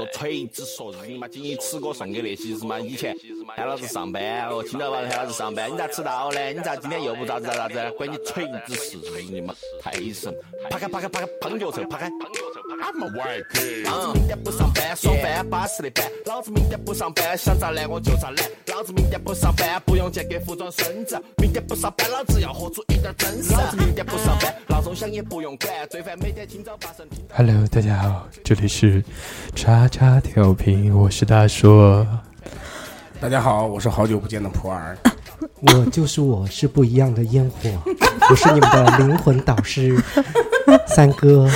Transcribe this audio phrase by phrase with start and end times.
[0.00, 3.14] 说锤子说日你妈今天吃过送给那些日妈，以前
[3.48, 4.98] 喊老子上班哦，听到吧？
[5.06, 6.52] 喊老子上班，你咋迟到呢？
[6.52, 7.90] 你咋今天又不咋子咋子？
[7.98, 10.34] 关你锤子事日你妈，太神！
[10.70, 12.10] 啪开啪开啪开，胖脚臭，啪开。
[12.80, 16.04] 老子明天不上班，爽翻巴适的板。
[16.24, 18.36] 老子明天不上班，想咋懒我就咋懒。
[18.68, 21.20] 老子明天不上班，不用钱给服装孙子。
[21.36, 23.52] 明天不上班，老子要活出一点真实。
[23.52, 25.70] 老子明天不上班，闹钟响也不用管。
[25.90, 27.06] 最烦每天清早八晨。
[27.34, 29.04] Hello，大家好，这里是
[29.54, 32.06] 叉叉调频，我是大硕。
[33.20, 34.96] 大家好，我是好久不见的普洱。
[35.60, 37.70] 我就是我，是不一样的烟火，
[38.30, 40.02] 我是你们的灵魂导师，
[40.86, 41.46] 三哥。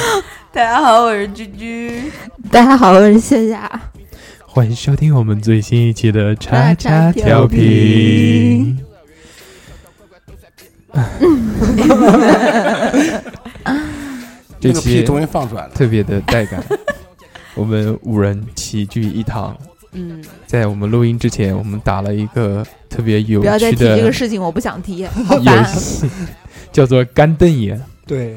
[0.55, 2.13] 大家好，我是居居。
[2.49, 3.83] 大家好，我是夏夏。
[4.47, 8.79] 欢迎收听我们最新一期的叉叉调频。
[14.61, 16.65] 这期终于放出来了，特别的带感，
[17.57, 19.59] 我们五人齐聚一堂。
[19.91, 25.65] 嗯，在我们录音之前，我们打了一个特别有不要再提趣的这个事情，我不想提，好游烦。
[25.75, 26.09] 戏，
[26.71, 27.83] 叫做干瞪眼。
[28.07, 28.37] 对，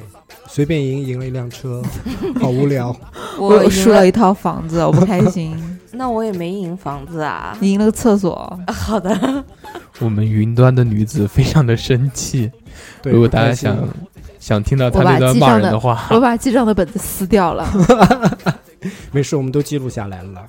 [0.57, 1.83] 随便赢赢了一辆车，
[2.41, 2.91] 好无聊。
[3.37, 5.55] 我输了一套房子，我不开心。
[5.93, 7.55] 那我也没赢房子啊。
[7.59, 9.45] 你赢了个厕所， 好的，
[9.99, 12.51] 我们云端的女子非常的生气。
[13.03, 13.77] 如果大家想
[14.39, 17.63] 想听到她那段骂人的话，我把记账的本子撕掉了。
[19.11, 20.43] 没事，我们都记录下来了。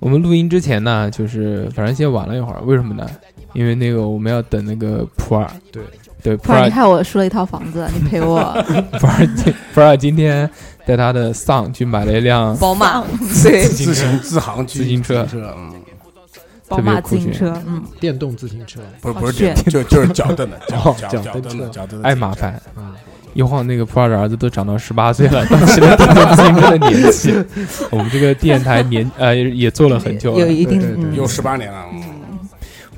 [0.00, 3.08] 我们录音之前呢，就是反正先玩了一会儿，为什么呢？
[3.52, 5.80] 因为那个我们要等那个普洱，对
[6.22, 8.52] 对，不然你普洱害我输了一套房子，你赔我。
[9.00, 10.48] 普洱今普洱今天
[10.86, 13.02] 带他的丧去买了一辆宝马，
[13.42, 15.74] 对，自行自行自行车车，嗯，
[16.68, 19.54] 宝马自行车，嗯，电动自行车，不是不是好炫。
[19.64, 22.52] 就就是脚蹬的， 脚哦脚脚蹬的脚蹬的，爱麻烦。
[22.76, 22.94] 啊，
[23.34, 27.34] 一晃那个普洱的儿子都长到十八岁了，到起了电动自行车的年纪。
[27.90, 32.02] 我们这个电台年呃也做了很久了，有一定有十八年了，嗯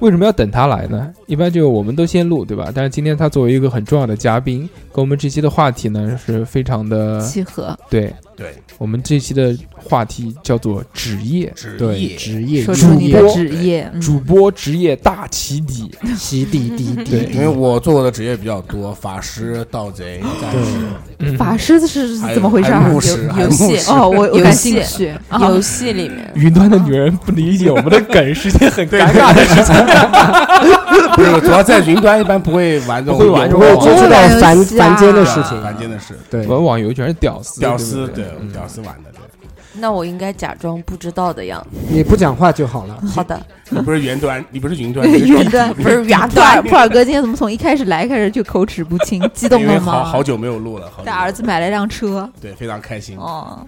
[0.00, 1.12] 为什么要等他来呢？
[1.26, 2.70] 一般就我们都先录，对吧？
[2.74, 7.78] 但是今天他作为一个很重要的嘉宾，跟我们这期的话题呢是非常的契合。
[7.88, 8.12] 对。
[8.36, 12.16] 对，我们这期的话题叫做职业，职，业。
[12.16, 13.34] 职业说主出你的播。
[13.34, 14.00] 职业，嗯。
[14.00, 15.90] 主播职业大起底。
[16.16, 25.12] 洗地滴对，因为我做过的职业比较多，法师、盗贼、战法师是怎么回事牧师，游戏哦，我感戏兴趣。
[25.28, 29.74] 啊游戏里面，云端的女人不理解我们的梗是件很尴尬的事情。
[31.16, 35.62] 不是，主要在云端一般不会玩这种不会玩这不种会接触到凡我凡间的事情。
[35.62, 39.48] 凡间的事，对，玩网游全是屌丝，屌丝对屌丝玩的，对，
[39.80, 41.78] 那我应该假装不知道的样子。
[41.88, 42.98] 你不讲话就好了。
[43.06, 43.40] 好的，
[43.70, 49.92] 你不是云端，你不是云端， 云端不是原普洱段， 普尔哥今天怎么从一开始来开始就口齿不清，激动因为了吗？
[49.92, 53.16] 好好久没有录了，好带儿子买了一辆车，对，非常开心。
[53.18, 53.66] 哦，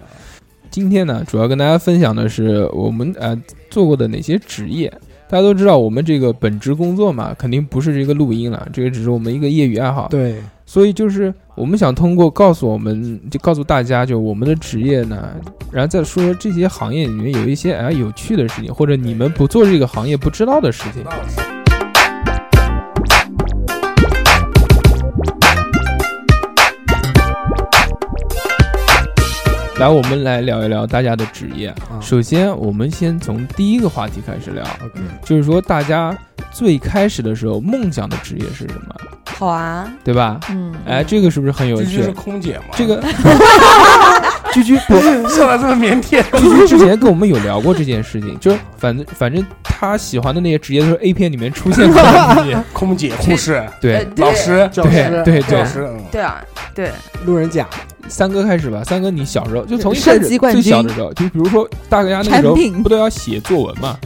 [0.71, 3.37] 今天呢，主要跟大家分享的是我们呃
[3.71, 4.93] 做过的哪些职业。
[5.29, 10.07] 大家都知道，我们这个本职工作嘛，肯定不是这个录音了，这个只是我们一个业余爱好。
[10.09, 15.29] 对，所以就是我们想通过告诉我们，就告诉大家，就我们的职业呢，
[15.73, 21.56] 然后再说说这些行业里面有一些哎有趣的事情，或者你们不做这个行业不知道的事情。
[29.79, 31.69] 来，我们来聊一聊大家的职业。
[31.69, 32.01] 啊。
[32.01, 34.65] 首先，我们先从第一个话题开始聊，
[35.23, 36.17] 就是说大家
[36.57, 38.95] 最开始的时候梦想的职业是什么，
[39.27, 40.41] 好啊，对吧？
[40.49, 42.03] 嗯，哎，这个是不是很有趣？
[42.03, 42.65] 是空姐嘛？
[42.75, 43.05] 这个
[44.55, 44.99] 居居不，
[45.29, 52.43] 说的这么腼腆，居居之前跟我们有聊过这件事情，就是反正反正他喜欢的那些职业都是 A 片里面出现过的。
[52.43, 53.97] 职业， 空姐、护士、对。
[53.97, 55.43] 呃老师、教对师、对对。
[55.43, 56.03] 教师，嗯。
[56.11, 56.43] 对啊，
[56.75, 56.91] 对，
[57.27, 57.69] 路人甲，
[58.09, 63.99] 三哥开始吧，三哥你小时候就从一开始最小的时候，就比如说大家那个时候不都要写作文嘛，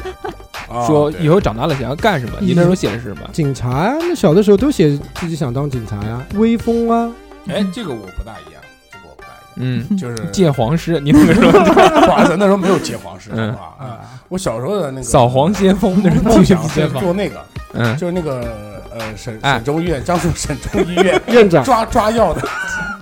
[0.87, 2.33] 说以后长大了想要干什么？
[2.41, 3.29] 你那时候写的是什么？
[3.33, 7.11] 警察呀，那小的时候都写自己想当警察呀，威风啊，
[7.49, 9.87] 哎，这个我不大一样，这个我不大一样。
[9.91, 11.51] 嗯，就是见皇师，你那个时候
[12.05, 13.59] 不好意思，那时候没有接皇室，嗯是吧？
[13.79, 17.03] 啊，我小时候的那个扫黄先锋，那是梦想是先锋。
[17.03, 17.45] 做那个，
[17.75, 22.43] 嗯，就是那个呃省哎省中医院，江苏省中医院 院长抓抓药的，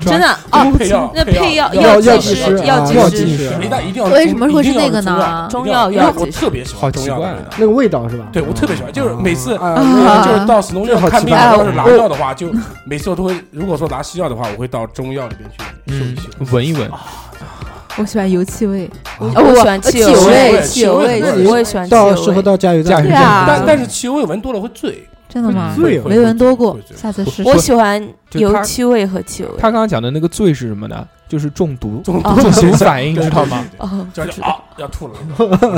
[0.00, 7.48] 真的哦，配药那配药药剂师药剂师药啊药剂师一定一定要为什么会是那个呢中药药我特别喜欢中药的味道。
[7.58, 8.24] 那个味道是吧？
[8.32, 12.48] 对，我特别喜欢，就是每次就是到省中医院看病，要是拿药的话，就
[12.84, 16.90] 每次我都会，如果说拿西药的话，我会到中药里边去嗅嗯一嗅。，闻一闻，
[17.96, 22.22] 我喜欢油气味，我哦我喜欢汽油味，味汽油味我也喜欢汽到油味。
[22.22, 23.04] 适合到加油站
[23.46, 25.74] 但但是汽油味闻多了会醉，真的吗？
[25.78, 27.56] 没闻多过下次试试我。
[27.58, 28.02] 喜欢
[28.32, 29.54] 油漆味和汽油味。
[29.58, 31.06] 他刚刚讲的那个醉是什么呢？
[31.28, 33.62] 就是中毒，中毒反应， 知道吗？？
[33.76, 35.14] 哦，就是 啊，要吐了，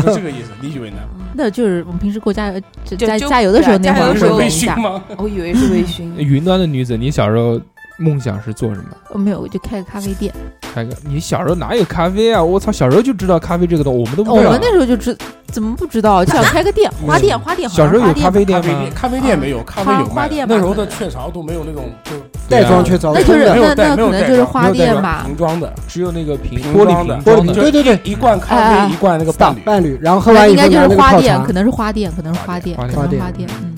[0.03, 0.51] 是这个意思。
[0.61, 0.99] 你以为呢？
[1.35, 4.77] 那就是我们平时过加油就加加油的时候那会儿对啊 加油的时候微会闻一下。
[4.77, 5.03] 醺吗？
[5.17, 6.09] 我以为是微醺。
[6.17, 7.61] 云端的女子，你小时候
[8.01, 8.97] 梦想是做什么？
[9.11, 10.33] 我没有，我就开个咖啡店。
[10.73, 12.43] 开个，你小时候哪有咖啡啊？
[12.43, 14.59] 我操，小时候就知道咖啡这个东西，我们都不知道我们。
[14.63, 15.17] 那时候就知
[15.49, 17.69] 怎么不知道，就想开个店，花 店花店。
[17.69, 19.39] 小时候有咖啡店吗咖啡店？
[19.39, 20.15] 没有，咖啡有卖。
[20.23, 22.13] 花店那时候的雀巢都没有那种就
[22.49, 25.25] 袋装雀巢那就是没有那那可能就是花店吧。
[25.27, 27.53] 瓶装的，只有那个瓶玻璃瓶装的瓶。
[27.53, 29.61] 对对对，一罐咖啡一罐那个伴侣。
[29.61, 33.61] 伴侣，然后喝完以应该就是花店，可能是花店，可能是花店，花店可能是花花店店。
[33.63, 33.75] 嗯，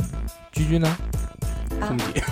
[0.53, 0.97] 居居呢？
[1.89, 2.23] 兄弟，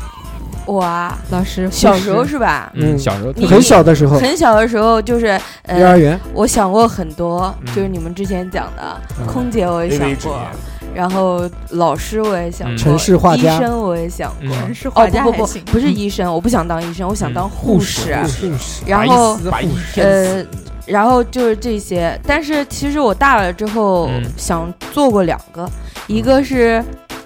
[0.71, 2.71] 我啊，老师，小时候是吧？
[2.75, 6.21] 嗯，嗯小时候你很小的时候，很小的时候就是幼儿呃，园。
[6.33, 7.75] 我想过很多，嗯。
[7.75, 9.27] 就是你们之前讲的嗯。
[9.27, 10.39] 空姐我也想过，
[10.95, 12.77] 然后老师我也想嗯。
[12.77, 13.57] 过，城市画家。
[13.57, 14.57] 医生我也想过。
[14.69, 14.73] 嗯。
[14.73, 17.35] 是哦画家不不不，不是医生，我不想当医生，我想嗯。
[17.35, 18.15] 当护士。
[18.15, 18.53] 护士
[18.87, 19.37] 然后
[19.97, 20.45] 呃，
[20.87, 24.23] 然后就是这些，但是其实我大了之后嗯。
[24.37, 25.69] 想做过两个，
[26.07, 26.81] 一个是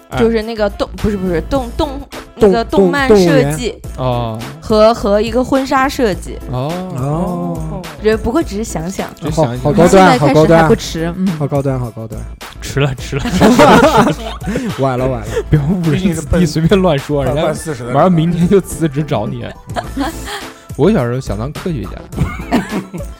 [0.08, 0.18] 哎。
[0.18, 2.00] 就是那个动不是不是动动
[2.36, 9.08] 那个动动漫设计哦和和一个婚纱设计，哦，哦，这不过只是想想。
[9.08, 11.14] 好只想好高端，现在好高端开始还不，迟。
[11.16, 12.20] 嗯，好高端，好高端，
[12.60, 13.24] 迟了迟了，
[14.80, 19.44] 晚了晚了，不要误人子弟，随便乱说，人家快四十了，马上明天就辞职找你。
[20.76, 21.90] 我小时候想当科学家，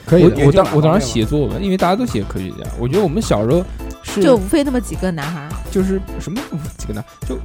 [0.05, 0.25] 可以。
[0.25, 2.57] 我我当我当时写作文，因为大家都写科学家。
[2.77, 3.63] 我觉得我们小时候
[4.05, 6.39] 是就无非那么几个男孩儿，就是什么
[6.77, 7.03] 几个男？
[7.27, 7.37] 就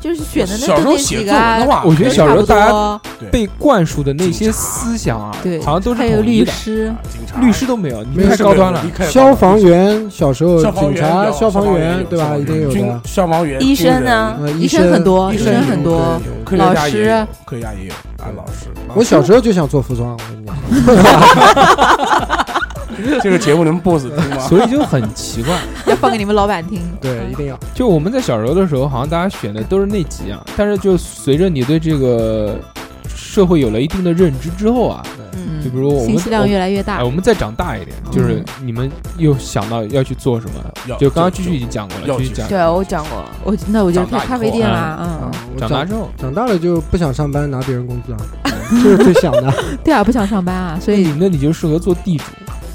[0.00, 6.22] 就是选的那小时候写作文几个啊的话，我觉得小时候大家家被灌输的那些思想啊，对，好像都是还有。
[6.22, 8.82] 律师，啊警察律师都没有，你没有太高端了。
[9.08, 12.36] 消防员小时候，警察、消防员对吧？
[12.36, 13.00] 一定有的。
[13.04, 16.20] 消防员、医生呢呃，医生很多，医医生很多，
[16.52, 18.66] 老师有，科学家也有啊，老师。
[18.94, 20.56] 我小时候就想做服装，我跟你讲，
[23.22, 24.38] 这个节目能 boss 听吗？
[24.40, 26.80] 所以就很奇怪， 要放给你们老板听。
[27.00, 27.58] 对，一定要。
[27.74, 32.58] 就我们在小时候的时候，好像大家选的都是那几样，但是就随着你对这个
[33.14, 35.02] 社会有了一定的认知之后啊，
[35.34, 37.04] 嗯，就比如我们信息量越来越大哎，。
[37.04, 40.96] 我们再长大一点，就是你们又想到要去做什么？
[40.98, 42.48] 就刚刚就继续已经讲过了，继续讲。
[42.48, 43.30] 对，我讲过了。
[43.44, 48.18] 我那我就开咖啡店啦，啊嗯，长大之后，长大了就不想上班拿别人工资啊，
[48.82, 49.52] 这是最想的。
[49.84, 52.24] 对啊，不想上班啊，所以那你那你就适合做地主。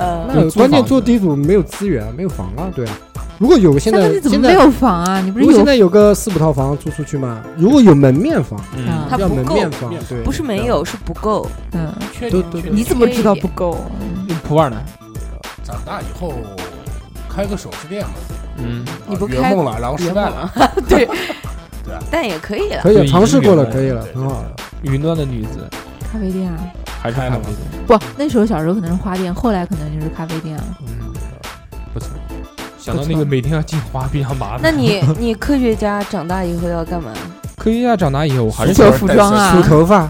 [0.01, 2.97] 呃，那关键做地主没有资源，没有房啊，对啊。
[3.37, 5.19] 如果有个现在现在你怎么没有房啊？
[5.21, 7.41] 你不是有现在有个四五套房租出去吗？
[7.57, 11.47] 如果有门面房，嗯啊要它不够门面房，对，不是没有，是不够。
[11.73, 11.91] 嗯？
[12.29, 13.77] 都都你怎么知道不够？
[14.27, 14.77] 用普洱呢？
[15.63, 16.33] 长大以后
[17.29, 18.11] 开个首饰店嘛，
[18.57, 20.51] 嗯，你不开圆梦了，然后失败了，
[20.87, 21.05] 对
[21.83, 22.81] 对啊，但也可以了。
[22.83, 24.43] 可以对尝试过了，可以了，很好。
[24.83, 25.67] 云端的女子
[26.11, 26.57] 咖啡店啊？
[27.01, 27.85] 还是开了吗咖啡店。
[27.87, 30.63] 不，那时候小时候可能是花店，后来可能就是咖啡店了。
[30.81, 31.13] 嗯，
[31.93, 32.09] 不错。
[32.77, 34.59] 想到那个每天要进花比较麻烦。
[34.61, 37.11] 那你你科学家长大以后要干嘛？
[37.57, 40.09] 科学家长大以后，我还是做想服装啊梳头发，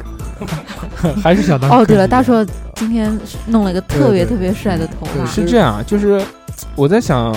[1.21, 1.69] 还是想当。
[1.69, 3.11] 哦，对了，大硕今天
[3.47, 6.23] 弄了一个特别特别帅的头发，是这样啊，就是
[6.75, 7.29] 我在想，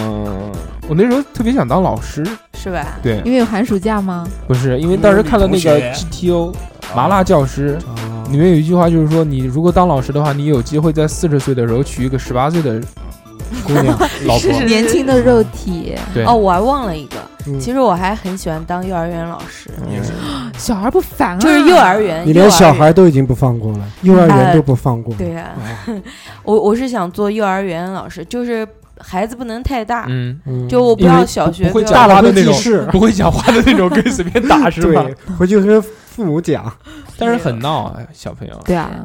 [0.88, 2.24] 我那时候特别想当老师，
[2.56, 2.86] 是吧？
[3.02, 4.24] 对，因为有寒暑假吗？
[4.46, 6.54] 不是因为当时看了那个 GTO
[6.94, 12.80] 麻辣教师，啊里面有一句话就是说，你如果当老师的话，你有机会在四十岁的时候娶一个十八岁的
[13.66, 14.62] 姑娘， 老婆。
[14.62, 17.16] 年轻的肉体，对，哦，我还忘了一个，
[17.46, 17.58] 嗯。
[17.60, 20.12] 其实我还很喜欢当幼儿园老师，也是
[20.56, 21.38] 小孩不烦啊？
[21.38, 22.26] 就是幼儿园。
[22.26, 24.54] 你连小园孩都已经不放过了，幼儿园。
[24.54, 25.14] 都不放过。
[25.16, 25.86] 对啊，啊，
[26.42, 28.66] 我我是想做幼儿园老师，就是
[28.98, 30.68] 孩子不能太大，嗯，嗯。
[30.68, 35.02] 就我不因为要小学不会不要讲话的那种，不会讲话的那种，可以随便打是吧？
[35.02, 35.82] 对，回去跟
[36.14, 36.72] 父母讲。
[37.18, 38.60] 但是很闹啊，小朋友。
[38.64, 39.04] 对啊，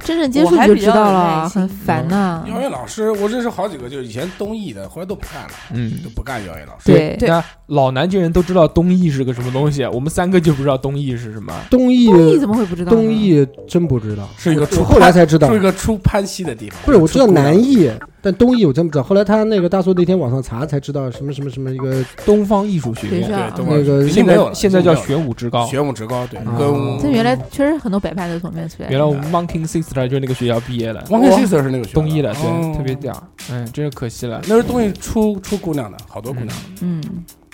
[0.00, 2.44] 真正接触就知道了，很烦呐。
[2.46, 6.92] 幼儿园老师，我认识好几个，就是以前东艺的，后来都不干了，嗯，都不干幼儿园老师。
[6.92, 11.52] 对对那老南京人都知道东艺是个什么东西，我们三个就不知道东艺是什么。
[11.70, 12.90] 东艺东艺怎么会不知道？
[12.90, 15.60] 东艺真不知道，是一个出后来才知道是一。
[15.60, 16.78] 个出潘西的地方。
[16.84, 17.90] 不是，我知道南艺，
[18.24, 19.04] 但东艺我真不知道。
[19.04, 25.66] 后来他那个大叔那天网上查才知道什么什么什么一个东方艺术学院，对，那个现在现在叫玄武职高了。
[25.66, 28.88] 玄武职高，对，啊跟他原来确实很多北派都从那边出来。
[28.88, 33.22] 原来我们 Monkey Sister 就是那个学校毕业的，Monkey sister 是那个学校东艺的，对，哦特别屌。
[33.50, 34.40] 嗯，真是可惜了。
[34.48, 36.56] 那是东艺出出姑娘的，好多姑娘。
[36.80, 37.02] 嗯，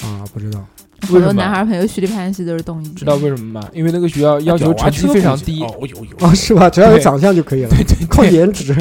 [0.03, 0.65] 啊，不知道。
[1.09, 2.89] 好多男孩朋友徐立潘系都是东艺。
[2.91, 3.69] 知道为什么吗？
[3.73, 6.69] 因为那个学校要求成绩非常低，哦，有有 哦，是吧？
[6.71, 8.77] 只要有长相就可以了，对对靠，颜值。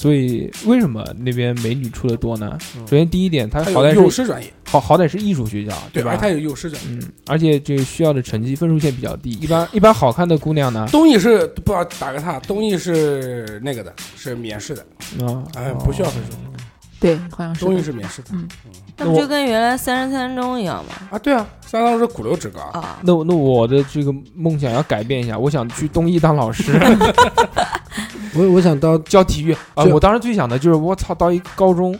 [0.00, 2.56] 所以为什么那边美女出的多呢？
[2.74, 6.12] 嗯首先第一点，它他好歹是师专业，好好歹是艺术学校，对吧？
[6.12, 6.30] 吧他？
[6.30, 6.88] 有幼师专业。
[6.90, 14.82] 嗯，而且这个需要的成绩分数线比较低，一般一般好看的姑娘呢，东艺是不要打个岔，东艺是那个的，是免试的，
[15.26, 16.30] 啊，哎，不需要分数。
[16.98, 17.82] 对，好像是东艺。
[17.82, 18.48] 是免试的嗯
[18.98, 20.92] 那不就跟原来三十三中一样吗？
[21.10, 26.72] 啊，对啊，三十三中是鼓楼职高，啊，那那我的这个梦想要改变一下，我想去东艺当老师，
[28.34, 31.98] 我我想到教体育啊、这我当时最想的就是我操，到一高中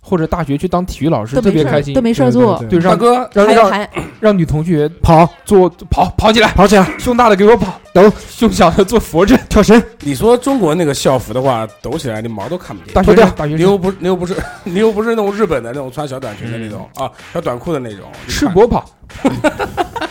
[0.00, 2.00] 或者大学去当体育老师，特别开心都。
[2.00, 2.62] 没事做。
[2.68, 3.88] 对，让大哥，让让
[4.20, 12.94] 让女同学跑做跑跑起来，跑起来，胸大的给我跑，抖胸小的做俯卧撑，跳绳，你说中国那个校服的话，抖起来你毛都看不见。
[12.94, 18.84] 大学生大学你又不，你又不是，你又不是那种日本的那种穿小短裙的那种啊，小短裤的那种，赤膊跑，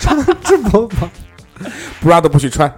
[0.01, 1.08] 赤膊跑。
[2.04, 2.74] bra 都不许穿。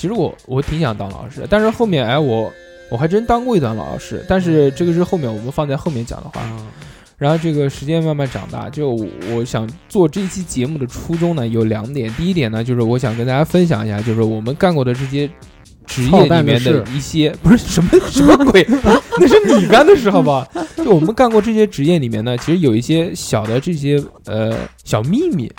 [0.00, 2.50] 其实我我挺想当老师的，但是后面哎我
[2.88, 6.40] 我还真当过一段老师，但是这个是后面我们放在后面讲的话。
[7.18, 8.96] 然后这个时间慢慢长大，就
[9.30, 15.28] 我想做这期节目的初衷呢有两点，第一点呢就是我想跟大家分享一下，就是我们干过的这些
[15.84, 18.66] 职业里面的一些不是什么什么鬼，
[19.20, 20.48] 那是你干的事好吧？
[20.78, 25.52] 就我们干过这些职业里面呢，其实有一些小的这些呃小秘密，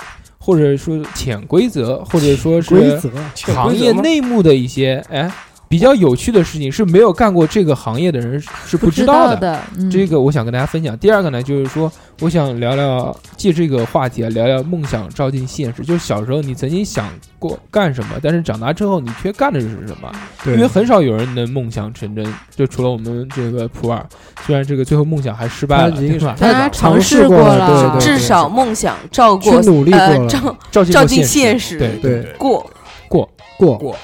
[0.44, 3.00] 或者说潜规则，或者说是
[3.46, 5.32] 行业内幕的一些哎
[5.72, 9.38] 比较有趣的事情，是没有干过这个行业的人是不知道的。
[9.38, 10.98] 的，嗯这个我想跟大家分享。
[10.98, 15.82] 第二个呢，就是说，我想聊聊借这个话题啊，聊聊梦想照进现实。
[15.86, 17.08] 就是小时候你曾经想
[17.40, 20.12] 过干什么，但是长大之后你却干的是什么？
[20.44, 24.04] 对因为很少有人能梦想成真，就除了我们这个普洱，
[24.46, 26.36] 虽然这个最后梦想还失败了，他已经对吧？
[26.38, 32.70] 大家尝尝试试过了了，对对至少梦想照过努力过呃照照进现现实对对过。
[33.08, 33.96] 过过过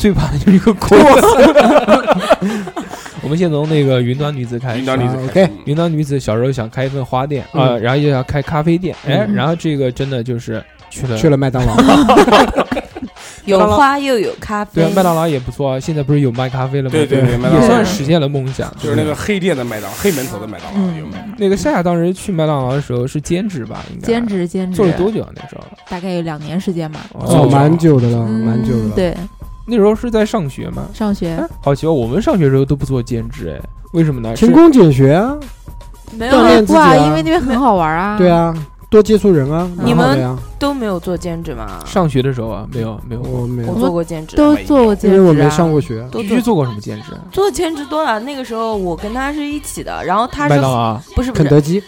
[0.00, 0.96] 最怕的就是一个锅。
[3.22, 4.78] 我们先从那个云端女子开始。
[4.78, 11.76] 云端女子 OK 云端女子小时候想开一份花店嗯啊，然后又要开咖啡店，哎，嗯然后这个真的就是去了去了麦当劳，
[13.44, 16.92] 有花又有咖啡对啊，，麦当劳也不错啊，现在不是有卖咖啡了吗？
[16.92, 18.72] 对对对，麦当也劳算实现了梦想。
[18.80, 21.28] 就是那个黑店的麦当，黑门头的麦当劳有卖。
[21.36, 23.84] 那个夏夏当时去麦当劳的时候是兼职吧？
[23.92, 25.28] 应该兼职兼职做了多久啊？
[25.36, 27.00] 那时候大概有两年时间吧。
[27.12, 28.90] 哦，蛮久的了，嗯蛮久的了。
[28.96, 29.14] 对，
[29.66, 30.84] 那时候是在上学吗？
[30.92, 34.34] 上学哎，好奇怪，我们上学的时候都不做兼职，哎，为什么呢？
[34.34, 35.36] 勤工俭学啊，
[36.16, 38.18] 没有锻炼自己哇，啊因为那边很好玩啊。
[38.18, 38.54] 对，啊，
[38.88, 40.38] 多接触人啊，你们蛮好的呀。
[40.58, 41.80] 都没有做兼职吗？
[41.86, 43.22] 上学的时候啊，没有没有。
[43.22, 45.18] 我我没有，做过兼职，都做过兼职啊。
[45.18, 46.02] 因为我没上过学。
[46.10, 47.12] 都做必须做过什么兼职？
[47.30, 48.20] 做兼职多了。
[48.20, 51.02] 那个时候我跟他是一起的，然后他是麦当劳啊？
[51.14, 51.82] 不是不是，肯德基，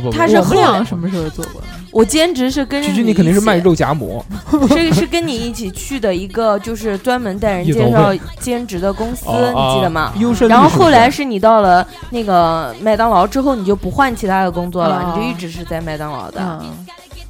[0.00, 1.60] 不不，他是后来俩什么时候做过？
[1.90, 4.24] 我兼职是跟着居居你肯定是卖一起肉夹馍，
[4.70, 10.10] 是是跟你一起去的一个，就是专门带人介绍兼职的公司，你记得吗？
[10.48, 16.64] 然后后来是你到了那个麦当劳之后，你就不换其他的工作了，哦你就一直是在麦当劳的。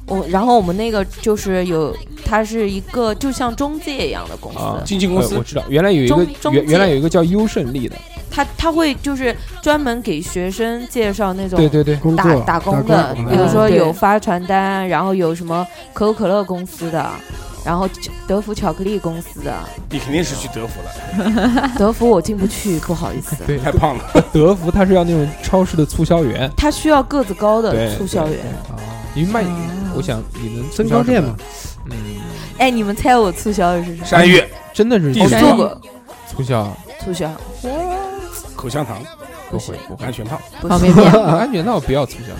[0.07, 1.95] 嗯，我然后我们那个就是有，
[2.25, 5.33] 它是一个就像中介一样的公司，啊经纪公司。
[5.33, 7.95] 呃我知道，原来有一个中中原原来有一个叫优胜利的，
[8.29, 13.25] 他他会就是专门给学生介绍那种对对对，打打工的，嗯。
[13.29, 17.09] 比如说对有发传单，然后有什么可口可乐公司的，
[17.65, 17.87] 然后
[18.27, 19.53] 德芙巧克力公司的，
[19.89, 23.35] 你肯定是去德芙了， 德芙我进不去，不好意思。
[23.47, 24.03] 对太胖了。
[24.33, 28.39] 德芙他是要那种超市的促销员，他需要个子高的对促销员。
[29.13, 29.47] 你卖，哦
[29.95, 31.35] 我想你能增高店嘛，，
[31.89, 31.95] 嗯，
[32.57, 34.05] 哎，你们猜我促销的是什么？
[34.05, 34.43] 山芋、
[34.73, 35.81] 真的是地主我做过
[36.27, 37.31] 促销，促销，
[38.55, 38.97] 口香糖、
[39.51, 40.05] 不会不会。
[40.05, 42.33] 安，全套，方便面，安全套不要促销。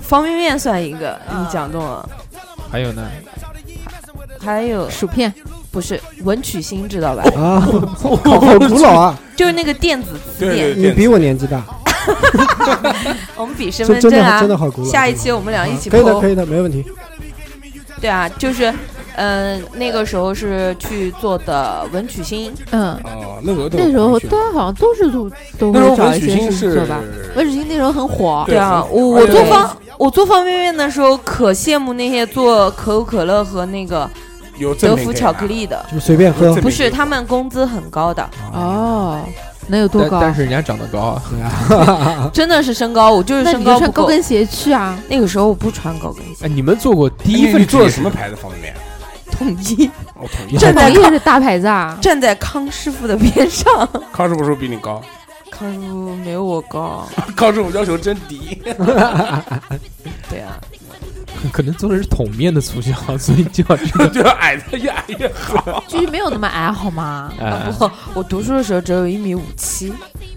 [0.00, 2.08] 方便面算一个，你讲中了。
[2.70, 3.02] 还有呢，
[4.40, 4.88] 还有。
[4.90, 5.32] 薯片，
[5.70, 7.22] 不是文曲星知道吧？
[7.36, 7.60] 啊，
[7.96, 9.18] 好好古老啊！
[9.34, 10.90] 就是那个电子词对典。
[10.90, 11.64] 你比我年纪大，
[13.36, 14.48] 我们比身真真的份证啊真。
[14.48, 14.88] 的好古老。
[14.88, 16.28] 下一期我们俩一起可以的，可。
[16.28, 16.84] 以的，没问题。
[18.00, 18.72] 对啊，就是
[19.16, 25.28] 嗯，那个时候是去做的文曲星，嗯，哦，那个那时候大家好像都是都
[25.58, 27.00] 都会找一些事情做吧。
[27.34, 34.08] 文曲星那时候很火，对对啊，我我做方我做方便面的时候，可羡慕那些做可口可乐和那个
[34.58, 39.18] 有德芙巧克力的，就随便喝不是他们工资很高的，哦，
[39.68, 40.20] 能有多高？
[40.20, 44.06] 但但是人家长得高啊，对啊， 真的是身高，我就是身高不够你穿高。
[44.06, 44.98] 跟鞋去啊？
[45.08, 48.74] 那个时候我不穿高跟鞋，哎，你们做过第第一份你做的什么牌子方便面？
[49.30, 50.56] 统一我统一。
[50.58, 51.96] 站在统一也是大牌子啊。
[52.00, 55.00] 站在康师傅的边上， 康师傅是不是比你高？
[55.50, 57.06] 康师傅没有我高。
[57.36, 58.60] 康师傅要求真低。
[60.28, 60.56] 对啊，
[61.52, 64.08] 可能做的是桶面的促销，所以就要这个。
[64.10, 65.82] 就要矮的越矮越好。
[65.88, 67.32] 居居没有那么矮好吗？
[67.40, 69.92] 哎啊，不，我读书的时候只有一米五七，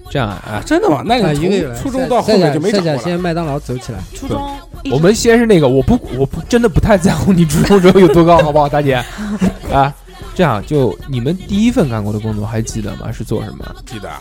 [0.10, 1.02] 这样啊，真的吗？
[1.06, 2.98] 那一个初中到后面就没再长过了。
[2.98, 4.00] 讲先麦当劳走起来。
[4.14, 4.58] 初中
[4.92, 8.96] 我们先是那个，我不，我不真的不太在乎你初中时候有多高，好不好，大姐？
[9.72, 9.94] 啊，
[10.34, 13.12] 这样就你们第一份干过的工作还记得吗？
[13.12, 13.76] 是做什么？
[13.86, 14.20] 记得啊，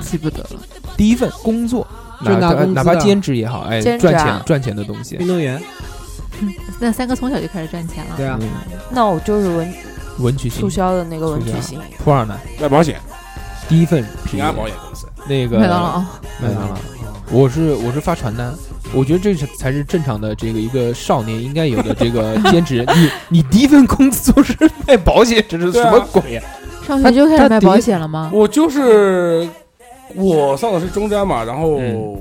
[0.00, 0.60] 记不得了。
[0.96, 1.86] 第一份工作，
[2.24, 5.16] 就拿哪怕兼职也好，哎，啊赚钱赚钱的东西。
[5.16, 5.60] 运动员，
[6.80, 8.14] 那三哥从小就开始赚钱了。
[8.16, 8.48] 对啊，嗯，
[8.90, 9.74] 那我就是文
[10.18, 10.60] 文曲星。
[10.60, 12.38] 促，销的那个文曲星，普洱呢？
[12.60, 13.00] 卖保险，
[13.68, 15.06] 第一份平安保险公司。
[15.28, 15.98] 那个麦当劳，
[16.40, 16.76] 麦当劳，
[17.30, 18.54] 我是我是发传单，
[18.94, 22.86] 我觉得这是才是正常的这个一个少年应该有的这个 兼职。
[22.94, 24.54] 你你第一份工作是
[24.86, 26.42] 卖保险，这是什么鬼呀？
[26.86, 28.30] 上学就开始卖保险了吗？
[28.32, 29.48] 我就是
[30.14, 32.16] 我上的是中专嘛，然后嗯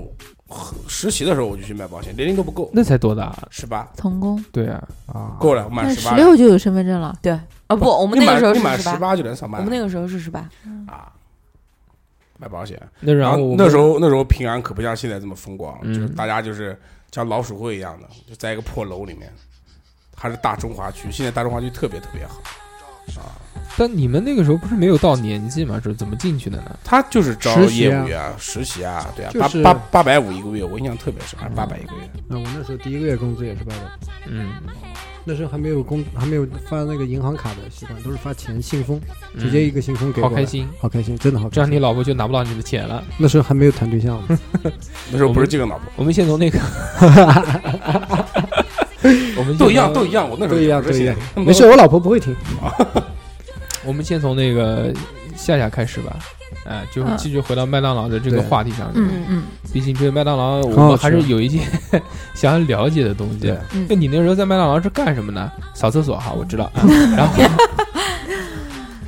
[0.87, 3.35] 实习的时候我就去卖保险，年龄都不够，那才多大？
[3.49, 6.11] 十八童工，对啊，啊，够了，我满那十八。
[6.11, 7.17] 十六就有身份证了。
[7.21, 9.65] 对啊不，我们那个时候你满是十八，十八就能上班了。
[9.65, 10.47] 我们那个时候是十八，
[10.87, 11.11] 啊，
[12.37, 12.79] 卖保险。
[12.99, 16.79] 那然然后后我那时候那时候平安可不像现在这么风光，嗯就是大家就是
[17.11, 19.33] 像老鼠会一样的，就在一个破楼里面，
[20.15, 21.11] 还是大中华区。
[21.11, 22.35] 现在大中华区特别特别好
[23.19, 23.33] 啊，
[23.77, 25.79] 但你们那个时候不是没有到年纪嘛？
[25.83, 26.77] 是怎么进去的呢？
[26.83, 32.09] 他就是招业务员啊、实习啊，对啊，就是八八八百五一个月，我印象特别深，还是八百一个月。
[32.27, 33.81] 那我那时候第一个月工资也是八百，
[34.27, 34.53] 嗯，
[35.25, 38.99] 那时候还没有工，还没有发那个银行卡的习惯，都是发钱信封，
[39.33, 40.29] 嗯直接一个信封给我。
[40.29, 41.55] 好开，心，好开心，真的好开心。
[41.55, 43.03] 这样你老婆就拿不到你的钱了。
[43.17, 44.39] 那时候还没有谈对象呢，
[45.11, 46.57] 那时候不是这个老婆，我们先从那个，
[49.37, 50.29] 我们都一样，都一样。
[50.29, 51.15] 我那时候都一样，都一样。
[51.35, 52.33] 没事，我老婆不会听。
[53.85, 54.91] 我们先从那个
[55.35, 56.15] 夏夏开始吧。
[56.67, 58.93] 哎，就继续回到麦当劳的这个话题上面。
[58.95, 61.59] 嗯嗯，毕竟这个麦当劳，我们还是有一些
[62.33, 63.57] 想要了解的东西对。
[63.73, 65.51] 嗯那你那时候在麦当劳是干什么呢？
[65.73, 66.65] 扫厕所哈，我知道。
[66.73, 66.81] 啊
[67.15, 67.33] 然后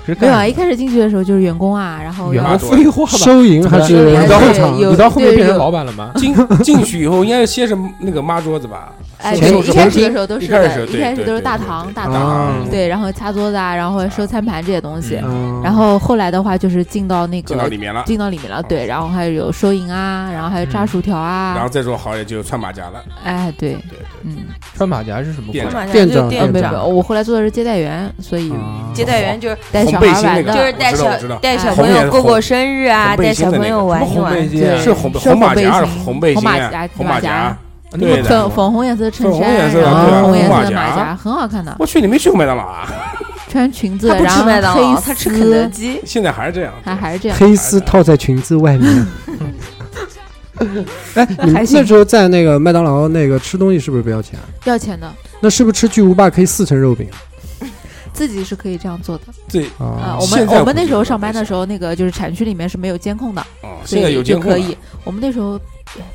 [0.06, 3.18] 是没有啊，一开始进去的时候就是员工啊，然后要员工废话吧？
[3.18, 6.12] 收银还是对对你到后对有你到后面变成老板了吗？
[6.16, 8.94] 进进去以后，应该是先是那个抹桌子吧？
[9.19, 23.03] 哎，一开始的时候都是的，一开始都是大堂大堂，嗯对，然后擦桌子啊，然后收餐盘这些东西，嗯，然后后来的话就是进到那个进到里面了，进到里面了，对，然后还有收银啊，然后还有炸嗯薯条啊然后啊，再说好也就穿马甲了。
[23.23, 24.38] 哎，对，对对，嗯，
[24.75, 25.69] 穿马甲是什么鬼店？
[25.71, 34.49] 长店长就店长，我后来做的是接待员，所以啊接待员就是带小孩玩的，就是带小带小哎朋友过过生日啊，带小朋友玩一玩
[34.80, 36.89] 是红是红马甲还是红背心红马甲？
[36.95, 37.58] 红马甲
[37.91, 41.76] 对的粉粉红颜色的衬衫，然后红颜色马甲的马甲，很好看的。
[41.80, 42.88] 我去，你没去过麦当劳啊？
[43.50, 46.02] 穿裙子，他不然后吃麦当劳，黑他吃肯德，基。
[46.06, 47.38] 现在还是这样，还还是这样。
[47.38, 49.08] 黑丝套在裙子外面。
[51.13, 54.38] 哎，你们那时候在那个麦当劳那个吃东西是不是不要钱？
[54.65, 57.08] 要钱的，那是不是吃巨无霸可以四层肉饼
[58.12, 59.86] 自己是可以这样做的对啊。
[59.86, 60.17] 啊？
[60.19, 64.76] 我们我们那时候上班的时候，那个就是产区里面是没有监控的，哦，所现在有以就监控可以。
[65.04, 65.60] 我们那时候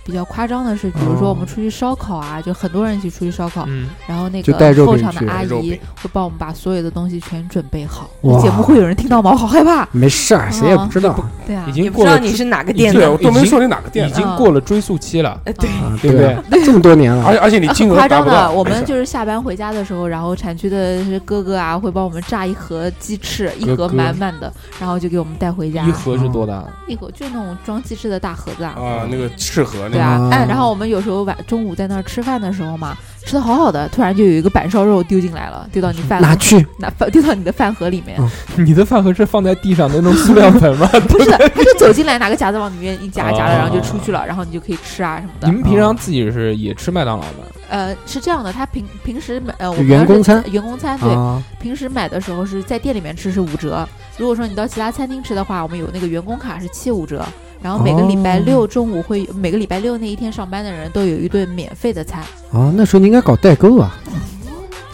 [0.04, 8.08] 比较夸张的是，比如说哦我们出去烧烤啊，就很多人一起出去烧烤，嗯，然后那个后场的阿姨会帮我们把所有的东西全准备好。
[8.22, 9.30] 哇节目会有人听到吗？
[9.32, 9.88] 我好害怕。
[9.92, 16.42] 没事儿，谁也不知道对啊已，经过了不知道你是哪个店对，的我，都没说你哪个店已，经过了追溯期了，哎对，啊，对不对啊？
[16.64, 25.84] 这么多年了而且，而且你金额夸张的，达不到，我们就是下班回家的时候，然后产区的哥哥啊会帮我们炸一盒鸡翅，一盒满满的，然后就给我们带回家。
[25.84, 26.64] 一盒是多大？
[26.86, 28.74] 一盒就那种装鸡翅的大盒子啊。
[28.76, 29.28] 啊，那个
[29.64, 38.16] 适合那个对啊，啊哎，然后我们有时候晚中午在那儿吃饭的时候嘛，吃的好好的，突然就有一个板烧肉丢进来了，丢到你饭盒拿去拿饭丢到你的饭盒里面。
[38.20, 38.30] 嗯
[38.64, 40.86] 你的饭盒是放在地上的那种塑料盆吗？
[41.08, 45.54] 不是， 他就走进来拿个夹子往里面一夹，夹了，哦然后就出去了，然后你就可以吃啊什么的你。
[45.54, 47.44] 们平常自己是也吃麦当劳吗？
[47.70, 57.24] 呃，是这样的，他平平时买呃，我们员工餐员工餐对，啊，平时买的时候是在店里面吃是五折，如果说你到其他餐厅吃的话，我们有那个员工卡是七五折。
[57.62, 62.20] 然后每个礼拜哦六中午会，每个礼拜六那一天上班的人都有一顿免费的餐。
[62.52, 63.96] 啊，那时候你应该搞代购啊，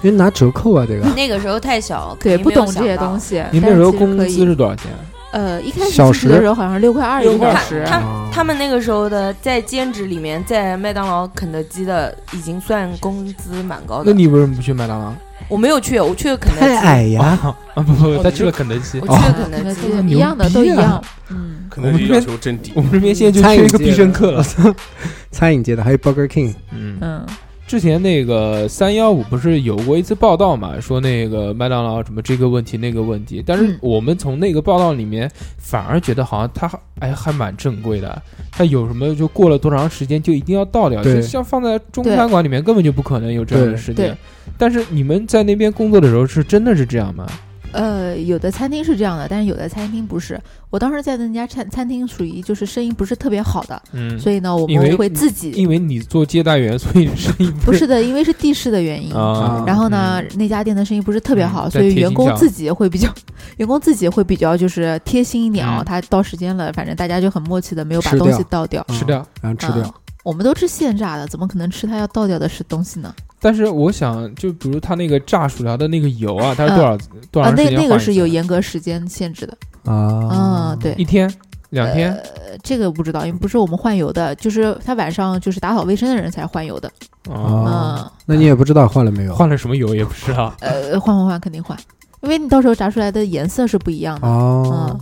[0.02, 3.18] 因为拿折扣啊，这个那个时候太小，对，不懂这些东。
[3.18, 3.42] 西。
[3.50, 4.87] 你那但时候工资是多少钱？
[5.31, 14.04] 呃，一开始小时的时候好像是六块二一个六块小时，他啊他们那个时候的在兼职里面，在麦当劳、肯德基的已经算工资蛮高的。
[14.07, 15.12] 那你为什么不去麦当劳？
[15.48, 16.78] 我没有去，我去了肯德基太。
[16.78, 17.38] 矮呀，
[17.74, 19.06] 啊不不，他去了肯德基我。
[19.06, 20.08] 去了肯德基。
[20.08, 21.02] 一样的都一样。
[21.30, 22.82] 嗯，可能要求真低我。
[22.82, 24.44] 们这边现在就餐饮缺一个必胜客了。
[25.30, 27.26] 餐饮界的还有 Burger King，嗯，嗯，
[27.68, 44.16] 之前那个三幺五不是有过一次报道嘛，说那个麦当劳什么这个问题那个问题，但是嗯我们从那个报道里面反而觉得好像它哎还蛮正规的，它有什么就过了多长时间就一定要倒掉，就像放在中餐馆里面根本就不可能有这样的对事情。
[44.57, 47.26] 但是你们在那边工作的时候是真的是这样吗？
[47.72, 50.40] 呃，有的餐厅是这样的，但是有的餐厅不是。
[50.70, 59.14] 我当时在的那家餐餐厅属于就是生意不是特别好的，嗯，所以呢，我们会自己因为你做接待员，所以生意是不是的，因为是地势的原因。
[59.14, 59.64] 啊。
[59.66, 63.09] 然后呢，那家店的生意不是特别好，嗯所以员工自己会比较，
[63.59, 68.85] 员工自己会比较就是贴心一点啊、嗯他到时间了，反正大家就很默契的没有把东西倒掉。
[68.90, 69.26] 吃掉。
[69.40, 69.92] 然后吃掉嗯。
[70.24, 73.14] 我们都吃现炸的，怎么可能吃他要倒掉的是东西呢？
[73.40, 76.98] 但是我想，就比如他那个炸薯条的那个油啊，它是多少
[77.31, 79.57] 多啊，长时那那个是有严格时间限制的。
[79.85, 81.33] 啊嗯，对，一天、
[81.70, 86.88] 两天，呃，这个不知道，因为不是我们换油的，就是他晚上就是打扫卫生的人才换油的。
[87.31, 89.35] 啊，嗯，那你也不知道换了没有？
[89.35, 90.55] 换了什么油也不知道。
[90.61, 91.79] 呃，换换换，肯定换，
[92.22, 94.27] 因为你到时候炸出来的颜色是不一样的。
[94.27, 94.98] 哦，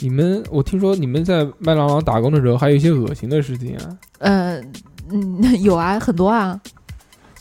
[0.00, 3.98] 你们，我听说你们在麦当劳打工的时候还有一些恶心的事情啊。
[4.18, 4.60] 呃，
[5.10, 6.58] 嗯， 有啊，很多啊。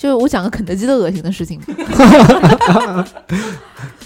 [0.06, 1.60] 就我讲个肯德基的恶心的事情，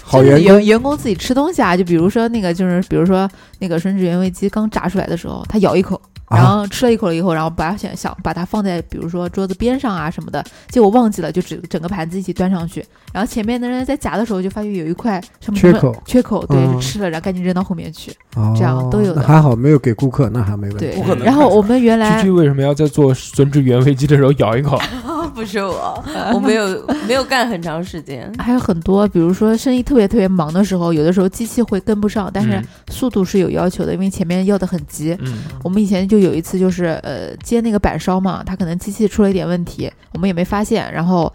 [0.02, 16.02] 好就是员工员员工自己吃东西啊，就比如说那个，就是比如说那个吮指原味鸡刚炸出来的时候，他咬一口，然啊，后吃了一口了以后，然后把想想把它放在比如说桌子边上啊什么的，结果忘记了，就整整个盘子一起端上去，然后前面的人在夹的时候就发现有一块什么什么缺口。
[16.06, 16.72] 缺口，对，嗯。
[16.72, 19.20] 就吃了，然后赶紧扔到后面去，哦这样都有的。
[19.22, 20.86] 还好没有给顾客，那还没问题。
[21.02, 21.24] 对。
[21.24, 24.76] 然后我们原来居居为什么要在做吮指原味鸡的时候咬一口？
[25.34, 26.02] 不是我，
[26.34, 28.30] 我没有没有干很长时间。
[28.38, 35.16] 还有很多，比如说生意特别特别忙的时候，有的时候机器会跟不上，但是嗯速度是有要求的，因为前面要的很急。
[35.20, 41.32] 嗯，我们以前就有一次，就是呃接那个板烧嘛，它可能机器出了一点问题，我们也没发现，然后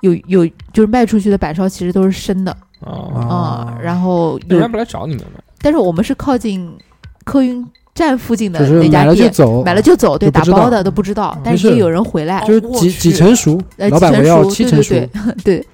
[0.00, 5.40] 有有就是卖出去的板烧其实都是生的哦，啊、哦然后有人不来找你们吗？
[5.60, 6.70] 但是我们是靠近
[7.24, 7.66] 客运
[7.98, 15.66] 站附近的那家店，了就走，买了就走，对，打包的都不知道，但是也有人回来，就是几几成熟，呃，老板成熟，要七成熟对，对对 对。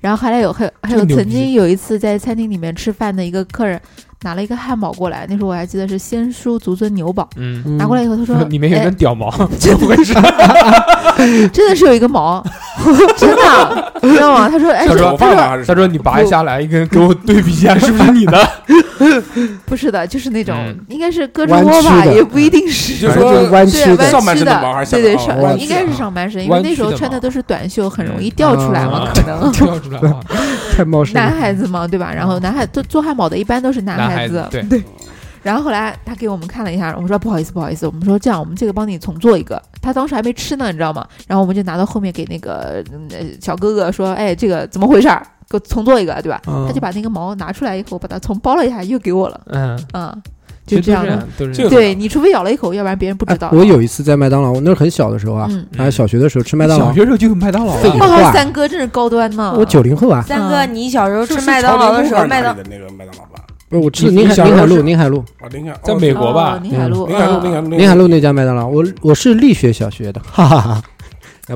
[0.00, 3.78] 然后还有还有还有曾经有一次在餐厅里面吃饭的一个客人
[4.22, 10.14] 拿了一个汉堡过来，那时候我还记得是鲜蔬足尊牛堡，嗯，嗯拿过来以后他说 里面有哎根屌毛， 真的是，
[11.52, 12.42] 真的是有一个毛，
[13.16, 14.48] 真的，你知道吗？
[14.48, 15.16] 他说，哎，他说
[15.66, 18.48] 他说你拔一下来一根，给我对比一下是不是你的？
[19.66, 20.78] 不是的，就是那种嗯。
[20.88, 22.98] 应该是胳肢窝吧，也不一定是。
[23.00, 23.96] 就是说对，弯曲的。
[23.96, 29.50] 弯上半曲身的毛还是对对，上应该是上半身，因为那时候穿的都是短袖，很容易掉出来嘛，啊可能。
[29.52, 30.20] 掉出来了，
[30.76, 31.30] 太冒失男。
[31.40, 32.12] 孩子嘛，对吧？
[32.14, 34.62] 然后男孩做做汉堡的一般都是男男孩子，对，
[35.42, 39.60] 然后后来他给我们看了一下，我们说不好意思，不好意思，我们说这样，我们这个帮你重做一个。
[39.82, 41.06] 他当时还没吃呢，你知道吗？
[41.26, 45.26] 然后我们就拿到后面给那个嗯呃小哥哥说，哎，这个怎么回事儿？
[45.48, 46.40] 给我重做一个，对吧？
[46.46, 50.16] 嗯他就把那个毛拿出来以后，把它重包了一下，又给我了，嗯，啊、
[50.64, 51.06] 其实都就这样
[51.66, 53.48] 的。，对你除非咬了一口，要不然别人不知道。
[53.48, 59.56] 哎我有一次在麦当劳，我那很小的时候啊，嗯，还小学的时候吃麦当劳小，学时候就有麦当劳废了，话哇，三哥真是高端呢。
[59.58, 63.42] 我九零后啊，三哥，嗯你小时候吃麦当劳的时候，朝麦当那个麦当劳吧？
[63.70, 70.82] 不是我吃宁海宁海路，宁海路，啊，宁海在美国吧哦宁海路，宁海路，嗯宁海路，宁海路那家麦当劳，我我是力学小学的，哈哈哈。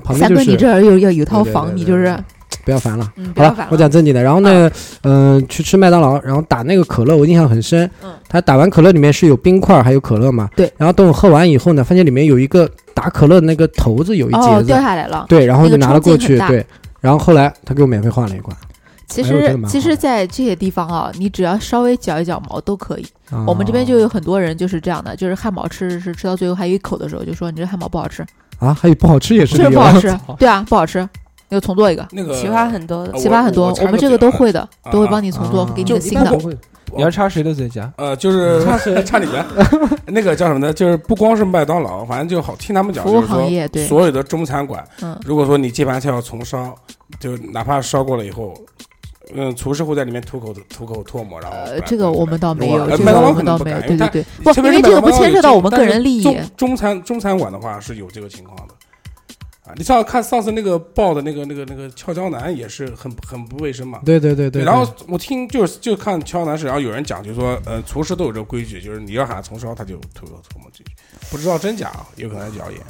[0.03, 2.17] 旁边三哥，就是你这儿有有有套房，对对你就是
[2.65, 3.13] 不要烦了。
[3.37, 4.21] 好了我讲正经的。
[4.21, 4.69] 然后呢，
[5.03, 7.89] 嗯、去吃麦当劳，然后打那个可乐，我印象很深。
[8.03, 10.49] 嗯，他打完可乐里面是有冰块还有可乐嘛？
[10.57, 10.73] 对。
[10.77, 15.27] 然后等我喝完以后呢，发现里面有一个打可乐的那个头子有一哦节子，掉下来了。
[15.29, 16.65] 对，然后就拿了过去，对。
[17.01, 18.57] 然后后来他给我免费换了一罐。
[19.07, 23.07] 其实其实，在这些地方啊，你只要稍微搅一搅毛都可以。
[23.31, 28.25] 啊我们这边就有很多人就是这样的，就是汉堡吃吃吃吃到最后还有一口的时候，就说你这汉堡不好吃，
[28.59, 31.09] 啊，还有不好吃也是就是不好吃，对啊，不好吃，
[31.49, 33.07] 要重做一个，那个奇葩很多。
[33.13, 36.39] 奇葩很多我，们这个都会的，啊都会帮你重做，啊给你新的。
[36.97, 37.93] 你要插谁的嘴夹？
[37.97, 39.45] 呃，就是插谁插你的
[40.07, 40.73] 那个叫什么呢？
[40.73, 46.73] 就是不光是麦当劳，反正就好听他们讲，服务就是说行业对所有的中餐馆，嗯，如果说你这盘菜要重烧，
[47.19, 48.55] 就哪怕烧过了以后，
[49.33, 58.75] 嗯，厨师会在里面吐口吐口唾沫，然后呃，这个我们倒没有，呃这个我麦当劳可能们倒没有，不敢对对对，不，特别是因为这个不牵涉到我们个人利益，中中餐中餐馆的话是有这个情况的，
[59.65, 64.01] 啊，你上看上次那个爆的那个那个那个俏江南也是很很不卫生嘛。
[64.05, 70.93] 对对对对，然后我听就是就看俏南是，然后有人讲，就说，呃，厨师都有这个规矩，就是你要喊他重烧，他就吐口唾沫进去，
[71.31, 72.81] 不知道真假啊，有可能是谣言。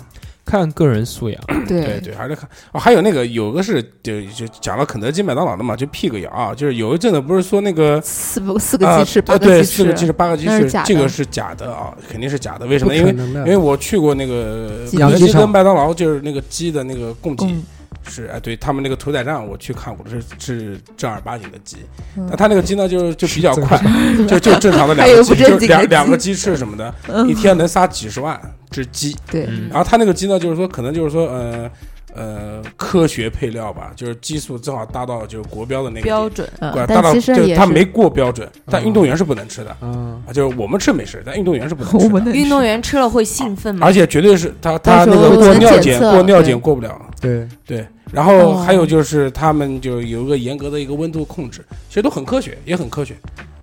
[0.44, 1.40] 看个人素养。
[1.66, 12.66] 对对，还是看哦，还有那个有个是就就讲了肯德基、麦当劳的嘛，就辟个谣啊，就是有一阵子不是说那个四不四个啊鸡翅，八个鸡翅，四个鸡翅八个鸡翅这个是假的啊，肯定是假的。
[12.66, 12.94] 为什么？
[12.94, 17.64] 因为因为我去过那个肯德基跟麦当劳，就是那个鸡的那个供给公
[18.08, 21.78] 是哎，对他们那个屠宰站，我去看过的是是正儿八经的鸡，
[22.16, 23.80] 嗯那他那个鸡呢就就比较快，
[24.28, 28.38] 就就正常的 两个鸡，就两两个鸡翅什么的， 嗯一天能杀几十万
[28.70, 29.16] 只鸡。
[29.30, 31.70] 对，嗯然后他那个鸡呢，就是说可能就是说呃
[32.14, 36.48] 呃科学配料吧，就是激素正好达到就是国标的那个标准。
[36.60, 42.04] 嗯对，达到就他没过标准，但嗯运动员是不能吃的啊，啊，就是我们吃没事，但运动员是不能吃的。
[42.04, 43.92] 我们运动员吃了会兴奋吗而？
[43.92, 47.87] 且绝对是他他那个过尿检过尿检过不了，对，对。
[48.12, 53.16] 然后哦还有就是他们就有一个严格的一个温度控制，其实都很科学，也很科学，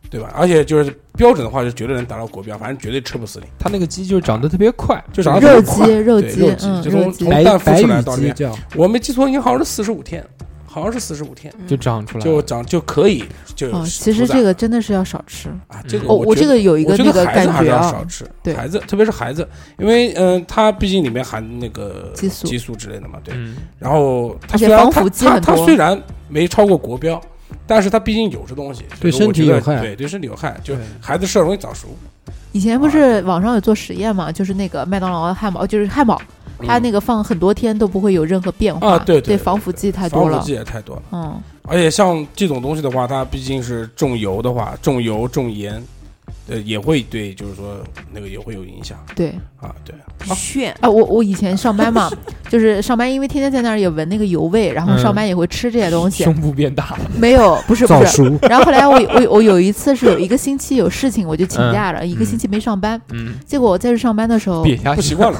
[0.10, 0.30] 对吧？
[0.36, 10.26] 而且就是标准的话，就绝对能达到国标，反正绝对吃不死你，它那个鸡就是长得特别快，就长得肉特别快鸡肉鸡对肉鸡，嗯就从从蛋孵出来到里面，鸡，我没记错，应该好像是四十五天，
[10.72, 11.54] 好像是四十五天。
[11.68, 12.24] 就长出来。
[12.24, 13.24] 就长就可以
[13.56, 15.50] 就哦，其实这个真的是要少吃。
[15.68, 17.84] 啊，这个哦，我觉得这个有一个那个得孩子还是感觉啊。
[17.84, 18.54] 要少，吃，对。
[18.54, 22.48] 孩子，特别是孩子，因为嗯、呃它毕竟里面含那个激素。
[22.48, 23.34] 激素之类的嘛，对。
[23.36, 25.66] 嗯，然后它虽然它防腐剂它它很多。
[25.66, 27.22] 虽然没超过国标，
[27.68, 29.82] 但是它毕竟有这东西，对身体有害。
[29.82, 31.88] 对对身体有害，就孩子吃了容易早熟。
[32.54, 36.22] 以前不是网上有做实验嘛，就是那个麦当劳的汉堡，就是汉堡，
[36.68, 40.32] 它那个放很多天都不会有任何变化，啊对对对防腐剂太多了。
[40.32, 45.84] 防腐剂，也太多了，嗯，而且像这种东西的话，它毕竟是重油的话，重油重盐，
[46.50, 47.78] 呃，也会对，就是说
[48.12, 49.30] 那个也会有影响对。
[49.60, 49.96] 啊，对。
[50.36, 52.10] 炫啊，我我以前上班嘛，
[52.50, 56.24] 就是上班，因为天天在那儿也闻那个油味，然后嗯上班也会吃这些东西。
[56.24, 57.00] 胸部变大了。
[57.18, 58.00] 没有，不是不是。
[58.00, 63.00] 早熟，然后后来我我我有一次是有一个星期有事情，我就请假了，一个星期没上班。
[63.12, 65.40] 嗯，结果我再去上班的时候，瘪下去不习惯了，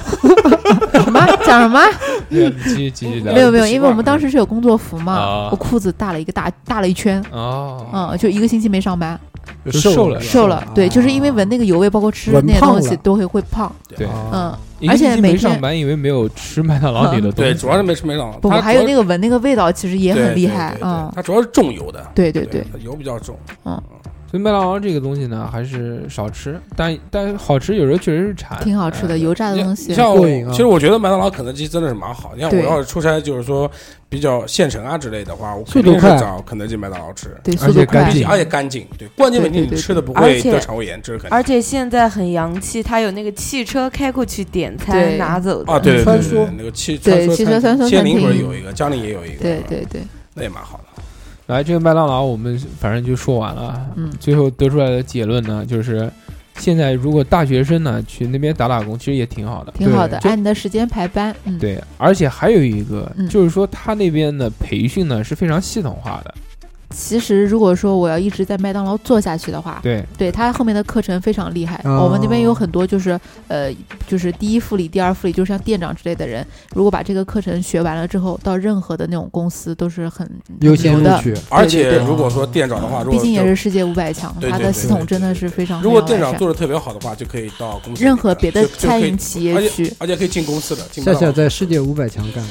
[0.94, 1.82] 什么讲什么？
[2.30, 3.34] 继续继续聊。
[3.34, 9.31] 没有没有，因为我们当时是有工作服嘛啊，我裤子大了一个大大了一圈，哦，嗯，就一个星期没上班，就
[9.72, 10.66] 瘦了瘦了。
[10.74, 13.72] 对，就是因为闻那个油味，包括吃闻那些东西都会会胖。
[13.96, 17.32] 对啊嗯，而且每天没上班，因为没有吃麦当劳里的。
[17.32, 18.38] 对，主要是没吃麦当劳。
[18.40, 23.38] 不，还有那个闻那个味道，其实也很厉害嗯，它主要是重油的，对对对，它油比较重。
[24.32, 28.58] 所以麦当劳这个东西呢，还是少吃，但但好吃，有时候确实是馋。
[28.64, 29.94] 挺好吃的，哎油炸的东西你。
[29.94, 32.32] 像过瘾啊其实我觉得麦当劳、肯德基真的是蛮好。
[32.34, 33.70] 你看我对要是出差，就是说
[34.08, 38.28] 比较县城啊之类的话，我速度快肯定是找肯德基、麦当劳吃，对，而速度快且干净。
[38.30, 38.88] 而且干净。
[38.98, 41.36] 对，关键问题对对对你吃的不而且会得肠胃炎，这是肯定。
[41.36, 50.02] 而且现在很洋气，它有那个汽车开过去点餐对拿走的啊，对对穿梭那个汽对汽车穿梭仙林餐厅不是有一个，江宁也有一个，对对对，
[50.36, 50.86] 那也蛮好的。
[51.52, 53.86] 来，这个麦当劳我们反正就说完了。
[53.98, 56.10] 嗯最后得出来的结论呢，就是
[56.58, 59.72] 现在如果大学生呢去那边打打工，其实也挺好的。
[59.74, 61.36] 挺好的，就按你的时间排班。
[61.44, 66.34] 嗯，对，而且还有一个，嗯就是说他那边的培训呢是非常系统化的。
[66.92, 71.82] 其实如果说我要一直在麦当劳做下去的话，对，对他后面的课程非常厉害。
[71.86, 73.72] 哦我们那边有很多就是呃，
[74.08, 80.30] 就是第一副理、第二副理，就像店长之类的人，如果把这个课程学完了之后，到任何的那种公司都是很
[80.62, 81.16] 优先牛的。
[81.18, 92.44] 录取，而且如果说店长的话，如毕竟也是世界五百强，对对对它的系统真的是非常如果店长做的特别好的话，就可以到公司，任何别的餐饮企业去，而且可以进公司的，进夏夏在世界五百强干，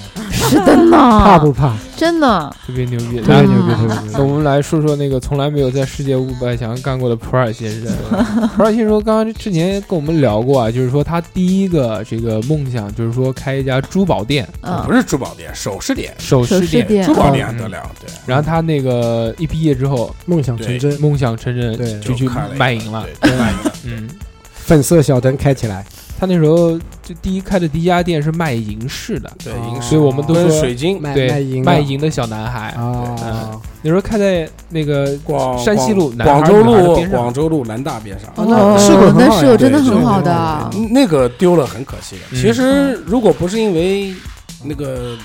[0.51, 1.77] 是的呢，怕不怕？
[1.97, 3.21] 真的，特别牛逼。
[3.21, 4.11] 特别，牛逼，啊特别牛逼。
[4.13, 7.93] 那我们来说说那个从来没有在世界五百强干过的普洱先生。
[8.57, 16.83] 普洱先生刚刚之前跟我们聊过啊，就是说他第一个这个梦想就是说开一家珠宝店、嗯不，是珠宝店，首饰店，首饰店。
[16.83, 23.07] 饰店珠宝店嗯还得了，对，然后他那个一毕业之后，梦想成真，梦想成真，对就去卖淫了。
[23.23, 23.73] 卖淫了。
[23.85, 24.09] 嗯，
[24.53, 25.85] 粉色小灯开起来，
[26.21, 29.57] 他那时候就第一开的第一家店是卖银饰的，对，哦。
[29.71, 29.89] 银饰。
[29.89, 32.69] 所以我们都跟说水晶，卖对卖银的小男孩。
[32.73, 37.19] 啊，那时候开在那个广山西路南广州路边上。
[37.19, 38.29] 广州路南大边上。
[38.37, 42.23] 哦那是个很那好呀是有真的很好的，那个丢了很可惜的。
[42.33, 42.37] 嗯。
[42.39, 44.15] 其实如果不是因为
[44.63, 45.17] 那个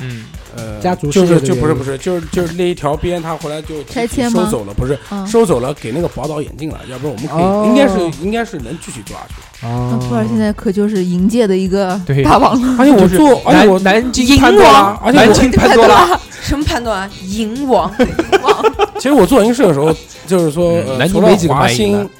[0.00, 0.24] 嗯，
[0.56, 4.44] 呃家族就是就不是不是就是就是那一条边，他后来就拆迁吗？
[4.44, 7.64] 收走了，不是嗯，收走了，给那个宝岛眼镜了，要不然我们可哦。
[7.64, 9.34] 以应该是应该是能继续做下去。
[9.62, 12.76] 那啊，普洱现在可就是银界的一个大王了。
[12.78, 17.10] 而且我做，而且我南南京银潘多拉王，而且我南京潘多拉，什么判断啊？
[17.26, 17.92] 银王，
[18.96, 19.94] 其实我做银饰的时候，
[20.26, 22.10] 就是说，呃，嗯南京除了没几个卖淫华兴的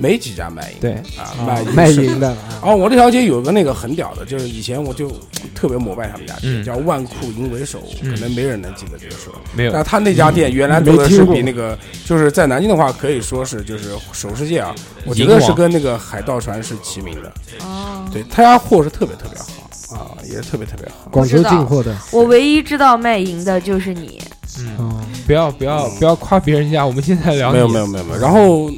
[0.00, 2.36] 没几家卖银，对，啊，啊卖卖淫的，啊。
[2.52, 5.12] 然 后我这条街有个那个很屌的，就是以前我就
[5.54, 6.64] 特别膜拜他们家店，嗯。
[6.64, 9.36] 叫万库银为首，嗯可能没人能记得这个时候。
[9.54, 9.72] 没有。
[9.72, 11.34] 那他那家店原来做的是没听过。
[11.34, 17.32] 比那个，就是在南京的话，可以说是就是首饰界啊，我觉得是跟那个海盗船是齐名的。
[17.64, 21.10] 哦，对他家货是特别特别好啊，也是特别特别好。
[21.10, 24.20] 广州进货的，我唯一知道卖淫的就是你，
[24.60, 28.20] 嗯，嗯，不要不要不要夸别人家，我们现在聊没有没有没有没有。
[28.20, 28.70] 然后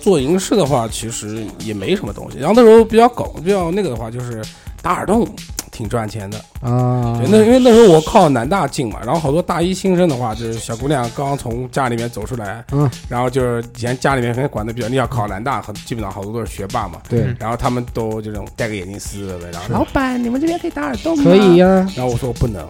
[0.00, 2.38] 做银饰的话，其实也没什么东西。
[2.38, 4.42] 然后那时候比较搞比较那个的话，就是
[4.82, 5.26] 打耳洞，
[5.70, 6.38] 挺赚钱的。
[6.60, 21.24] 啊对，，那因为那时候我靠南大进嘛，然后好多大一新生的话，就是小姑娘刚从家里面走出来，嗯，然后就是以前家里面可能管的比较，你要考南大，很基本上好多都是学霸嘛，对嗯，然后他们都这种戴个眼镜丝的，然后是老板，你们这边可以打耳洞吗？
[21.24, 21.56] 可以。
[21.56, 22.62] 呀，然后我说我不能，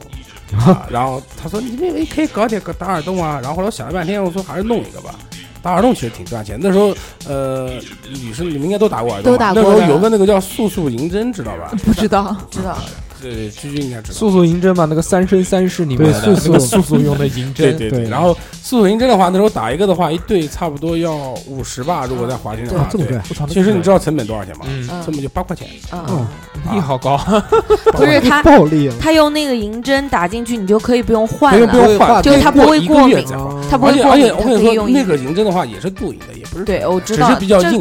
[0.59, 5.15] 啊，然后他说你这边可以搞点个打耳洞啊，然后后来我想了半天，我说还是弄一个吧。
[5.63, 6.95] 打耳洞其实挺赚钱，那时候
[7.29, 7.71] 呃，
[8.23, 11.71] 女生你们应该都打过耳洞吧，都打过那时候有个那个叫素素银针，知道吧？
[11.85, 12.79] 不知道，知道
[13.21, 14.15] 对，居居应该知道。
[14.15, 24.65] 速速银针嘛，那个三生三世里面的速速那个速速用的银针，对对对，然后速速银针的话，那时候打一个的话，一对差不多要五十吧，如果在华清的话，对这么贵，其实你知道成本多少钱吗？
[24.69, 26.27] 嗯，成本就八块钱，嗯哦，
[26.73, 27.19] 你好高，
[27.93, 32.23] 不是他暴利，他用那个银针打进去，你就可以不用换不用不了。
[32.23, 33.25] 就是他不会过敏
[33.71, 33.77] 他。
[33.81, 37.81] 不会过敏，它且我跟你说，可以用那个银针的话也是镀银的，也不是对，我知道，只是比较硬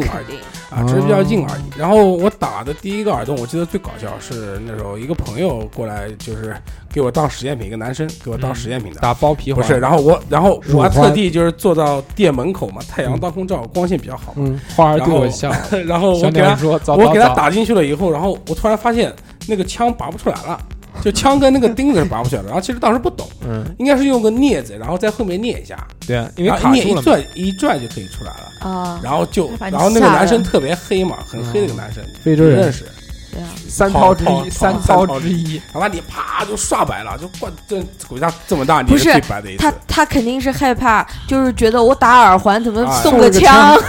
[0.70, 1.62] 啊，只是比较硬而已。
[1.78, 6.56] 然后我打的第一个耳洞，我记得最搞笑是那时候一个朋友过来，就是
[6.92, 9.00] 给我当实验品，一个男生给我当实验品的。
[9.00, 14.32] 打包皮不是，然后我，然后我还特地就是坐到店门口嘛，太阳当空照，光线比较好。
[14.36, 15.52] 嗯，花儿对我笑，
[15.86, 16.56] 然后我给他
[16.94, 19.12] 我给他打进去了以后，然后我突然发现
[19.48, 20.60] 那个枪拔不出来了，
[21.02, 22.48] 就枪跟那个钉子是拔不起来的。
[22.48, 25.76] 然后其实当时不懂，嗯，应该是用个镊子，然后在后面镊一下，
[26.06, 28.70] 对啊，因为然后卡住了嘛，一镊一拽就可以出来了。
[28.70, 32.84] 啊，然后就，把你然后那个吓男生特别黑嘛，很黑的一个男生，非洲人，你认识？
[33.32, 39.72] 对啊，三抛之一，三套抛套之一，然后把你啪就刷白了，就灌这骨架这么大，你不是最白的一次他。
[39.86, 43.78] 他肯定是害怕，就是觉得我打耳环怎么啊送个枪？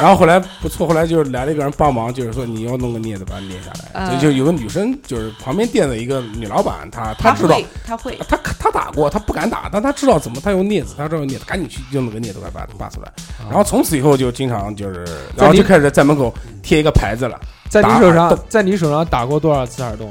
[0.00, 3.90] 然后后来不错，后来就是来了一个人帮忙，就是说你要弄个镊子把它捏下来。
[3.94, 13.12] 嗯就就有个女生，就是旁边店的一个女老板，她她知道会，他会，她她打过，她不敢打，但她知道怎么，她用镊子，她知道用镊子，赶紧去用那个镊子把它拔出来。
[13.48, 15.04] 然后从此以后就经常就是，
[15.36, 17.40] 然后就开始在门口贴一个牌子了。
[17.68, 20.10] 在你打耳手上洞，在你手上打过多少次耳洞？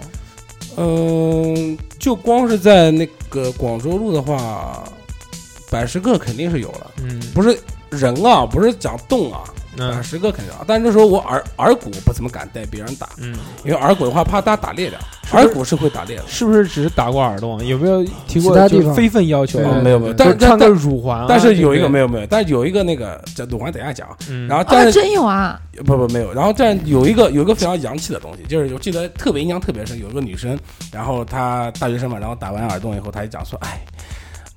[0.76, 4.84] 嗯，就光是在那个广州路的话，
[5.70, 7.58] 百十个肯定是有了，嗯不是
[7.98, 9.42] 人啊，不是讲动啊，
[9.78, 10.64] 百嗯十个肯定啊。
[10.68, 16.24] 但是那时候我耳耳骨不怎么敢带别人打，嗯，因为耳骨的话怕大家打裂掉，是不是耳骨是会打裂的。
[16.28, 17.64] 是不是只是打过耳洞？
[17.66, 19.78] 有没有提过其他地方就是非分要求啊？
[19.78, 24.08] 哦没有没有，但是穿个但但但乳环啊，但是有一个没有没有，但是有一个那个这鲁环等一下讲
[24.48, 25.60] 然后但是真有啊！
[25.86, 30.58] 不不没有，然后但有一个有一个非常洋气的东西，就是我记得特别印象特别深，有一个女生，
[30.92, 33.84] 然后她大学生嘛，然后打完耳洞以后，她就讲说，哎，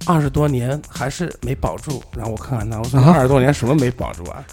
[0.06, 4.44] 二十多年还是没保住，然后我看看他，我说啊二十多年什么没保住啊？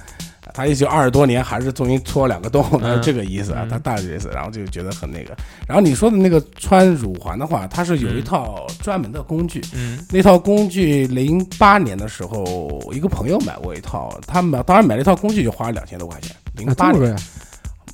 [0.54, 5.36] 他意思就二十多年还是终于戳两个洞，他是这个意思啊嗯，她大概意思，然后就觉得很那个。
[5.68, 16.36] 然后你说的那个穿乳环的话，它是有一套专门的工具，嗯那套工具，零八年的时候，一个朋友买过一套，他买当然买了一套工具就花了两千多块钱。
[16.56, 17.18] 零八年啊，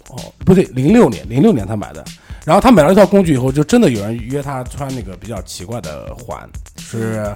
[0.09, 2.03] 哦，不对，零六年，零六年他买的。
[2.49, 7.31] 然后他买了一套工具以后，就真的有人约他穿那个比较奇怪的环，是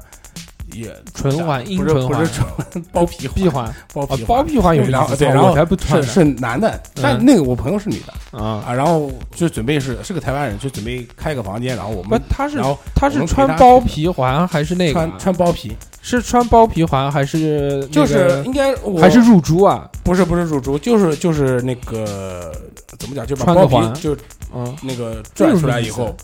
[0.74, 2.20] 也纯环、阴不是唇环。
[2.20, 3.72] 不是、唇 包皮闭 环。
[3.94, 8.64] 包皮哦，包皮环有然后对，我才不穿是是男的，但嗯那个我朋友是女的啊！
[8.66, 12.60] 啊，然后就准备是是个台湾人，就准备开个房间，然后我不们，他是
[12.96, 15.14] 他是穿包皮环还是那个穿啊？
[15.20, 19.88] 穿包皮，是穿包皮环还是那就是应该我还是入珠啊？
[20.04, 22.52] 不是不是入珠，就是就是那个
[23.00, 24.16] 怎么讲，就把包皮就
[24.54, 26.16] 嗯，那个拽出来以后，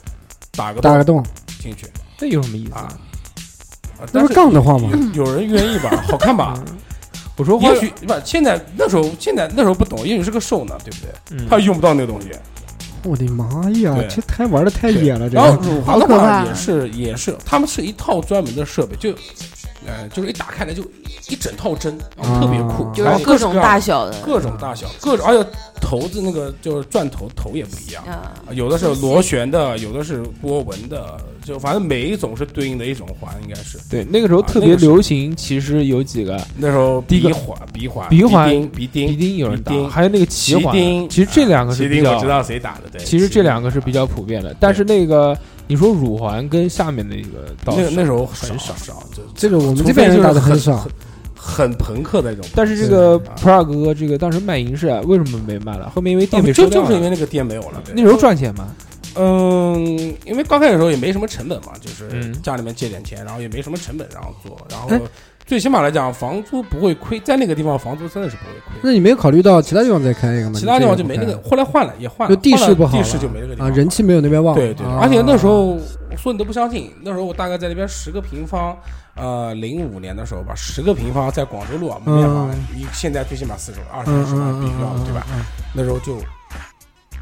[0.52, 1.24] 打个洞打个洞，
[1.62, 2.82] 进去这有什么意思啊？
[4.00, 4.90] 啊那不是杠的话吗？
[5.14, 5.90] 有有人愿意吧？
[6.08, 6.54] 好看吧？
[6.68, 6.78] 嗯
[7.38, 11.38] 我说话也许不，现在那时候现在那时候不懂，也许是个瘦呢，对不对？
[11.40, 12.30] 嗯他用不到那个东西。
[13.06, 13.46] 我的妈
[13.80, 19.14] 呀对，这太玩的太野了，这然后个乳环的好可怕话也是也是，他们是一套专门的设备，就
[19.90, 20.84] 呃就是一打开来就
[21.28, 25.50] 一整套针，特别酷啊，就然后是各种大小的，各种大小，各种，而且
[25.82, 28.04] 头子那个就是钻头头也不一样。
[28.06, 40.76] 啊，有的是螺旋的，有的是波纹的，就反正每一种是对应的一种环，应该是对那个时候特别啊那个是流行，其实有几个那时候第一个鼻环、鼻环、鼻环钉、鼻钉、鼻钉有人打还有那个旗环
[41.10, 43.04] 其实这两个是比较知道谁打的，对。
[43.04, 45.38] 其实这两个是比较普遍的，但是那个
[45.70, 50.88] 你说乳环跟下面那个倒是那那时候很很少少，就这个我们这边人打的很少，
[51.36, 52.46] 很朋克的那种。
[52.56, 55.88] 但是这个啊普洱哥哥这个当时卖银饰啊为什么没卖了？
[55.92, 56.88] 后面因为店被就收掉了。
[56.88, 57.84] 就是因为那个店没有了。
[57.94, 58.74] 那时候赚钱吗，
[59.16, 59.88] 嗯，
[60.26, 65.02] 因为刚开始的时候也没什么成本嘛，就是嗯家里面借点钱，然后也没什么成本，然后做，然后哎
[65.50, 68.80] 最起码来讲，房租不会亏，在那个地方房租真的是不会亏。
[68.84, 70.60] 那你没有考虑到其他地方再开一个吗？
[70.60, 74.54] 其他地方就没那个，后来换了，也换了，就地势不好地势就没那个地方啊，人气没有那边旺。
[74.54, 75.76] 对对，啊而且那时候
[76.16, 78.78] 说你都不相信，那时候我大概在那边十个平方，
[79.16, 85.26] 呃，零五年的时候吧，十个平方在广州路啊门面房嗯，你现在最起码四十万二十万嗯嗯比不了嗯，对吧？
[85.34, 85.42] 嗯？
[85.74, 86.20] 那时候就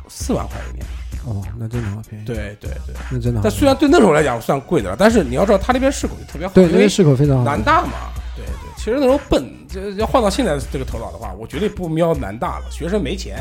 [0.09, 0.85] 四万块一年，
[1.27, 2.95] 哦，那真的好便宜。，对对对。
[3.11, 3.43] 那真的好。
[3.43, 7.43] 但虽然对那时候来讲算贵的了，但是你要知道他那边市口就特别好，对那因为边市口非常好。
[7.43, 8.51] 南大嘛，对对。
[8.77, 12.65] 其实那时候笨，这要换到现在这个头脑的话，我绝对不瞄南大了。
[12.71, 13.39] 学生没钱，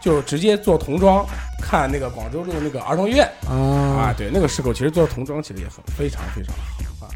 [0.00, 1.26] 就直接做童装，
[1.60, 6.54] 看那个广州路那个儿童医院啊，啊，对，那个市口其实做童装其实也很非常非常
[7.00, 7.10] 好啊。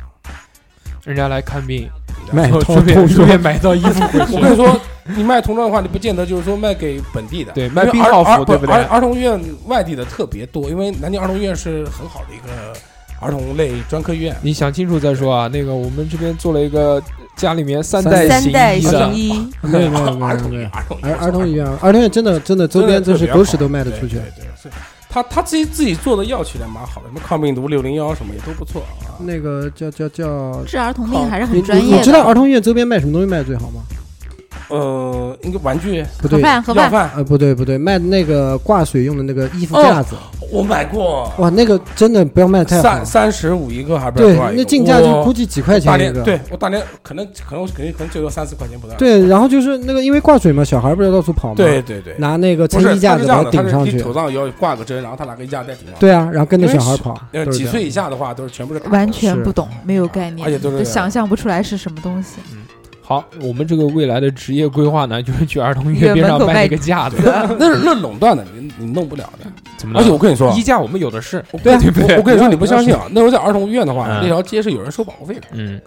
[1.05, 1.89] 人家来看病，
[2.33, 4.35] 卖然后套顺便顺便买套衣服回去。
[4.35, 4.81] 我跟你说，
[5.17, 12.73] 你卖童装的话，你不见得就是说卖给本地的，对卖病号服儿儿对不对儿儿童医院外地的特别多，因为南京儿童医院是很好的一个
[13.21, 14.37] 儿童类专科医院。
[14.43, 15.49] 你想清楚再说啊。
[15.49, 17.03] 那个我们这边做了一个
[17.37, 21.17] 家里面三三代行三代医的行， 医，没有没有没 儿童医院，有没有。
[21.17, 24.45] 儿童儿儿童医院，儿童医院真的真的周边真是狗屎都卖得出去对。
[24.63, 24.73] 对
[25.11, 29.17] 他他自己自己做的药其实蛮好的，什么抗病毒六零幺什么也都不错啊。
[29.21, 31.91] 那个叫叫叫，治儿童病还是你很专业的。
[31.91, 33.81] 你你知道儿童医院周边卖什么东西卖的最好吗？
[34.69, 40.15] 呃，应该玩具、不对，盒饭盒饭，呃，不对不对，卖那个挂水用的那个衣服哦架子，
[40.53, 43.07] 我买过，哇，那个真的不要卖太好三。
[43.07, 46.23] 三十五一个还不知道对那进价就估计几块钱一个。
[46.23, 48.95] 对我大连可能可能肯定可能最多三四块钱不到。
[48.97, 53.99] 对，然后就是那个因为挂水嘛，小孩不是到处跑嘛，对对对，拿那个衣架子把顶上去。
[53.99, 55.95] 头上要挂个针，然后他拿个衣架在顶上。
[55.99, 57.19] 对啊，然后跟着小孩跑。
[57.33, 62.37] 呃，都是这样几岁以下的话都是全部是完全不懂，没有概念，而且都是想象不出来是什么东西。
[63.09, 67.17] 好，我们这个未来的职业规划呢，就是去儿童医院院边上卖一个架子，
[67.59, 69.51] 那是那垄断的，你你弄不了的。
[69.79, 70.01] 怎么了？
[70.01, 73.07] 而且我跟你说，衣架我们有的是，对啊对不对我我跟你说，你不相信啊？
[73.13, 75.81] 那时候在儿童医院的话，嗯那条街是有人收保护费的嗯，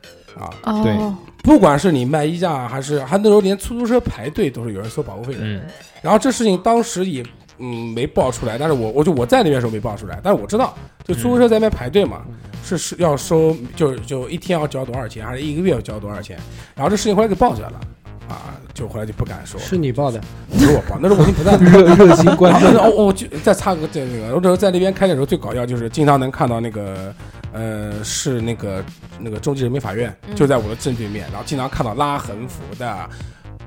[0.63, 0.81] 啊。
[0.81, 5.41] 对哦，不管是你卖衣架，还是还那时候连出租车排队都是有人收保护费的。
[5.41, 5.61] 嗯，
[6.01, 7.23] 然后这事情当时也
[7.61, 12.23] 嗯没报出来，但是我我就我在那边的时候没报出来，但是我知道，就出租车在那边排队嘛，
[12.63, 16.37] 是是要收，就就一天要交多少钱，还是一个月要交多少钱？
[16.75, 17.79] 然后这事情后来给报出来了，
[18.27, 20.19] 啊，就后来就不敢说，是你报的，
[20.51, 21.59] 不是我报，那时候我已经不在了。
[21.59, 27.13] 热热心观众， 哦哦，就再插个这个，我那时候在那边开店的时候最搞笑就是经常能看到那个
[27.53, 28.83] 呃是那个
[29.19, 33.09] 那个中级人民法院嗯就在我的正对面，然后经常看到拉横幅的。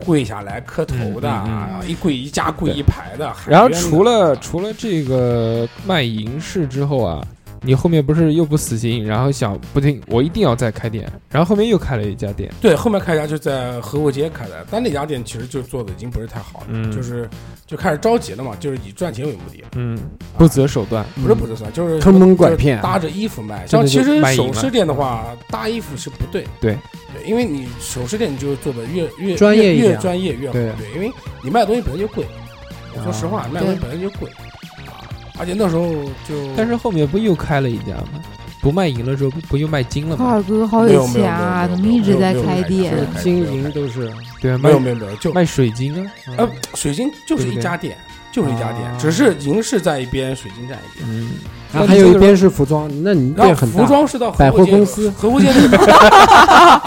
[0.04, 3.32] 跪下来磕头的，啊一跪一家跪一排的。
[3.46, 7.26] 然后除了除了这个卖银饰之后啊，
[7.64, 16.92] 你后面不是又不死心，然后想不定我一定要再开店，然后后面又开了一家店，对后面开一家就在河湖街开的，但那家店其实就做的已经不是太好了，嗯。
[16.92, 17.28] 就是
[17.66, 19.98] 就开始着急了嘛，就是以赚钱为目的，嗯，
[20.36, 23.66] 不择手段，不是不择手段，就是坑蒙拐骗搭着衣服卖。
[23.66, 26.76] 像其实首饰店的话，搭衣服是不对，对。
[27.14, 30.70] 对，因为你首饰店你就做的越越专业越越专业越好，对。
[30.76, 31.10] 对，因为
[31.42, 32.26] 你卖的东西本来就贵，
[32.94, 34.53] 我说实话，啊卖的东西本来就贵，啊，
[35.38, 35.92] 而且那时候
[36.28, 38.20] 就但是后面不又开了一家吗？
[38.60, 40.30] 不卖银了之后，不不又卖金了浩吗？
[40.32, 44.10] 尔哥好有钱啊，怎么一直在开店金银都是。
[44.40, 47.96] 对啊，没有没有没有就卖水晶啊，呃水晶就是一家店，
[48.32, 51.06] 就是一家店啊，只是银饰在一边，水晶在一边。
[51.10, 51.30] 嗯，
[51.72, 53.78] 然后还有一边是服装，那你店很大。
[53.78, 55.78] 服装是到百货公司河湖街那个，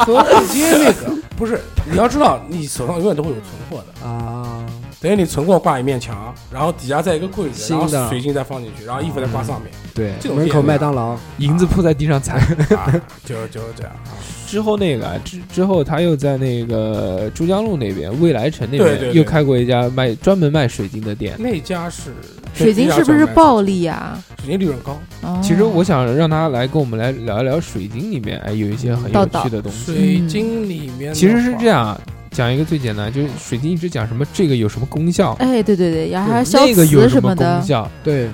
[0.04, 4.66] 河湖街那个 不是，你要知道，你手上永远都会有存货的，啊，
[5.00, 12.38] 等于你存货挂一面墙，然后底下再一个柜子，新的然后水晶再放进去，然后衣服再挂上面，对，这种门口麦当劳，银子铺在地上踩。
[12.76, 12.93] 啊，
[13.24, 14.18] 就就是这样啊。
[14.48, 21.36] 之后那个啊之之后，他又在那个珠江路那边未来城那对对对边又开过一家卖专门卖水晶的店。
[21.38, 22.12] 那家是
[22.54, 23.62] 水晶是不是暴？
[23.62, 24.18] 利啊？
[24.39, 29.93] 水晶利润高，哦其实我想让他来跟我们来聊一聊水晶里面，哎，有一些很有趣的东西。
[29.93, 32.02] 水晶里面其实是这样，样啊，
[32.38, 38.30] 讲一个最简单，就是水晶一直讲什么这个有什么功效，哎，对对对，然后还消那个有什么磁什么的功，效，对，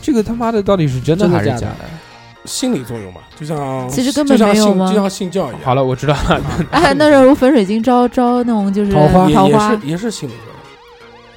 [0.00, 1.74] 这个他妈的到底是真的真的还是假的？
[2.44, 10.32] 心理作用嘛，就像其实根本就像没有吗就像性教育一样，好了，我知道了，哎，那时候粉水晶招招那种就是桃花也也桃花是也是心理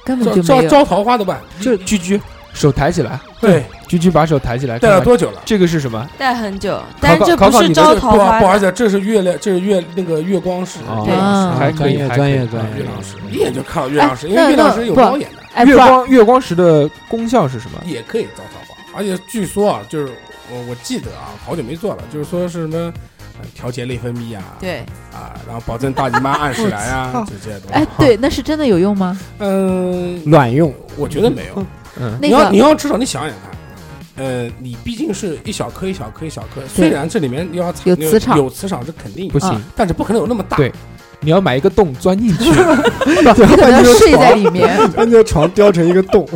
[0.04, 0.68] 根作用，根本就没有。
[0.68, 1.40] 招招招桃花的吧？
[1.60, 2.20] 就居居
[2.52, 5.40] 手抬起来，对，居居把手抬起来，戴看看了多久了？
[5.44, 6.06] 这个是什么？
[6.18, 17.80] 戴很久，但是考这不是考考你的这招桃花，不好不好意思，这是月亮，这是月那个月光石，哦月亮石还可以，专业还可以专业专业月亮石，一眼就看到月亮石，哎因为月亮石有猫眼的，哎，月不是光月光石的功效是什么？
[17.86, 18.98] 也可以招桃花。
[18.98, 20.12] 而且据说啊，就是
[20.52, 22.92] 我我记得啊，好久没做了，就是说是什么
[23.40, 24.80] 呃调节内分泌啊，对，
[25.12, 27.74] 啊，然后保证大姨妈按时来啊， 就这些东西。
[27.74, 29.18] 哎，对，那是真的有用吗？
[29.38, 31.64] 嗯，卵用，我觉得没有。
[31.98, 33.32] 嗯，那你要你要至少你想想
[34.16, 40.56] 看，呃，你毕竟是一小颗一小颗一小颗，虽然这里面要有磁场有磁场是肯定不行啊，但是不可能有那么大。
[40.56, 40.72] 对
[41.22, 42.50] 你要买一个洞钻进去。
[43.06, 43.14] 你
[43.56, 46.26] 可能睡在里面， 把你的床雕成一个洞。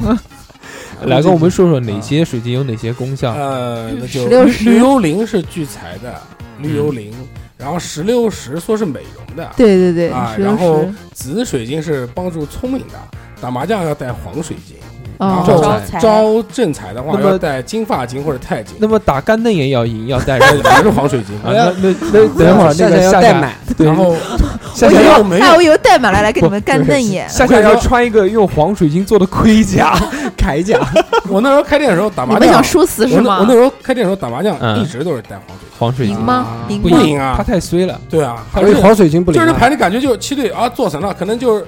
[1.06, 3.32] 来跟我们说说哪些水晶有哪些功效？
[3.32, 6.14] 呃，那就石榴石绿幽灵是聚财的，
[6.60, 7.12] 绿幽灵，
[7.58, 12.94] 然后石榴石说是美容的，对对对，啊，然后紫水晶是帮助聪明的，
[13.40, 20.82] 打麻将要带黄水晶，然招财招正财的话那么要带金发晶或者钛金，那么打干瞪眼要赢要带也什么？
[20.82, 21.34] 是黄水晶。
[21.36, 24.14] 啊，那那那等一会儿那个夏要个夏夏代买，对然后
[24.74, 29.94] 夏夏要没有我有，以为代码来来给你们干瞪眼，夏夏要穿一个用黄水晶做的盔甲。
[30.36, 30.78] 铠甲，
[31.30, 33.54] 我那时候开店的时候打你麻将，们想输死是吗我那我那？
[33.54, 36.46] 时候开店的时候打麻将嗯一直都是带黄水晶，黄水晶赢吗？
[36.82, 37.98] 不赢赢啊他太衰了。
[38.10, 39.46] 对啊，所以黄水晶不灵啊。
[39.46, 41.64] 就是牌你感觉就七对啊做成了，可能就是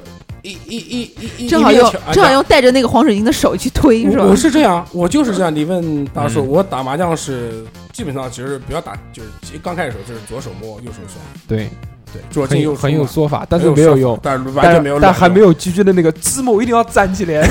[0.47, 4.37] 一一一一一正好用正好用带着那个黄水晶的手去推是吧我我？
[4.37, 5.55] 是这样，我就是这样。
[5.55, 11.69] 你问大叔，嗯我打麻将是基本上其实不要打，就是刚开始的时候就是左手摸右手甩，对，
[12.13, 15.41] 对，左很有很进右出嘛有说法，但是没有用，但是完全没有但还没。
[15.41, 17.47] 有居居的那个字母一定要站起来。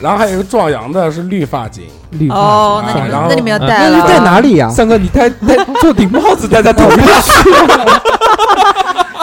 [0.00, 4.68] 然后还有一个壮阳的是绿发巾，绿哦，那你们然后那你们要嗯戴了，那是在哪里呀？
[4.68, 7.50] 三哥，你戴戴做顶帽子戴在头上去。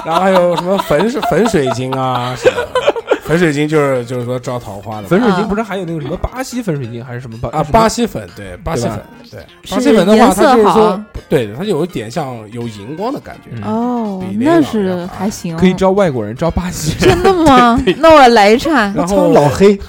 [0.06, 2.93] 然后还有什么粉粉水晶啊，什么
[3.34, 5.08] 粉水晶就是就是说招桃花的嘛。
[5.10, 9.40] 粉水晶不是还有那个什么巴西粉水晶还是什么巴啊，巴西粉对巴西粉对。
[9.72, 13.50] 巴西粉的话，颜它就是说对它有一点像有荧光的感觉。
[13.56, 13.64] 嗯。
[13.64, 17.10] 哦比，那个要是要还行，可以招外国人，招巴西人。
[17.10, 17.82] 真的吗？
[17.98, 18.94] 那我来一串。
[18.94, 19.80] 然后老黑，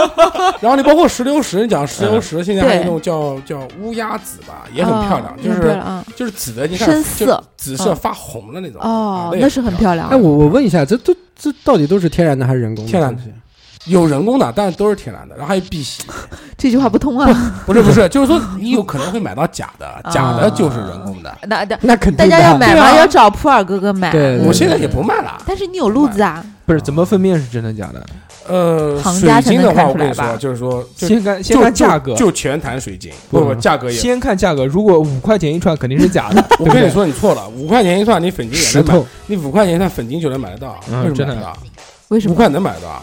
[0.60, 5.80] 然后你包括石榴石，你讲石榴石，现在还有对一种叫叫乌鸦紫吧，也很漂亮哦，就是
[6.16, 7.44] 就是紫的，你看深就色嗯。
[7.58, 10.08] 紫色发红的那种哦，也那是很漂亮。
[10.08, 10.16] 哎，。
[10.16, 12.90] 我我问一下，这都这到底都是天然的还是人工的？
[12.90, 13.22] 天然的
[13.86, 16.02] 有人工的，但是都是天然的，然后还有碧玺，
[16.58, 17.26] 这句话不通啊！
[17.64, 21.34] 不是不是，就是说你有可能会买到假的， 假的就是人工的。
[21.46, 22.72] 那那 那肯定大家要买吗？
[22.74, 24.10] 对啊要找普洱哥哥买。
[24.10, 28.04] 对我现在也不卖了，但是你有路子啊，不是怎么分辨是真的假的？
[28.48, 33.96] 呃，行水晶的话，我跟你说，就是说，就先看先就看价格，就就全谈水晶，不不，价格也。
[33.96, 34.66] 先看价格。
[34.66, 36.44] 如果五块钱一串，肯定是假的。
[36.58, 41.58] 我跟你说，你错了，五块钱一串，你粉晶也石能买，头，你五块钱一串粉晶就能买得到，嗯为什么真的买得到？
[42.08, 42.34] 为什么？
[42.34, 43.02] 五块能买得到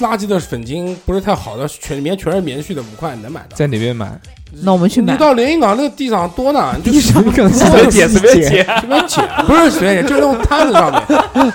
[0.00, 3.56] 垃圾的粉晶不是太好的，全里面全是棉絮的，五块能买到。
[3.56, 4.18] 在哪边买？
[4.62, 5.18] 那我们去买你。
[5.18, 11.02] 到连云港那个地上多呢，你就地上更随便捡随便捡随便捡，不是随便捡，就是那种摊子上面，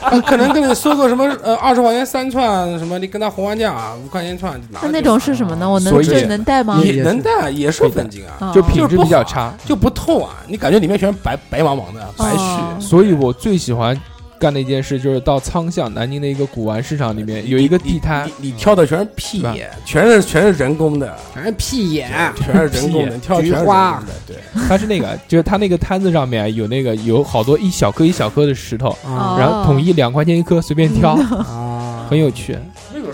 [0.02, 5.68] 他可能跟你说个什么呃二十块钱三串什么，你跟他还完价啊，五块钱一串那那种是什么呢？
[5.70, 6.82] 我能这能带吗？
[6.84, 9.54] 也能带，也是粉晶啊，啊就品质比较差。
[9.66, 12.82] 就不透啊，你感觉里面全是白白茫茫的白哦絮。
[12.82, 14.00] 所以我最喜欢
[14.42, 24.36] 干的一件事就是到仓巷南京的一个古玩市场里面有一个地摊，你你挑的全是屁眼，全是全是人工的，全是屁眼，全是人工的，挑的全是花工的，对。
[24.68, 32.58] 它是那个就是它那个摊子上面有那个有好多一小颗一小颗的石头，哦然后统一两块钱一颗，随便挑，啊， 很有趣。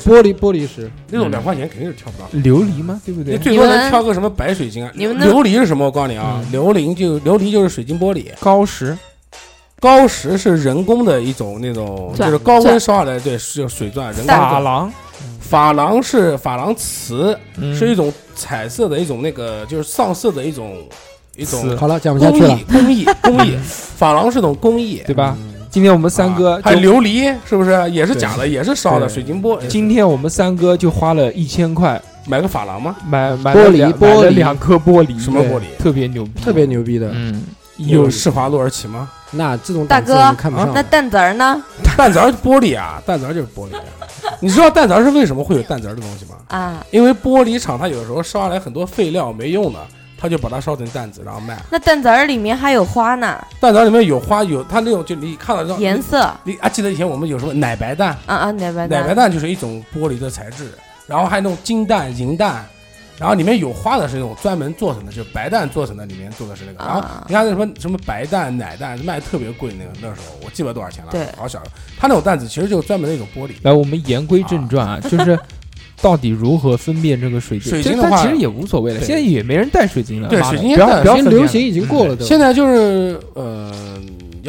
[0.06, 2.30] 玻璃玻璃石，那种两块钱肯定是挑不到。
[2.40, 3.02] 琉璃吗？
[3.04, 3.34] 对不对？
[3.34, 4.92] 你最多能挑个什么白水晶啊？
[4.94, 5.86] 你们琉璃是什么？
[5.86, 8.96] 我告诉你啊，嗯琉璃就琉璃就是水晶玻璃，高石
[9.80, 14.34] 高石是人工的一种那种，就是高温烧下来，对，是水钻，人工的。
[14.34, 14.94] 珐琅
[15.50, 17.76] 珐琅是珐琅瓷，嗯。
[17.76, 20.78] 是一种彩色的一种那个就是上色的一种
[21.36, 22.54] 一种好了，讲不下去了。
[22.54, 23.58] 艺，工艺工艺，
[24.00, 25.36] 珐琅是种工艺，对吧？
[25.40, 25.54] 嗯。
[25.70, 27.90] 今天我们三哥啊还有琉璃，是不是？
[27.92, 29.60] 也是假的，也是烧的水晶玻？
[29.68, 32.02] 今天我们三哥就花了一千块。
[32.30, 32.96] 买个珐琅吗？
[33.08, 34.08] 买买玻璃了两玻璃。
[34.08, 35.64] 买了两颗玻璃，什么玻璃？
[35.78, 37.10] 特别牛逼，特别牛逼的。
[37.14, 37.44] 嗯，
[37.78, 39.10] 有施华洛世奇吗？
[39.32, 40.82] 那这种大哥看不上那。
[40.84, 41.62] 蛋子儿呢？
[41.98, 43.72] 蛋子儿玻璃啊，蛋子儿就是玻璃。
[44.40, 46.36] 你知道蛋子儿是为什么会有蛋子儿的东西吗？
[46.48, 49.80] 啊，因为玻璃厂它有时候烧下来很多废料没用的，
[50.18, 51.58] 它就把它烧成蛋子，然后卖。
[51.70, 58.16] 那蛋子儿里面还有花呢，蛋子儿里面有花，有它那种就你看到颜色你啊，记得以前我们有什么奶白蛋？
[58.26, 60.72] 啊啊，奶白蛋奶白蛋就是一种玻璃的材质，
[61.06, 62.66] 然后还有那种金蛋、银蛋，
[63.20, 66.86] 然后里面有花的是那种专门做成的，就是白蛋做成的，里面做的是那个。
[66.86, 71.62] 然后啊你看那什么什么白蛋、奶蛋卖特别贵，那个那时候我记不得多少钱了，对好小。
[71.98, 73.52] 它那种蛋子其实就是专门的一种玻璃。
[73.64, 75.38] 来，我们言归正传啊，就是
[76.00, 77.72] 到底如何分辨这个水晶？
[77.72, 80.30] 水晶的话但其实也无所谓了，对现在也没人戴水晶了。
[80.30, 82.24] 对妈的水晶也戴不要不要现在分辨流行已经过了都。
[82.24, 83.72] 现在就是呃，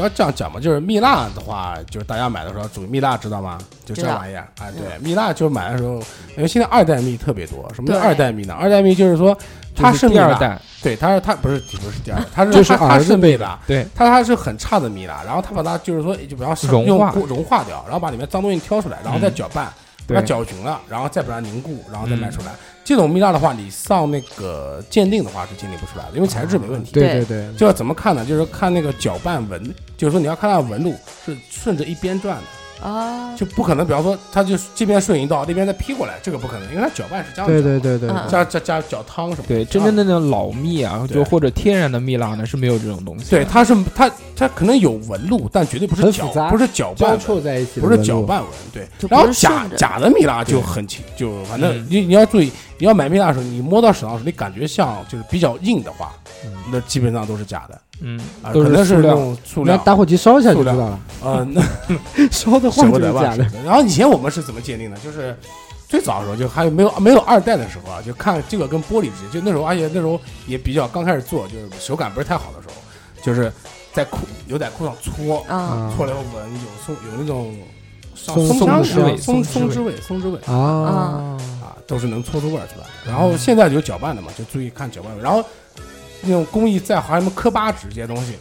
[0.03, 3.59] 要这样讲嘛，就是蜜蜡的话，就是大家买的时候注意，蜜蜡知道吗？
[3.85, 5.95] 就这玩意儿，哎，对，蜜蜡就是买的时候，
[6.37, 7.71] 因为现在二代蜜特别多。
[7.75, 8.55] 什么叫二代蜜呢？
[8.55, 9.37] 二代蜜就是说
[9.75, 19.67] 它是，第二代，对，它是它不是不是第二代，它是就是它它儿子辈的是蜜蜡，对，它它是很差的蜜蜡，然后它把它就是说就比方说融化融化掉，然后把里面脏东西挑出来，然后再嗯搅拌，
[20.07, 22.53] 把它对，搅匀了，然后再把它凝固，然后再卖嗯出来。
[22.89, 26.91] 这种蜜蜡的话，你上那个鉴定的话是鉴定不出来的，因为材质没问题。
[26.91, 27.47] 对对对。
[27.47, 28.25] 对，就要怎么看呢？
[28.25, 29.63] 就是看那个搅拌纹，
[29.95, 30.95] 就是说你要看它的纹路
[31.27, 38.27] 是顺着一边转的，啊，就不可能，比方说它就这边顺一道，那边再劈过来，这个不可能，因为它搅拌是这样对子的，对对对，嗯。
[38.27, 39.49] 加加加搅汤什么的。
[39.49, 43.29] 对，真正的那种老蜜啊，就或者天然的蜜蜡呢是没有这种东西。
[43.29, 47.21] 对，它是它它可能有纹路，但绝对不是搅很复杂不是搅拌纹。
[47.21, 48.89] 错在一起不是搅拌纹，对。
[49.11, 51.87] 然后假假的蜜蜡就很轻，就反正嗯。
[51.91, 56.13] 你你要注意，你要买蜜蜡的时候，你摸到手上的时候，你感觉像就是比较硬的话，
[56.73, 57.81] 那基本上都是假的。
[58.01, 59.15] 嗯，啊，都可能是那塑料。
[59.15, 61.61] 种塑料，打火机烧一下就知道了，呃，那
[62.31, 63.45] 烧的话就是假的。
[63.65, 64.97] 然后以前我们是怎么鉴定的？
[64.99, 65.37] 就是
[65.89, 72.75] 最早的时候，就还有没有没有二代的时候啊，就看这个跟玻璃之间，就那时候，而且那时候也比较刚开始做，就是手感不是太好的时候，
[73.21, 73.53] 就是
[73.93, 75.45] 在裤牛仔裤上搓，
[75.97, 77.59] 搓了以后闻有送有那种上
[78.19, 81.39] 松松香松味、松松枝松枝味、松之味啊，啊，
[81.87, 83.11] 都是能搓出味儿出来的。
[83.11, 85.11] 然后现在就搅拌的嘛，就注意看搅拌。
[85.23, 85.43] 然后
[86.23, 88.33] 那种工艺再好，什么科巴纸这些东西，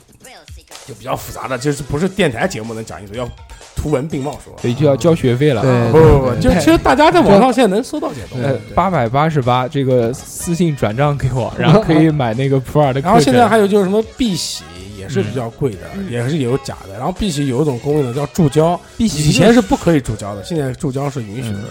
[0.86, 3.30] 就比较复杂的，就是不是电台节目能讲清楚，要
[3.75, 4.53] 图文并茂说。
[4.59, 5.61] 所以就要交学费了。
[5.61, 12.99] 对不不不，就其实大家在网上现在能搜到这些东西八百八十八，这个私信转账给我，然后可以买那个普洱的。
[13.01, 14.63] 然后现在还有就是什么碧玺
[15.08, 16.93] 也是比较贵的，嗯也是有假的。
[16.93, 21.64] 然后碧玺有一种工艺呢叫注胶，碧玺以前是不可以注胶的，现在注胶是允许的。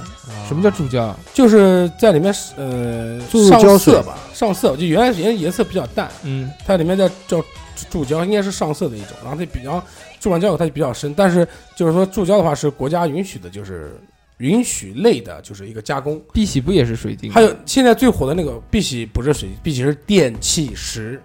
[0.49, 1.15] 什么叫注胶？
[1.35, 7.45] 就是在里面呃注入上胶色吧，上色就原来原来颜色比较淡，嗯，它里面在叫
[7.91, 9.85] 注胶，应该是上色的一种，然后它比较
[10.21, 13.99] 注完胶以后它就比较深，但是就是说注胶的话是国家允许的，就是
[14.39, 16.21] 允许类的，就是一个加工。
[16.33, 17.31] 碧玺不也是水晶？
[17.33, 21.21] 还有现在最火的那个碧玺不是水晶，碧玺是电气石。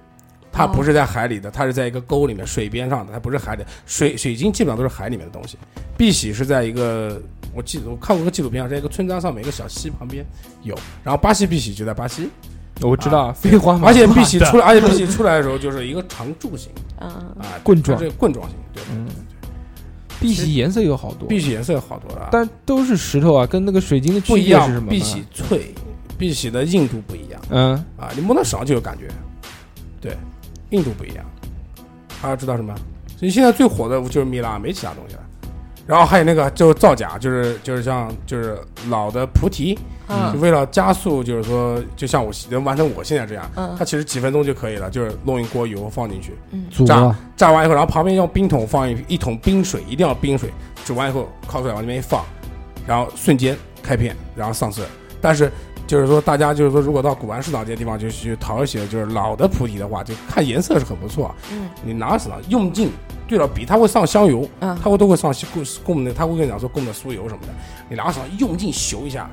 [0.52, 3.64] 它不是在海里的，它是在一个沟里面水边上的，它不是海里。
[3.86, 5.58] 水水晶基本上都是海里面的东西。
[5.97, 7.22] 碧玺是在一个，
[7.54, 10.26] 我记得我看过个纪录片，在一个村庄上面一个小溪旁边
[10.64, 12.30] 有，然后巴西碧玺就在巴西，
[12.82, 13.88] 我知道，废话嘛。
[13.88, 19.08] 而且碧玺出来，而且碧玺出来的时候就是一个长柱形 嗯，啊，棍状它是棍状形，对，嗯，
[20.20, 25.74] 碧玺颜色有好多，碧玺颜色有好多了，但都是石头啊，跟那个水晶的区不一样别是什么，碧玺脆，
[26.18, 29.08] 碧玺的硬度不一样嗯，啊，你摸到手上就有感觉，
[29.99, 30.16] 对，
[30.72, 31.24] 硬度不一样。
[32.22, 32.76] 还要知道什么？
[33.17, 35.22] 所以现在最火的就是蜜蜡，没其他东西了。
[35.88, 38.57] 然后还有那个就是造假，就是就是像就是
[38.88, 39.78] 老的菩提，
[40.39, 50.51] 为了加速，就是说就像我能完成我现在这样，嗯它其实几分钟就可以了，就是弄一锅油放进去，嗯炸炸完以后，然后旁边用冰桶放一一桶冰水，一定要冰水，
[50.86, 52.24] 煮完以后靠出来往那边一放，
[52.88, 54.84] 然后瞬间开片，然后上色。
[55.19, 55.51] 但是
[55.92, 61.36] 就是说，大家就是说，如果到古玩市场这些地方就去淘一些就是老的菩提的话，就看颜色是很不错。
[61.52, 61.68] 嗯。
[61.84, 62.89] 你拿手上用劲
[63.28, 64.78] 对了笔，它会上香油，嗯。
[64.82, 67.50] 它会都会上供供的，它会跟你讲说供的酥油什么的。
[67.89, 69.30] 你拿手上用劲嗅一下，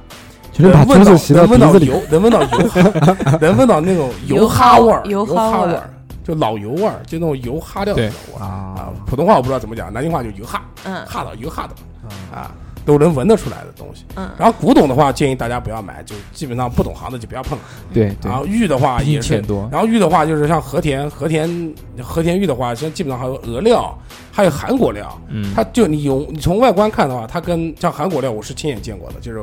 [0.52, 1.74] 就能闻到能闻到。
[1.78, 2.70] 油，能闻到油，
[3.40, 5.88] 能闻到那种油哈味儿，油油哈味儿。
[6.24, 8.44] 就老油味儿，就那种油哈掉的味儿啊
[8.76, 8.90] 啊。
[9.06, 11.06] 普通话我不知道怎么讲，南京话就油哈，嗯。
[11.06, 12.50] 哈到油哈到啊，
[12.88, 14.04] 都能闻得出来的东西。
[14.16, 17.64] 嗯然后古董的话，建议大家不要买，就基本上不懂行的就不要碰了。
[17.92, 19.68] 对对然，后玉的话毕竟也是钱多。
[19.70, 23.96] 然后玉的话，就是像和田、和田、和田玉的话，现在基本上还有俄料，
[24.32, 25.06] 还有韩国料。
[25.28, 29.42] 嗯，它就你有你从外观看的话，它跟像韩国料，我是亲眼见过的，就是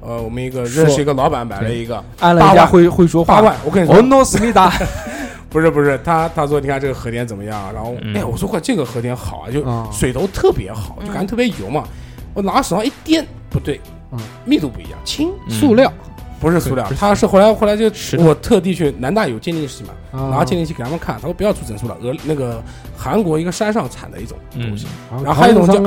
[0.00, 3.34] 呃，我们一个认识一个老板买了一个按了人家八万会会说话。
[3.34, 4.72] 八万，我跟你哦说，no，思密达。
[5.48, 7.72] 不是不是，他他说你看这个和田怎么样？
[7.72, 11.84] 然后嗯哎，我说过这个和田好啊，就啊水头特别好，就感觉特别油嘛。
[12.36, 13.80] 我拿手上一掂，不对
[14.12, 15.90] 嗯，密度不一样，轻，塑料
[16.38, 22.62] 不是塑料它是后来后来就我特地去南大有鉴定室嘛，啊，拿鉴定器给他们看，他说不要出整数了，俄那个
[22.94, 25.82] 韩国一个山上产的一种东西，然然后还有一种叫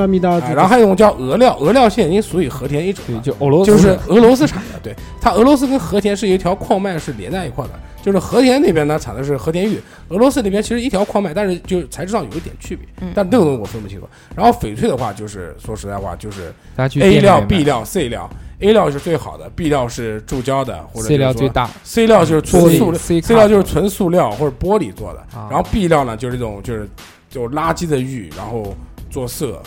[0.56, 3.22] 然后还有一种叫俄料，俄料现在已经属于和田一种。
[3.22, 7.72] 就俄罗斯就是俄罗斯产的，对它俄罗斯跟和田是有一条矿脉是连在一块的，
[8.02, 9.80] 就是和田那边呢产的是和田玉，
[10.10, 14.08] 俄罗斯那边其实一条矿脉，但是就材质上有一点区别，嗯但那个东西我分不清楚。
[14.36, 18.30] 然后翡翠的话，就是说实在话，就是 A 料、B 料、C 料
[18.60, 26.88] ，A 料是最好的，B 料是注胶的，或者，C 料最大 C 料就是纯塑料 C，C 料就是纯塑料或者玻璃做的，啊然后 B 料呢就是这种就是
[27.30, 28.76] 就垃圾的玉，然后
[29.10, 29.62] 做色，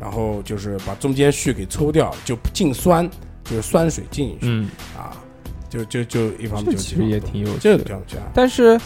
[0.00, 3.08] 然后就是把中间絮给抽掉，就进酸，
[3.44, 5.16] 就是酸水进进去、嗯，啊，
[5.70, 7.78] 就就就一方面就这其实也挺有趣的。
[7.78, 8.02] 这个
[8.34, 8.78] 但是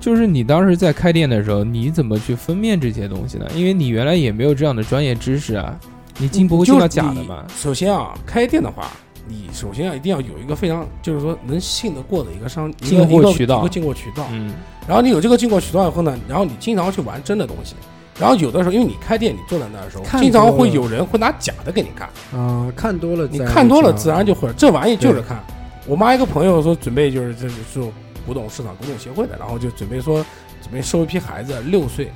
[0.00, 3.46] 就是你当时在开店的时候，你怎么去分辨这些东西呢？
[3.54, 5.78] 因为你原来也没有这样的专业知识啊，
[6.18, 7.44] 你进不会进到假的嘛？
[7.56, 8.90] 首先啊，开店的话，
[9.28, 14.26] 你首先要一定要有一个非常，就是说能信得过的一个商一个进货渠道一个进货渠道。
[14.32, 14.54] 嗯
[14.88, 17.76] 然后你有这个进货渠道以后呢，然后你经常去玩真的东西。
[18.18, 22.08] 然后有的时候，因为你开店，你坐在那儿的时候，看经常会有人会拿假的给你看。
[22.38, 24.54] 啊，看多了，你看多了，自然就会会。
[24.56, 25.38] 这玩意就是看。
[25.90, 27.56] 我妈一个朋友说准备就是这是
[28.24, 30.24] 古董市场古董协会的，然后就准备说
[30.62, 32.12] 准备收一批孩子，六岁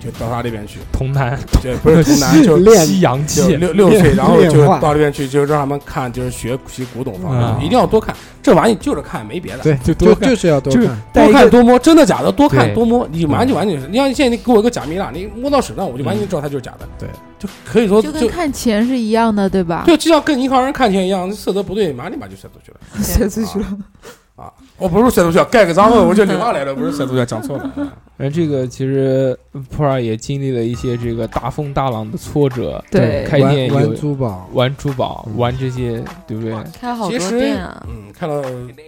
[0.00, 8.14] 就到他那边去，童男对不是童男， 就练西洋就气，六六岁，然后就到那边去，就让他们看，就是学习古董方面，嗯一定要多看。
[8.42, 9.62] 这玩意就是看，没别的。
[9.62, 10.96] 对，就多看就就是要多就是看。
[11.12, 13.86] 多看多摸，真的假的多看多摸，你玩就玩就是。
[13.86, 16.88] 你像现在你给我一个假米拉，你摸到手上，我就完全知道它就是假的。
[16.98, 17.08] 对，
[17.38, 19.84] 就可以说就跟看钱是一样的，对吧？
[19.86, 23.00] 就就像跟银行人看钱一样，色泽不对，马上立马就甩出去了。
[23.00, 23.66] 写出 去了。
[23.66, 23.78] 啊，
[24.78, 27.70] 我不是甩出去，盖个章了，我叫你妈来了，不是甩出去，讲错了。
[28.18, 29.36] 而 这个其实
[29.70, 36.54] 普洱也经历了一些这个大风大浪的挫折，对开店有玩玩珠宝，玩珠宝，嗯玩这些，对不对？
[36.78, 38.42] 开好多其实店啊，嗯，开了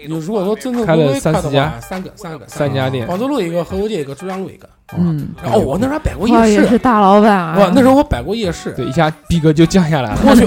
[0.08, 4.68] 你如果说真正开了三四家三个三个三家店，广州路一个，河口街一个，珠江路一个。
[4.96, 7.56] 嗯，然后我那时候还摆过，夜市，也是大老板啊！
[7.58, 8.70] 哇，那时候我摆过夜市。
[8.72, 10.18] 对，一下逼格就降下来了。
[10.26, 10.44] 我去，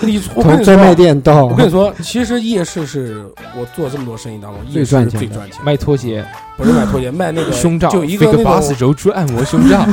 [0.00, 6.24] 你我跟你从专卖说，店到我跟你说，其实夜市是我做这么多生意当中夜市最赚钱的最赚钱，卖拖鞋、
[6.56, 9.86] 不是卖拖鞋，卖那个胸罩，就一个那飞个巴斯种柔珠按摩胸罩。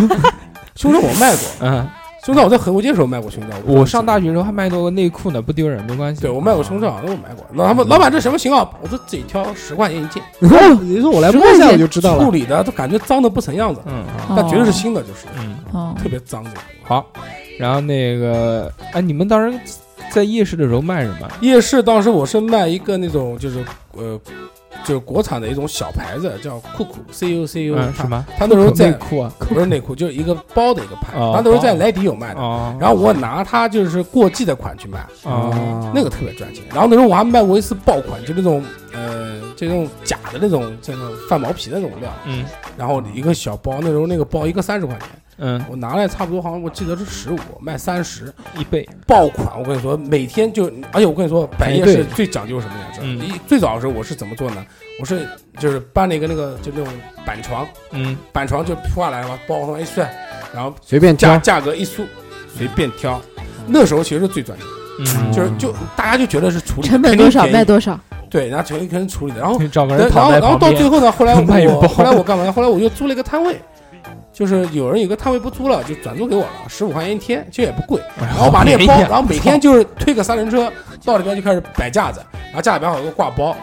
[0.76, 1.88] 胸罩我卖过，嗯，
[2.26, 3.56] 胸罩我在河沟街的时候卖过胸罩。
[3.66, 6.22] 我上大学的时候还卖过内裤呢，不丢人，没关系。
[6.22, 7.46] 对我卖过胸罩，那我买过。
[7.54, 8.78] 老板老板这什么型号？
[8.82, 10.22] 我说自己挑，十块钱一件，
[10.82, 12.24] 你说我来摸一下我就知道了。
[12.24, 16.52] 处理的都感觉脏的不成样子，嗯哦但绝对是新的，就是嗯，哦，特别脏的。
[16.84, 17.06] 好。
[17.60, 19.60] 然后那个，哎，你们当时
[20.12, 21.28] 在夜市的时候卖什么？
[21.42, 23.64] 夜市当时我是卖一个那种就是
[23.94, 24.20] 呃，
[24.84, 28.26] 就是国产的一种小牌子，叫酷酷 C U C U，嗯，什么？
[28.38, 29.32] 他那时候在内裤啊。
[29.40, 32.40] 不是内裤，就是一个包的一个牌，哦他那时候在莱迪有卖的。
[32.40, 36.64] 哦，然后我拿它就是过季的款去卖，哦，那个特别赚钱。
[36.70, 38.64] 然后那时候我还卖过一次爆款，就那种
[38.94, 42.10] 呃，就那种假的那种，这种泛毛皮的那种料。
[42.26, 42.46] 嗯
[42.78, 45.08] 然后一个小包，那时候那个包一个三十块钱，
[45.44, 48.88] 嗯，我拿来差不多好像我记得是十五，卖三十，一倍。
[49.08, 49.60] 爆款。
[49.60, 52.88] 我跟你说，每天就，而且我跟你说，摆夜市最讲究什么呀？
[52.94, 54.64] 这嗯一最早的时候我是怎么做呢？
[55.00, 55.28] 我是
[55.58, 56.94] 就是搬了一个那个就那种
[57.26, 60.08] 板床，嗯，板床就铺下来嘛，包上一算，
[60.54, 62.06] 然后随便挑，价价格一输，
[62.56, 63.20] 随便挑。
[63.66, 64.68] 那时候其实是最赚钱，
[65.00, 68.00] 嗯，就是就大家就觉得是处理成本多少卖多多少？
[68.30, 70.60] 对，然后肯定肯定处理的，然后找个人躺在后然后。
[70.60, 71.42] 到最后呢，后来我
[71.88, 72.54] 后来我干嘛呢？
[72.54, 73.60] 后来我又租了一个摊位，
[74.34, 78.02] 就是有人有个摊位不租了，就转租给我了，十五块钱一天，其实也不贵。
[78.18, 80.72] 然然后把那个包，然后每天就是推个三轮车
[81.04, 83.56] 到里边就开始摆架子，然后架里边好有个挂包，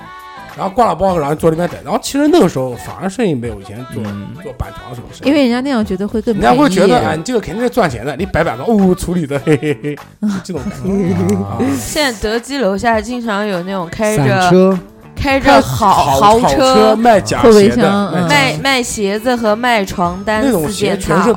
[0.56, 1.78] 然后挂了包，然后坐里边等。
[1.82, 6.56] 然后其实那个时候反而生意没有以前做嗯做板床什么生意，因为人家那样觉得会更人便宜。
[6.56, 11.34] 家会觉得啊，你这个肯定是赚钱的，你摆板床哦处理的，嘿嘿嘿，就这种感觉。
[11.36, 14.78] 啊现在德基楼下经常有那种开着车
[15.18, 21.36] 开着豪豪豪车卖假鞋的，卖卖鞋子和卖床单那种鞋全是，莆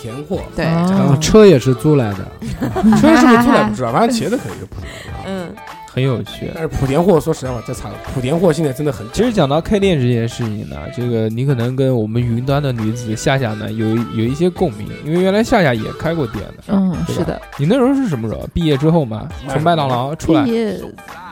[0.00, 2.18] 田货，对，然哦后车也是租来的，
[3.00, 5.20] 车是不是租来不知道，反正鞋子肯定是莆田的。
[5.26, 5.52] 嗯，
[5.92, 6.50] 很有趣。
[6.54, 7.94] 但是莆田货，说实在话，再差了。
[8.16, 16.62] 莆田货现在真的很其实讲到开店这件事情呢，这个你可能跟我们云端的女子夏夏呢有有一些共鸣，因为原来夏夏也开过店的。
[16.68, 18.48] 嗯，是的，你那时候是什么时候？
[18.54, 20.80] 毕业之后嘛，从麦当劳出来毕，业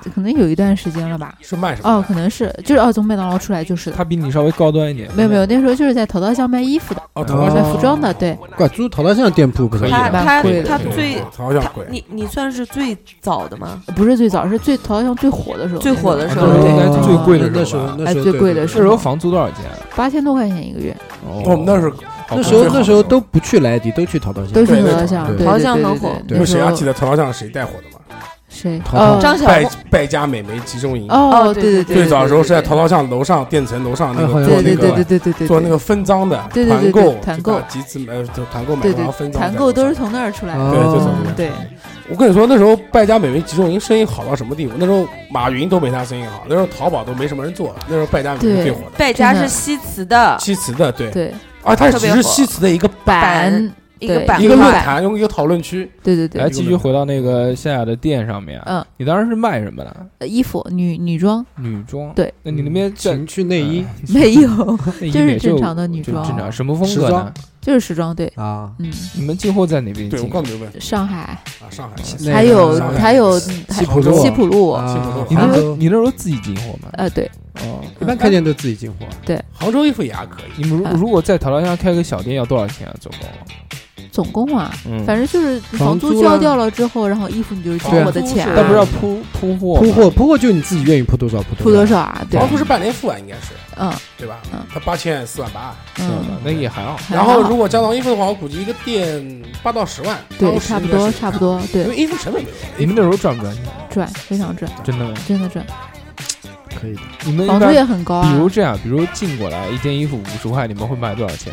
[0.09, 1.35] 可能有一段时间了吧？
[1.41, 1.89] 是卖什么？
[1.89, 3.97] 哦，可能是，就是哦，从麦当劳出来就是的。
[3.97, 5.09] 他比你稍微高端一点。
[5.15, 11.23] 没有没有，那时候就是在淘淘巷卖衣服的，哦，哦淘宝上卖服装的，对，怪租淘淘巷店铺不可以他的他贵的他对最。
[11.91, 13.83] 你你算是最早的吗？
[13.95, 17.97] 不是最早，是最淘淘巷最火的时候，最火的时候应该是最贵的那时时候吧。
[18.07, 19.65] 哎最贵的是那时候房租多少钱？
[19.95, 20.97] 八千多块钱一个月，
[21.27, 21.89] 哦我们那是
[22.27, 24.53] 好那时候贵那时候都不去莱迪，都去淘淘巷。
[24.53, 28.01] 都是对对淘淘巷，对对淘淘巷对对很火对你们谁还记得淘宝巷谁带火的吗？
[28.59, 28.81] 谁？
[28.85, 31.07] 淘淘哦败张小败败家美眉集中营。
[31.11, 39.43] 哦，哦对对对，最早的时候是在淘淘，淘巷楼上电层楼上那个做那对对对对个对对对，做那个分赃的对对对团购对，团购集资呃就团购买对然后分对，赃。
[39.43, 39.99] 团购都是。
[39.99, 41.51] 从那儿出来的，对就从那儿对，
[42.09, 44.75] 我跟你说，那时候败家美眉集中营生意好到什么地步？
[44.79, 48.93] 那时候马云都没他生意好，那时候淘宝都没什么人做，那时候败家美眉最火的。
[48.97, 51.35] 败家是西祠的西祠的对，对
[51.65, 55.91] 啊，它只是西祠的一个板，对一个板一个论，坛，用一个讨论区。
[56.03, 58.61] 对对对来，继续回到那个夏夏的店上面。
[58.67, 60.07] 嗯，你当时是卖什么的？
[60.19, 62.13] 呃衣服女女装女装。
[62.15, 64.49] 对，那你那边在情趣内衣， 没有，
[65.13, 67.33] 就是正常的女装正常什么风格呢？
[67.61, 70.33] 就是时装，对，啊，嗯，你们进货在哪边对我进？
[70.33, 71.23] 刚没有问上海
[71.61, 74.79] 啊，上海那还有还有西还普路西普路，
[75.29, 76.89] 你那时候你那时候自己进货吗？
[76.93, 77.31] 呃，对，
[77.63, 82.95] 哦，一般开店都自己进货，对杭州衣服也还可以，你们如啊如果在淘淘上开个小店要多少钱啊？
[83.01, 83.29] 总共？
[84.19, 89.81] 总共啊，嗯，反正就是房房租交掉了之后，然后衣服你就是交我的钱啊，那不是要铺铺货？
[89.81, 92.27] 铺货铺货就你自己愿意铺多少铺铺多少啊？
[92.29, 92.41] 对。
[92.41, 93.53] 房，租是半年付啊，应该是。
[93.77, 93.93] 嗯。
[94.17, 94.41] 对吧？
[94.53, 94.59] 嗯？
[94.75, 96.99] 他八千四万八，嗯，那也还好。
[97.09, 103.55] 然后如果加上衣服的话，我估计一个店八到十万，对，差不多差不多，对，因为衣服成本没有，你们那时候赚不赚？
[103.55, 103.65] 钱？
[103.89, 105.15] 赚非常赚，真的吗？
[105.29, 105.65] 真的赚，
[106.75, 107.01] 可以的。
[107.25, 111.53] 你们房租也很高啊，比如这样，比如进过来一件衣服五十块，你们会卖多少钱？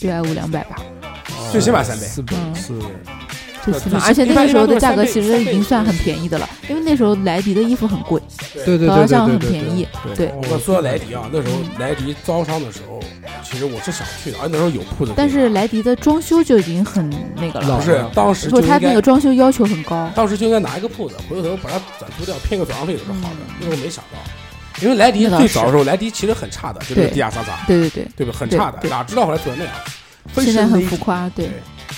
[0.00, 0.76] 一百五两百吧，
[1.50, 2.06] 最起码三倍。
[2.06, 2.36] 四倍。
[2.54, 2.86] 四倍。
[3.64, 8.20] 最起码，而且那个时候的价格其实已经算很便宜的了，因为那时候莱迪的衣服很贵，
[8.52, 10.26] 对对对对好像对对，很便宜，对。
[10.26, 10.32] 对。
[10.50, 12.98] 我说到莱迪啊，那时候莱迪招商的时候，
[13.44, 23.36] 其实我是想去的，而且那时候有铺子但是莱迪的装修就已经很那个了，不是当时就说他那个装修要求很高，当时就应该拿一个铺子，回头把它转租掉，骗个转让费都是好的。
[23.60, 24.18] 那时候没想到，
[24.82, 27.10] 因为莱迪最早的时候，莱迪其实很差的，就那个对。
[27.10, 28.32] 地下商场，对对对，对吧？
[28.36, 29.92] 很差的，哪知道后来做成那样，分
[30.36, 31.50] 现在很浮夸，对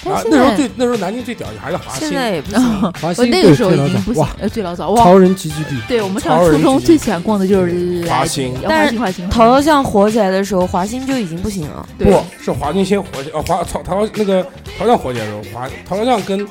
[0.05, 2.83] 那时候最那时候南京最屌的还是华兴，现在也不行。
[3.01, 11.87] 华兴我那个时候已经不行呃，最老早哇，超人集聚地，对我们上初中最喜欢逛的就是华兴呃但是华兴华兴，淘淘巷火起来的时候，华兴就已经不行了。
[11.97, 14.45] 对不是华兴先火起，呃，华淘淘那个
[14.79, 16.47] 淘巷火起来的时候，华淘淘巷跟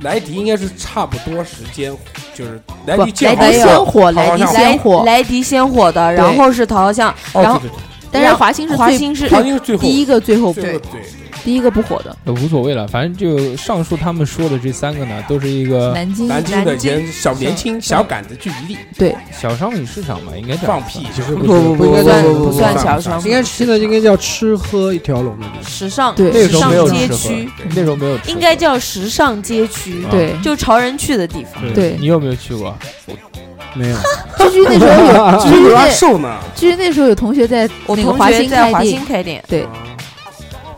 [0.00, 1.90] 莱迪应该是差不多时间，
[2.34, 7.58] 就是莱迪莱迪先火，莱迪先火，莱迪先火的，然后是淘淘像，然后
[8.14, 11.02] 但是华兴是最华兴是，华兴是最后第一个最后最后对
[11.44, 16.10] 第一个不火的，呃无所谓了，反正就上述他们说的这三个呢，都是一个南
[16.78, 25.70] 京小年轻小杆子聚集地，对小商品市场嘛，应该叫放屁，其实不不是不不应该不算叫不算不小商品应该现在应该叫吃喝一条龙的地方。
[25.70, 31.62] 时尚对那个时尚时候没有街区，那时候没有吃应该叫时尚街区，啊对，就潮人去的地方。
[31.74, 32.74] 对你有没有去过？
[33.74, 33.96] 没有，
[34.50, 39.66] 居居那时候有，居居有他居那瘦呢，居居那时候有同学在我同学在华兴，开店，对，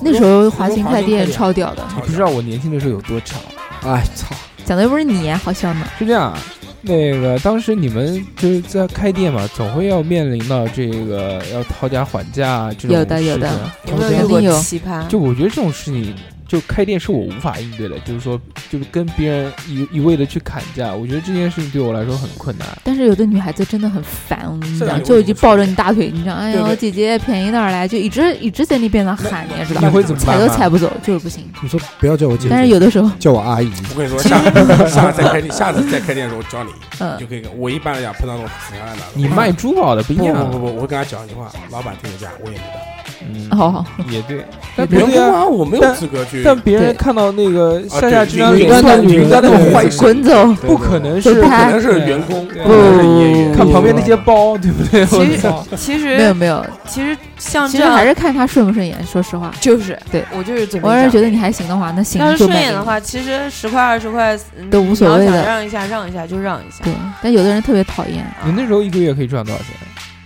[0.01, 3.39] 那时候华兴华开店兴开店超屌的，你不知道我年轻的时候有多吵。
[3.83, 4.35] 哎操，
[4.65, 6.39] 讲的又不是你，好笑吗，是这样啊，
[6.83, 14.61] 那个当时你们就是在开店嘛，总会要面临到这个要讨价还价啊这种有的有的事情有没有遇过肯定有。
[14.61, 15.07] 奇葩？
[15.07, 16.15] 就我觉得这种事情，
[16.47, 18.41] 就开店是我无法应对的，就是说，
[18.71, 22.67] 就是跟别人一一味的去砍价，我觉得这件事情对我来说很困难。
[22.85, 30.39] 但是有的女孩子真的很烦，我跟你讲，就已经抱着你大腿，你讲，哎呦姐姐便宜点儿来，就一直一直在那边上喊，你也知道你，会怎么踩？
[30.39, 31.45] 都踩不走，就是不行。
[31.63, 33.73] 你说不要叫我姐姐，但是有的时候，叫我阿姨。
[33.91, 34.39] 我跟你说，下
[34.87, 36.71] 下次再开店，下次再开店的时候，我教你，
[37.01, 42.96] 嗯就可以我一般来讲碰到那种死缠烂打的，你卖珠宝的不一样，不不不不，我会跟他讲一句话，老板听我价，我也没的。
[43.35, 44.45] 嗯，哦，也对，
[44.77, 46.43] 但别员人工啊，我没有资格去。
[46.45, 50.47] 但别人看到那个啊夏夏对这张脸云端的算云端的对坏滚走！
[50.67, 53.55] 不可能是不可能是员工，对不可能是业余。
[53.55, 55.07] 看旁边那些包，对不对？
[55.07, 58.97] 其实其实，没有没有，其实像其实这样还是看他顺不顺眼。
[59.07, 62.39] 说实话，就是对我就是我要是觉得你还行的话，那行要是。
[62.39, 66.85] 顺眼的话，其实十块二十块嗯都无所谓的让一下让一下就让一下。
[66.85, 68.25] 对，但有的人特别讨厌。
[68.45, 69.69] 你那时候一个月可以赚多少钱？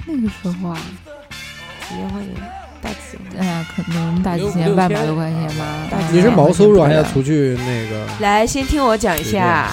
[0.06, 0.76] 那个时候啊，
[1.88, 2.28] 几千块钱，
[2.82, 3.40] 大几千。
[3.40, 5.98] 哎呀，可能大几六千、万把多块钱吧大。
[6.02, 7.22] 几千你是毛收入还要出？
[7.22, 8.06] 去那个？
[8.20, 9.68] 来，先听我讲一下，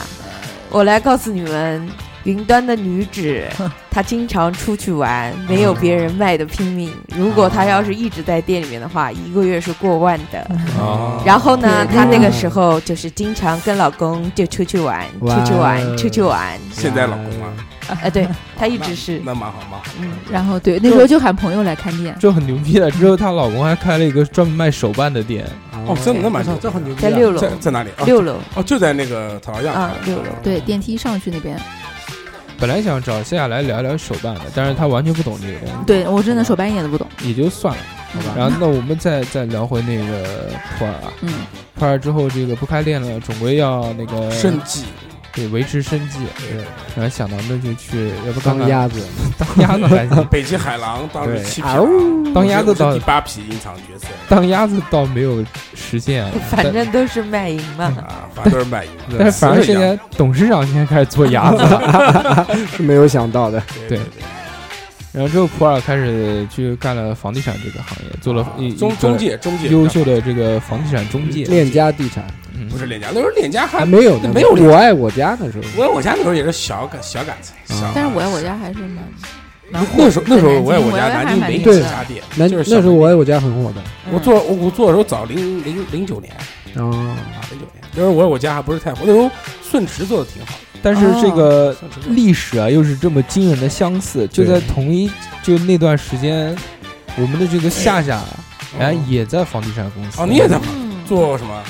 [0.70, 1.90] 我来告诉你们，
[2.24, 3.44] 云端的女子，
[3.90, 6.94] 她经常出去玩，没有别人卖的拼命。
[7.16, 10.46] 如果她要是一直在店里面的话，一个月是过万的。
[10.78, 16.60] 哦然后呢，对她那个时候就是经常跟老公就出去玩，出去玩，出去玩。
[16.74, 17.48] 现在老公啊，
[18.02, 19.86] 呃， 对，她一直是，那蛮好蛮好。
[20.00, 22.16] 嗯，然后对，那时候就喊朋友来看店。
[22.20, 22.90] 就很牛逼的。
[22.92, 25.46] 之后她老公还开了一个专门卖手办的店，
[25.86, 27.10] 哦真的那蛮这很牛逼啊。
[27.10, 27.90] 在六楼在，在哪里？
[27.98, 30.24] 哦六楼哦，就在那个草样啊，六楼。
[30.44, 31.60] 对，电梯上去那边。
[32.60, 37.08] 本来想找夏夏来聊聊手办的，但是她完全不懂这个东西，对我真的手办一点都不懂。
[37.24, 37.82] 也就算了。
[38.14, 40.24] 好吧然后那我们再再聊回那个
[40.80, 41.30] 普洱啊，嗯，
[41.76, 44.86] 普洱之后这个不开店了，总归要那个生计，
[45.38, 46.58] 对维持生计，对
[46.96, 49.00] 然后想到那就去，要不当鸭子，
[49.38, 51.68] 当鸭子还行， 北极海狼当时对七匹
[52.34, 57.86] 当鸭子倒我是第八匹隐藏角色 当鸭子倒没有实现，反正都是卖淫嘛。
[57.86, 58.92] 啊，反正都是卖淫。
[59.18, 63.62] 但是反而现在董事长现在开始做鸭子了，是没有想到的。
[63.88, 64.00] 对对
[65.14, 72.24] 然后之后普洱开始去干了房地产这个行业，做了一中中介中介优秀的这个房地产中介，链家地产
[72.68, 72.70] 嗯。
[72.70, 75.64] 不是链家，那时候链家还还没有呢，没有我爱我家那时候。
[75.78, 79.04] 我爱我家那时候也是小杆小杆子，啊小但是我爱我家还是蛮
[79.70, 83.82] 蛮火那时候那时候我爱我家南京南京唯一对家店，南就是那时候我爱我家很火的。
[84.12, 86.34] 我做我我做的时候早零零零九年。
[86.76, 89.30] 哦，啊零九年，那时候我爱我家还不是太火，那时候
[89.64, 91.76] 顺驰做的挺好，但是这个
[92.10, 95.10] 历史啊，又是这么惊人的相似，就在同一
[95.42, 96.56] 就那段时间，
[97.16, 98.22] 我们的这个夏夏，
[98.80, 100.22] 哎，也在房地产公司。
[100.22, 101.62] 哦，你也在嗯，做什么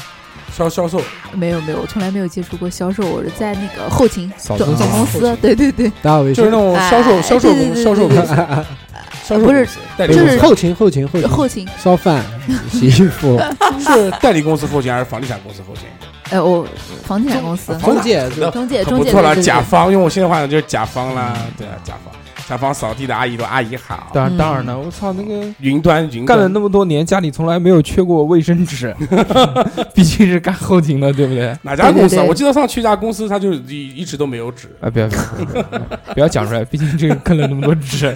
[0.57, 0.99] 销销售？
[1.33, 8.35] 没有没有，我从来没有接触过销售，我是在那个后勤总总公司，对对对，打扫卫就是那，种销售哎销售公销售公司
[9.23, 10.45] 销售不是代理就是公司。
[10.47, 11.29] 后勤后勤后勤。
[11.29, 12.23] 后勤，烧饭
[12.71, 13.39] 洗衣服。
[13.79, 15.83] 是代理公司后勤还是房地产公司后勤？
[16.29, 16.65] 哎，我
[17.03, 17.77] 房地产公司。
[17.77, 22.13] 中介那中介中介不错了，甲方用我现在话讲就是甲方啦，对啊，甲方，
[22.47, 28.95] 甲方扫地的阿姨都阿姨好，当然嗯当然了，我操，那个云端云干了那么多年，家里从来没有缺过卫生纸，
[29.93, 31.53] 毕竟是干后勤的，对不对？
[31.63, 34.69] 哪家公司我记得上去一家公司，他就一一直都没有纸。
[34.79, 35.09] 啊，不要
[36.15, 38.15] 不要讲出来，毕竟这个坑了那么多纸。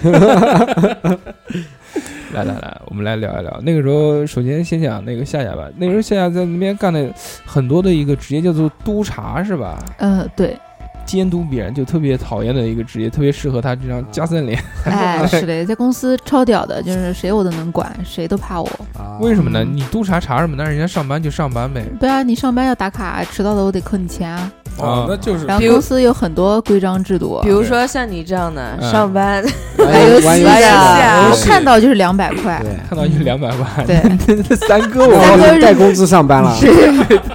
[2.32, 3.60] 来来来，我们来聊一聊。
[3.62, 5.68] 那个时候，首先先讲那个夏夏吧。
[5.76, 7.12] 那个时候夏夏在那边干的
[7.44, 9.78] 很多的一个职业叫做督察，是吧？
[9.98, 10.56] 嗯对，
[11.04, 14.58] 监督别人就特别讨厌的一个职业，特别适合他这张加森脸。
[14.84, 18.68] 哎 是的，在公司超屌的，就是谁我都能管，谁都怕我。
[18.98, 19.18] 啊。
[19.20, 19.60] 为什么呢？
[19.62, 20.64] 嗯你督查查什么那？
[20.64, 21.84] 人家上班就上班呗。
[22.00, 24.50] 对啊，你上班要打卡，迟到了我得扣你钱啊。
[24.78, 25.44] 哦，那就是。
[25.46, 28.90] 然后公司有很多规章制度，比如说像你这样的嗯。
[28.90, 29.44] 上班，
[29.78, 31.28] 玩游戏啊。
[31.30, 33.96] 我看到就是两百块，对，看到一两百万，对，
[34.56, 36.56] 三哥我带工资上班了，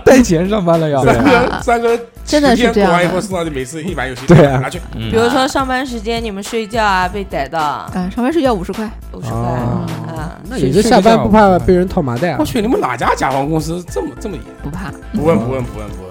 [0.04, 1.04] 带钱上班了要。
[1.06, 1.62] 三个啊。
[1.62, 4.80] 三个真的是这样完以后，送到你每次一玩游戏，对啊拿去。
[4.96, 12.46] 嗯比如说上班时间你们睡觉啊被逮到啊，上班睡觉五十块，五十块哦啊，那你这下班不怕被人套麻袋啊我？
[12.46, 14.46] 去，你们哪家甲方公司这么这么严？
[14.62, 14.92] 不怕。
[15.12, 16.08] 不问不问不问不问不问。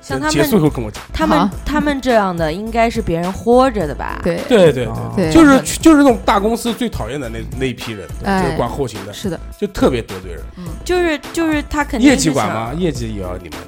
[0.00, 1.04] 像他结束以们后跟我讲。
[1.12, 4.18] 他们他们这样的应该是别人豁着的吧？
[4.24, 10.40] 对对对哦对，对，就是就是那种大公司最讨厌的那那一批人，哎就是管后勤的，是的，就特别得罪人。
[10.82, 12.72] 就是就是他肯定业绩管吗？
[12.74, 13.58] 业绩也要你们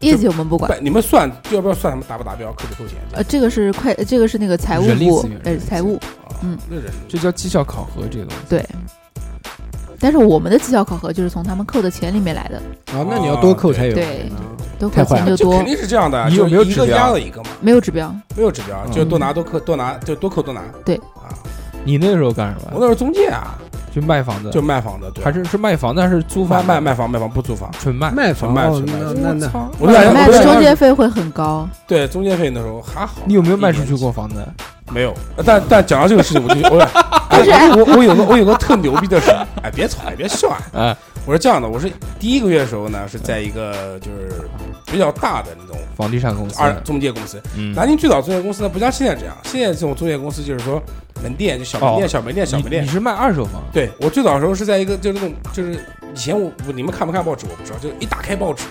[0.00, 0.70] 业绩我们不管。
[0.70, 2.98] 不，你们算要不要算他们达不达标，扣不扣钱？
[3.12, 8.44] 呃，这个是快，这个是那个财务人力部资源，呃，财务啊嗯，那人这叫绩效考核，这个东西。
[8.48, 8.64] 对。
[10.00, 12.56] 但是我们的绩效考核就是从他们扣的钱里面来的，
[12.96, 13.94] 啊，那你要多扣才有。
[13.94, 14.38] 对啊
[14.78, 16.28] 多太坏了扣钱就多肯，定是这样的。
[16.28, 17.50] 你有没有就一个指标压了一个嘛？
[17.60, 18.14] 没有指标。
[18.36, 20.62] 没有指标，就多拿多扣多拿，就多扣多拿。
[20.84, 21.34] 对啊，
[21.82, 22.70] 你那时候干什么？
[22.74, 23.58] 我那时候中介啊，
[24.00, 26.66] 就卖房子，就卖房子，对，还是是卖房子还是租卖房？
[26.66, 27.70] 卖卖房卖房不租房。
[27.80, 28.10] 纯卖。
[28.10, 33.14] 卖房哦卖纯卖那那我在卖的我在中介费会很高，对中介费那时候还好。
[33.24, 34.36] 你有没有卖出去过房子？
[34.90, 35.12] 没有，
[35.44, 36.88] 但但讲到这个事情，我就我
[37.28, 39.30] 但是哎我我有个我有个特牛逼的事，
[39.62, 40.58] 哎，别吵，别笑啊！
[40.72, 40.96] 啊，
[41.28, 44.48] 我是这样的，我是第一个月的时候呢，是在一个就是
[44.90, 46.58] 比较大的那种房地产公司。
[46.58, 47.38] 二中介公司。
[47.54, 50.82] 嗯，南京最早中介公司呢，不像现在这样，现在这种中介公司就是说
[51.22, 52.90] 门店就小门店、哦小门店、小门店你你。
[52.90, 53.62] 是卖二手房？
[53.70, 55.74] 对我最早的时候是在一个就是那种就是
[56.14, 58.64] 以前我我你们看不看报纸我不知道，就一打开报纸，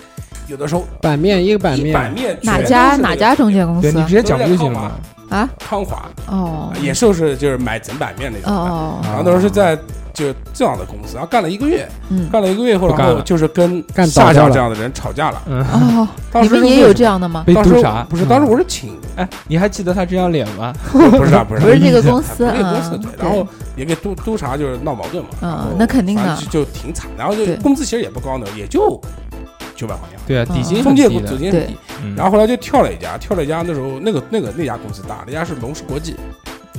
[0.48, 3.82] 有的时候版面一个版面，版面哪家哪家中介公司？
[3.82, 4.92] 对你直接讲不就行了吗？
[5.28, 5.48] 啊？
[5.58, 6.72] 康华哦。
[6.80, 8.54] 也就是就是买整版面那哦种。
[8.54, 9.76] 哦，然后那时候是在
[10.14, 12.28] 就这样的公司，然后干了一个月，嗯。
[12.30, 15.42] 干了一个月后，然后就是跟干倒夏夏这样的人吵架了。
[15.46, 17.44] 嗯，哦，当你们也有这样的吗？
[17.46, 20.72] 被当时督察不是，当时我是请，哎，你还记得他这张脸吗？
[20.90, 21.64] 不是啊，不是啊。
[21.66, 23.46] 不是这个公不司，是这个公司嗯对，然后
[23.76, 26.36] 也给督督察就是闹矛盾嘛，嗯那肯定的。
[26.36, 28.98] 就就挺惨，然后就工资其实也不高呢，也就
[29.78, 36.16] 九百块钱，对啊，嗯底薪中介公很低的资金很低，嗯然后后来就跳了一家，跳了一家，那时候那个那个那家公司大，那家是龙氏国际，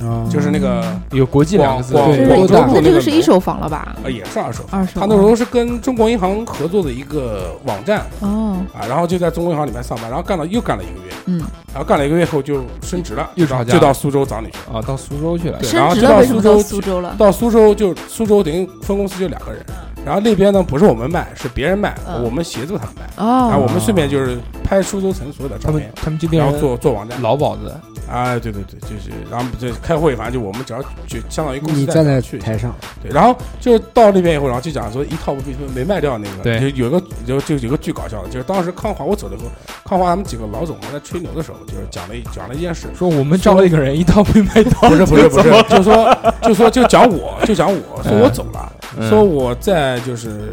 [0.02, 3.96] 啊就是那个有国际两个字，广对广州那这个是一手房了吧？
[4.04, 4.64] 啊，也是二手。
[4.70, 5.00] 二手。
[5.00, 11.38] 他那时候是跟中国银行合作的一个网站哦，啊，然后就在中国银行里面上班，然后干了又干了一个月，嗯，
[11.72, 14.78] 然后干了一个月后就升职了，又吵架就到苏州找你去了。
[14.78, 15.58] 啊，到苏州去了。
[15.58, 17.14] 对然后升职了，苏州苏州了？
[17.18, 19.64] 到苏州就苏州等于分公司就两个人，
[20.04, 22.24] 然后那边呢不是我们卖，是别人卖，嗯。
[22.24, 27.20] 我们协助他们卖，哦，然后我们顺便就是拍苏州城所有的他们照片，他们这边然后人做做网站。
[27.20, 27.74] 老鸨子，
[28.10, 35.42] 啊，对对对，就是然后就开会，反正就我们只要就相当于公司你站在去，台上，对，然后就到那边以后，然后就讲说一套没
[35.74, 39.50] 没卖掉那个，对就有一个就就有个巨搞笑的，就是当时康华我走的时候，
[39.84, 44.88] 康华他们几个老总还在吹牛的时候，就是讲了一讲了一件事，说我们招了一个人，一套没卖掉。
[44.88, 50.52] 不是不是不是，就说就说就讲我就讲我说我走了，嗯说我在就是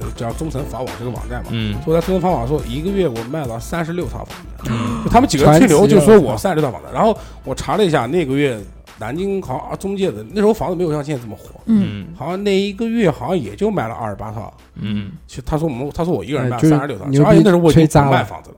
[0.00, 1.76] 呃叫中诚法网这个网站嘛，嗯。
[1.84, 4.70] 说在中诚法网说一个月我卖了三十六套房子，
[5.10, 8.58] 他们几个人吹牛就说我三十六套房子，然后我查了一下那个月
[8.98, 15.12] 南京好像啊中介的那时候房子没有像现在这么火，嗯，好像那一个月好像也就卖了二十八套，嗯。
[15.26, 18.56] 其实他说我们他说我一个人卖三十六套，牛逼而且那时候我已经不卖房子了，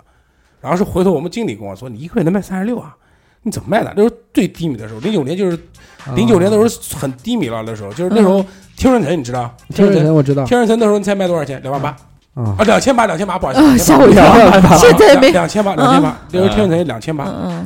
[0.61, 2.95] 然后是回头我们经理跟我说你一个月能卖三十六啊，
[3.43, 3.93] 你怎么卖的？
[3.97, 5.57] 那时候最低迷的时候，零九年就是
[6.07, 6.13] 啊。
[6.15, 8.45] 零九年的时候很低迷了，那时候就是那时候
[8.85, 9.51] 天润城，你知道？
[9.71, 11.59] 天润城，我知道天润城那时候你猜卖多少钱？
[11.63, 11.97] 两万八
[12.35, 12.55] 啊。
[12.59, 14.23] 啊，两千八，两千八，不好意啊思，吓我一跳。
[14.77, 17.65] 现在没两千八，两千八，那时候天润腾两千八啊，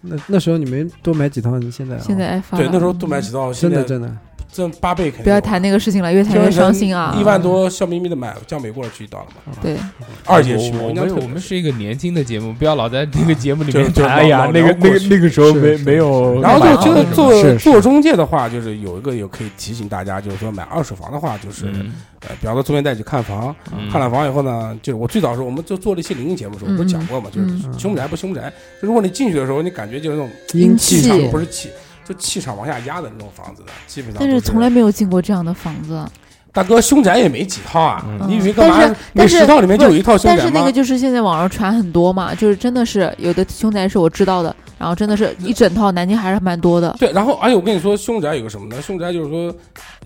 [0.00, 2.00] 那那时候你们多买几套，你现在啊。
[2.02, 4.16] 现在爱发对，那时候多买几套，现在真的真的
[4.52, 5.24] 挣八倍肯定。
[5.24, 7.16] 不要谈那个事情了，越谈越伤心啊！
[7.20, 9.76] 一万多笑眯眯的买江北过了去一刀了嘛，对，
[10.24, 14.08] 二姐去，我我们我们是一个年轻的节目，不要老在那个节目里面谈。
[14.08, 21.92] 哎呀，那个那个聊过去那个时候没没有然后就就做做中介的话，就是有一个有可以提醒大家，就是说买二手房的话，就是嗯。
[22.28, 23.88] 呃，比方说中介带你去看房，嗯。
[23.90, 31.08] 看了房以后呢，就是我最早的时候我们就做了一期灵异节目的时候，我不是讲过嘛，就是嗯凶宅不凶宅，就如果你进去的时候，你感觉就是那种阴气气。
[31.08, 31.68] 场不是气，
[32.06, 36.04] 就气场往下压的那种房子的，基本上但是从来没有进过这样的房子。
[36.52, 38.92] 大哥凶宅也没几套啊，嗯你以为干嘛但是？
[38.94, 40.72] 每但是十套里面就有一套凶宅但是那个？
[40.72, 46.96] 就是现在网上传很多嘛，就是真的是有的凶宅是我知道的，然后真的是一整套，南京还是蛮多的。
[46.98, 48.80] 对，然后而且我跟你说，凶宅有个什么呢？
[48.80, 49.54] 凶宅就是说，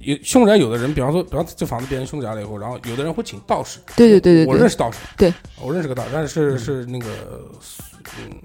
[0.00, 3.78] 有凶宅，有的人，比方说，比方这房子变成凶宅了以后，然后有的人会请道士。
[3.94, 4.98] 对对对对对我认识道士。
[5.16, 5.32] 对，
[5.62, 7.06] 我认识个道士，但是是那个
[8.18, 8.36] 嗯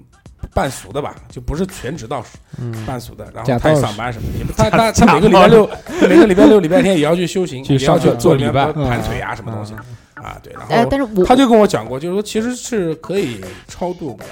[0.56, 2.74] 半俗的吧，就不是全职道士，嗯。
[2.86, 3.26] 半俗的。
[3.34, 9.74] 然后他也上班什么的，也不他他 他每个礼拜六，他每个礼拜六、礼拜天也要去修行，去也要去做里面礼拜盘腿啊什么东西。
[10.14, 10.38] 啊？
[10.42, 14.26] 对，然哎，后但是他就跟我讲过，就是说其实是可以超度的，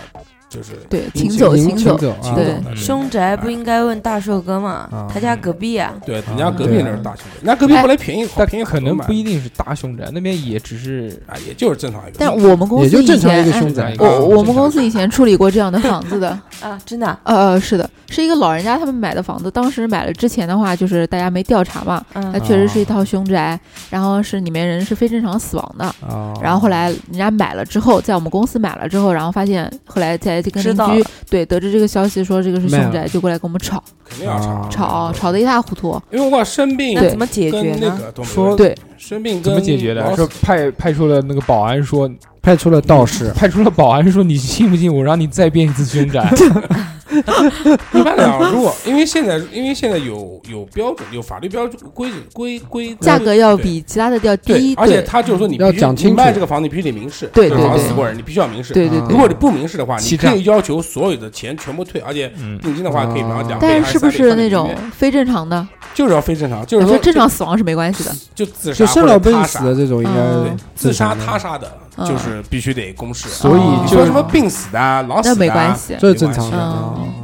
[0.54, 2.76] 就是对请走迎请走，请对走对。
[2.76, 5.10] 凶宅不应该问大寿哥嘛啊？
[5.12, 12.18] 他家隔壁啊，对，人家隔壁那是大凶宅，人家隔壁后来便宜，好但便宜可能不一定是大凶宅，那边也只是啊，也就是正常一个。
[12.20, 13.96] 但我们公司以就正常一个凶宅哎。
[13.98, 16.30] 我我们公司以前处理过这样的房子的，
[16.62, 38.00] 啊，真的啊，呃呃，是的，是一个老人家他们买的房子，当时买了之前的话，就是大家没调查嘛，它嗯，确实是一套凶宅，然后是里面人是非正常死亡的，啊，然后后来人家买了之后，在我们公司买了之后，然后发现后来在跟邻居对得知这个消息说这个是凶宅，就过来跟我们吵肯定要吵啊，吵吵得一塌糊涂，因为我生病那怎么解决那呢？
[38.16, 38.76] 个说对。
[38.98, 40.16] 生病怎么解决的？
[40.16, 42.10] 说派派出了那个保安说，
[42.42, 46.26] 派出了道士， 派出了保安说，你信不信我让你再变一次凶宅？
[47.94, 56.16] 一般来讲，如果因为现在因为现在有有标准有法律标准规则规规价格要比其他的要低，，而且对他就是说你必须你要讲清楚。
[56.16, 58.74] 卖这个房子你必须得明示，对对对房子死过人，你必须要明示。
[58.74, 59.08] 啊对对对。
[59.10, 59.18] 如。
[59.18, 65.66] 果你不明示的话，你可以要求所有的钱全部退，而且嗯，定金的话可以比方两倍但是是不是那种非正常的？
[65.94, 68.12] 就是要非正常，就是说正常死亡是没关系的。
[68.36, 70.44] 就自杀就生老病或者他杀死的这种应嗯。
[70.46, 72.06] 该自杀他杀的，嗯。
[72.06, 73.30] 就是必须得公示。
[73.30, 76.58] 所以哦你就说什么病死的啊、老死的没关系，这是正常的。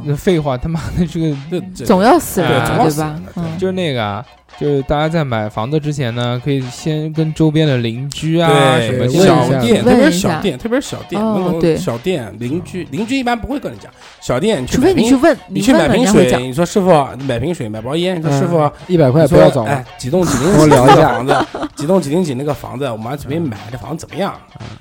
[0.04, 2.98] 那废话，他妈的这个这这总要死人对啊，总要对。
[2.98, 3.20] 吧
[3.58, 4.24] 就是那个啊，
[4.58, 11.76] 就是大家在买房子之前呢，可以先跟周边的邻居啊什么小店，特别是小店，特别是小店，哦那种对。
[11.76, 13.90] 小店邻居，邻居一般不会跟你讲。
[14.20, 16.30] 小店，除非你去，问，你去买瓶水。
[16.40, 16.90] 你说师傅
[17.26, 20.96] 买瓶水，买包烟，你说师傅嗯一百块不要找哎，几栋几零几那聊一下。
[20.96, 24.34] 个房子， 几栋几零几那个房子，我们准备买，这房子怎么样？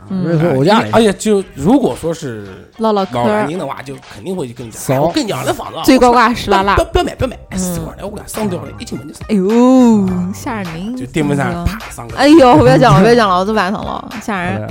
[0.09, 0.23] 嗯。
[0.23, 6.83] 比如说我家里而且就如果说是唠唠嗑老南，京的话，就肯定会去跟你讲，我跟你讲，那房子啊最高挂十拉拉不。
[6.91, 9.47] 不要买不要买，死过人，我给他上吊了，一进门就是，哎呦，
[10.33, 10.95] 吓人您！
[10.95, 14.69] 就电风扇嗯啪上个，哎呦，不要讲了，不要讲了，我都晚上了，吓人。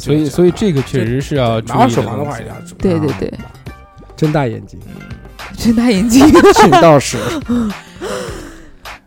[0.00, 2.78] 所以所以这个确实是要注意买二手房的话也要注意。
[2.78, 3.32] 对对对，
[4.16, 4.80] 睁大眼睛，
[5.58, 6.26] 睁大眼睛。
[6.54, 7.18] 请道士。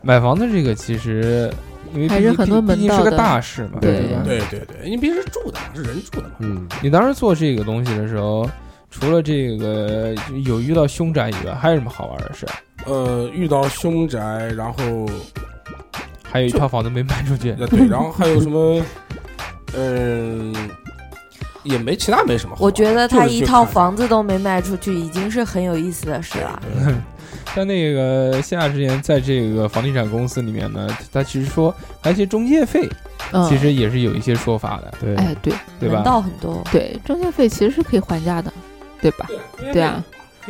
[0.03, 1.51] 买房的这个其实
[1.93, 4.21] 因为毕竟还是很多毕毕竟是个的大事嘛，对吧？
[4.23, 6.35] 对对对，你毕竟是住的嘛，是人住的嘛。
[6.39, 8.47] 嗯，你当时做这个东西的时候，
[8.91, 10.13] 除了这个
[10.45, 12.45] 有遇到凶宅以外，还有什么好玩的事？
[12.87, 14.19] 呃，遇到凶宅，
[14.55, 15.05] 然后
[16.23, 18.81] 还有一套房子没卖出去，呃对，然后还有什么，
[19.75, 20.53] 嗯，
[21.63, 22.65] 也没其他没什么好玩。
[22.65, 26.61] 我觉得他一套房子都没卖出去，已经是很有意思的事了。
[26.63, 26.95] 对
[27.55, 31.73] 像那个夏之前在这个房地产公司里面呢，他其实说
[32.03, 32.87] 而且中介费
[33.31, 35.95] 嗯，其实也是有一些说法的，对，哎，对对吧？
[35.95, 38.53] 门道很多，对，中介费其实是可以还价的，
[39.01, 39.25] 对吧？
[39.57, 40.03] 对对啊，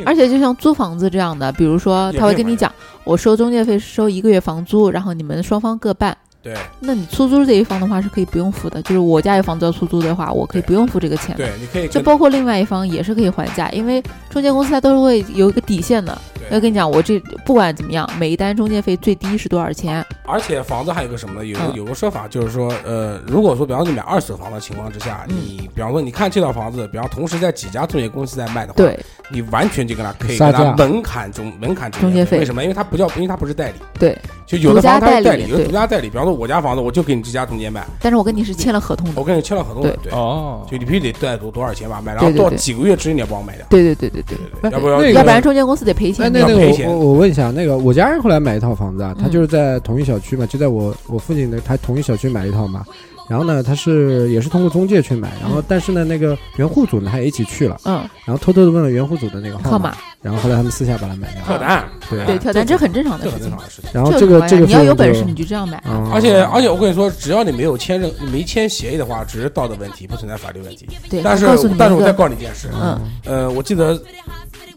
[0.04, 2.72] 而且就像租房子这样的，比如说他会跟你讲，
[3.04, 6.16] 我收中介费是收一个月房租，然后你们双方各半。
[6.40, 11.44] 对那你出租这一方的话是可以不用付的，就是我家有房子要出租的话，我可以不用付这个钱的。
[11.44, 16.16] 对，你可以就包括另外一方也是可以还价，因为中介公司它都是会有一个底线的，
[16.48, 20.04] 对我跟你讲，我这不管怎么样，每一单中介费最低是多少钱？
[20.26, 21.46] 而且房子还有个什么呢？
[21.46, 28.98] 有有个说法就是说，呃，如果说比方说你买二手房的情况之下，嗯你比方说你看这套房子，比方同时在几家中介公司在卖的话，对
[29.30, 32.62] 你完全就跟他可以杀价跟他门槛中门槛中介费为什么？
[32.62, 36.08] 因为他不叫，因为他不是代理，对，就有的独家房子他是代理，有的独家代理。
[36.08, 39.24] 比方说我家房子，我就给你这家中介卖，但是我跟你是签了合同的我。
[39.24, 46.37] 跟你签了合同的，对，哦，就你必须得带多多少钱把它卖，然后对对对多少几个月之内你要帮我卖掉，对对对对对对，对，要不然要不然中介公司得赔哎，钱。
[46.40, 52.84] 那那个我我我问一下，那个我家人后来买一套房子啊，他嗯就是在同一小区嘛，就在我我附近的，他同一小区买一套嘛。
[53.28, 61.46] 然后呢，他是也是通过中介去买，然后但是呢，那个原户主呢，他也一起去了，嗯，然后偷偷的问了原户主的那个号码，然后后来他们私下把它买掉了。
[61.46, 63.58] 跳单，对对，跳单这很正常的这很正事情。
[63.58, 63.90] 常的事情。
[63.92, 65.78] 然后这这个这个个你要有本事你就这样买。
[65.86, 70.88] 嗯而且而且我跟你说，只要你没有签任你没签协议的话，只是道德问题，不存在法律问题。
[71.10, 71.44] 对，但是
[71.76, 74.00] 但是我再，告诉你一件事，嗯呃，我记得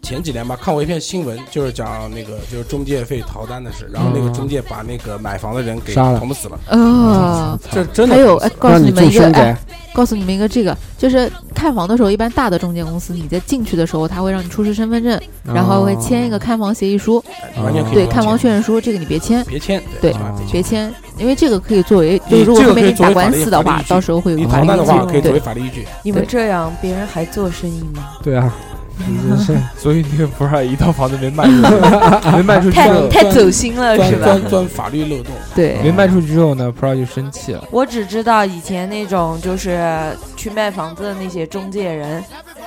[0.02, 6.18] 前几年吧，看过一篇新闻，就是讲那个就是中介费逃单的事，然后那个中介把那个买房的人给杀了。
[6.18, 9.56] 捅死了，呃，这真的还有哎告诉你你们一个，哎，，
[9.94, 17.24] 告诉你们一个这个，就是看房的时候，一般大的中介公司，你在进去的时候，他会让你出示身份证，然后会签一个看房协议书，
[17.54, 20.12] 哎完全可以对，看房确认书，这个你别签，别签，对
[20.50, 25.22] 别签，因为这个可以作为，就是如果这个可以后面跟你打官司的话，到时候会有你法律依逃单的话可以据。
[25.22, 25.86] 作为对，法律依据。
[26.02, 28.02] 你们这样，别人还做生意吗？
[28.20, 28.52] 对啊，
[28.98, 34.24] 你这是所以那个不是一套房子没卖出去，没卖出去，太太走心了是吧？
[34.24, 37.64] 钻钻钻法律漏洞，对，没卖出去之后呢，Pro 就生气了。
[37.70, 42.22] 我只知道以前那种就是去卖房子的那些中介人，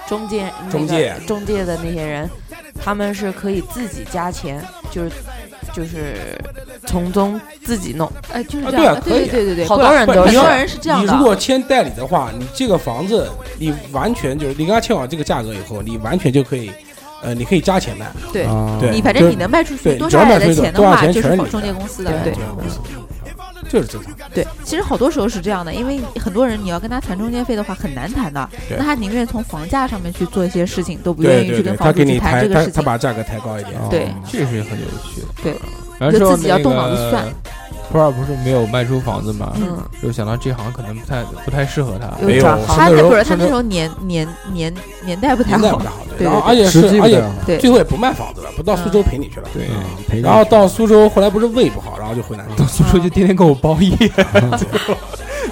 [0.08, 2.30] 中介、那个中介中介的那些人，
[2.84, 5.12] 他们是可以自己加钱，就是
[5.74, 6.38] 就是
[6.86, 8.12] 从中自己弄。
[8.32, 11.24] 哎，就是啊这样，对啊可以对对对对，好多人都是很多人是这样的你如。
[11.24, 16.72] 果签代理的话，你这个房子你完全就是你跟他签好这个价格以后，你完全就可以，
[17.24, 18.06] 呃，你可以加钱卖。
[18.32, 22.12] 对，啊对你反正你能卖出去对多下来的只要卖出去钱的话，多少钱就是全是你中介公司的。
[22.12, 22.44] 对对
[23.76, 24.14] 就是正常。
[24.34, 32.74] 对，其实好多时候是这样的，因为很多人你要跟他谈中介费的话很难谈的，那他宁愿从房价上面去做一些事情，都不愿意去跟房主去谈这个事情。
[32.74, 33.76] 他把价格抬高一点。
[33.80, 35.28] 哦对这很有趣的。
[35.44, 35.56] 对，
[36.00, 37.26] 然自己要动脑子算
[37.94, 42.12] 个 Pro 不是没有卖出房子嘛，嗯，就想到这行可能不太不太适合他。
[42.26, 44.74] 没有他那时候那不是他那时候年年年
[45.06, 45.60] 年代不太好。
[45.60, 46.26] 年代不，太好，对。
[46.26, 49.48] 然后而且是而且最后也不卖房子了，不到苏州陪你去了。
[49.54, 52.56] 对，嗯赔然后到苏州，后来不是胃不好，然后就回南京。
[52.58, 52.66] 到。
[52.66, 53.90] 苏州就天天给我包夜，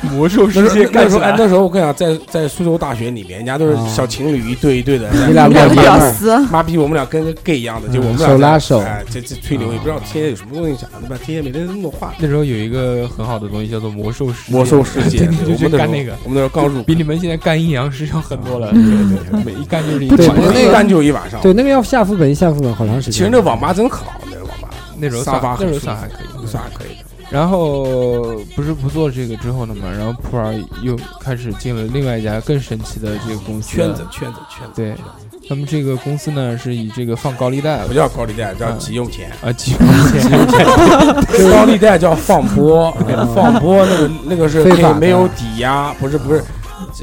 [0.11, 1.19] 魔兽世界干起来，。
[1.19, 11.17] 那时候哎那时候我跟你讲，在在苏州大学里面，人家都是小情侣一对一对的， 你俩你两个乱妈屌丝，妈逼，我们俩跟个 gay 一样的，就我们俩手拉手哎，这这吹牛也不知道天天有什么东西讲，对吧？
[11.23, 12.13] 天天每天那么话。
[12.19, 18.71] 那时候有一个很好的东西叫做魔兽世界，魔兽世界，天 天就对我们那时候去干那个，我们那时候刚入，比你们现在干阴阳师要狠多了。
[18.71, 21.41] 对对对，每一干就是一晚上那个一干就一晚上。
[21.41, 23.13] 对，那个要下副本一下副本好长时间。
[23.13, 26.47] 其实那网吧真好，那个网吧那时候沙发算那时候算还可以。
[26.47, 27.02] 算还可以的。
[27.33, 30.53] 然后不是不做这个之后呢嘛，然后普洱
[30.83, 33.75] 又开始进了另外一家更神奇的这个公司。
[33.75, 35.39] 圈子圈子圈子，对圈子。
[35.49, 37.87] 他们这个公司呢是以这个放高利贷。
[37.87, 39.31] 不叫高利贷，叫嗯急用钱。
[39.43, 39.79] 啊，急用
[40.11, 41.51] 钱，急用钱。
[41.51, 42.91] 高利贷叫放拨，
[43.33, 44.83] 放拨那个那个是非法的。
[44.83, 46.43] 可以没有抵押，不是不是。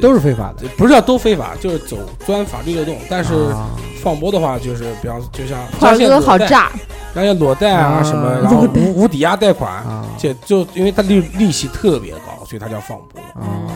[0.01, 0.69] 都是非法的。
[0.79, 2.97] 不是叫都非法，就是走钻法律漏洞。
[3.11, 3.69] 但是啊。
[4.03, 6.71] 放播的话，就是比方就像块儿哥好炸，
[7.15, 13.21] 像现在裸贷啊啊什么，然后无无抵押贷款，啊且就因为它利利息特别高，所以它叫放波。
[13.35, 13.69] 啊！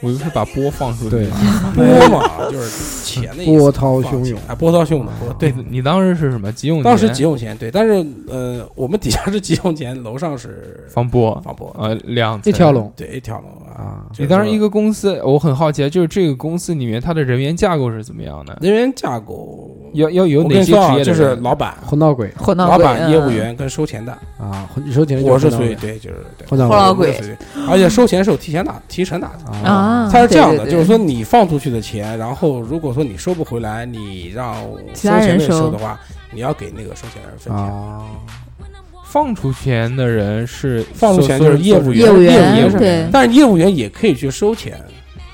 [0.00, 1.36] 我以为是把波放出去对了。
[1.74, 2.68] 波嘛，就是
[3.20, 3.58] 钱的意思。
[3.58, 5.32] 波涛汹涌啊，波涛汹涌的波。
[5.38, 6.84] 对，你你当时是什么急用钱？
[6.84, 14.06] 当时急用钱，对，但是呃，我们底下是急用钱，楼上是放波放波，呃两一条龙对，一条龙啊。
[14.18, 18.56] 你当时一个公司，我很好奇，啊就是这个公司里面它的人员架构是怎么样的？
[18.60, 21.34] 人员架构，要要有哪些职业就是？
[21.44, 26.46] 老板、混闹鬼混闹鬼板、业务嗯员跟收钱的，啊，收钱的我是属于对，就是对。
[26.48, 27.20] 混闹鬼
[27.68, 29.68] 而且收钱是有提前打、提成打的。
[29.68, 34.56] 啊，它是这样的，就是说你放出去的钱，然后如果说你收不回来，你让
[34.92, 36.00] 其他人收钱的人收收的话，
[36.32, 37.64] 你要给那个收钱人分钱。
[37.64, 38.04] 啊，
[39.04, 43.08] 放出钱的人是放出钱就是业务员，业务员对。
[43.12, 44.80] 但是业务员也可以去收钱，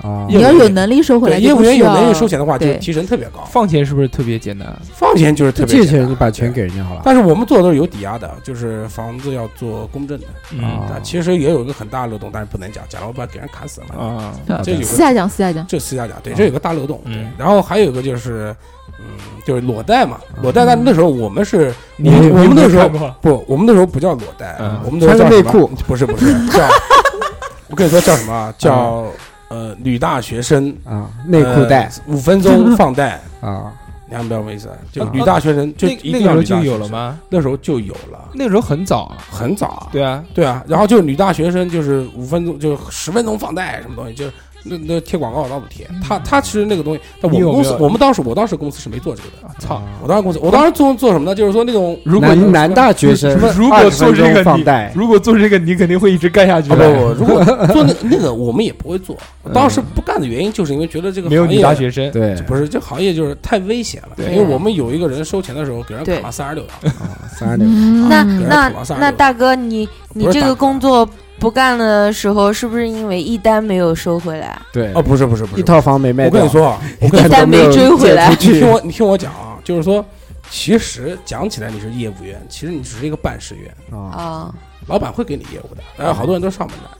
[0.03, 3.45] 啊，你要有能力收回来对，业务员有能力收钱的话，就提成特别高。
[3.51, 4.67] 放钱是不是特别简单？
[4.95, 10.27] 放钱就是特别借简单钱你把钱给人家好了但是我们做的都是有抵押的，就是房子要做公证的。
[10.53, 14.33] 嗯啊但其实也有一个很大漏洞，但是不能讲，讲了我把给人砍死了嘛。
[14.49, 17.01] 啊，这有个私下讲，私下讲，这私下讲，对，啊这有个大漏洞。
[17.37, 18.55] 然后还有一个就是，
[18.99, 19.05] 嗯，
[19.47, 20.65] 就是裸贷嘛，裸贷。
[20.65, 26.69] 但那时候我们是，我你们我们那时候候不，我们那时候不叫裸贷嗯，我们那时候叫什么穿内裤，不是不是叫，
[27.69, 28.55] 我跟你说叫什么啊？
[28.59, 29.07] 叫
[29.51, 33.21] 呃女大学生啊，内裤带呃五分钟 放贷。
[33.41, 33.73] 啊，
[34.09, 34.69] 你还不知道什么意思？
[34.91, 36.65] 就啊女大学生就那一定要那个时候就女大学生？
[36.65, 37.19] 有了吗？
[37.29, 39.17] 那时候就有了，那时候很早啊。
[39.31, 39.89] 很早啊。
[39.93, 44.27] 对啊，对啊，然后就女大学生就是五分钟就十分钟放贷什么东西，就
[44.65, 45.89] 那那贴广告到处贴。
[46.03, 49.49] 他他其实那个东西，但我们公司我们当时我当时公司是没做这个的。
[49.49, 49.83] 啊操！
[50.03, 51.35] 我当时公司我当时做做什么呢？
[51.35, 54.65] 就是说那种如果男男大学生什么如果做这个你，
[54.95, 56.83] 如果做这个，你肯定会一直干下去啊不
[57.15, 59.17] 如果 做那那个我们也不会做。
[59.53, 64.09] 当时不干的原因就是因为觉得这个没有女行业大学生，对，不是这行业就是太危险了。
[64.31, 66.91] 因为我们有一个人收钱的时候给人对砍了三十六刀，
[67.37, 71.09] 三十六，嗯那那捅了36那大哥，你你这个工作
[71.41, 74.61] 不干的时候，是不是因为一单没有收回来？
[74.73, 80.05] 对哦，，不是不是不是，一套房没卖掉，我跟你说啊， 我跟你说一单没追回来你听我，你听我讲啊，就是说，
[80.51, 84.55] 其实讲起来你是业务员，其实你只是一个办事员，啊，啊，
[84.87, 86.99] 老板会给你业务的，然后好多人都上门来的，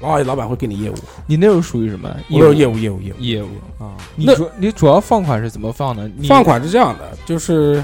[0.00, 0.94] 老板老板会给你业务，
[1.26, 2.08] 你那时候属于什么？
[2.28, 3.16] 业务业务业务业务。
[3.20, 3.48] 业务。
[3.78, 6.10] 啊，你主你主要放款是怎么放的？
[6.16, 7.82] 你放款是这样的，就是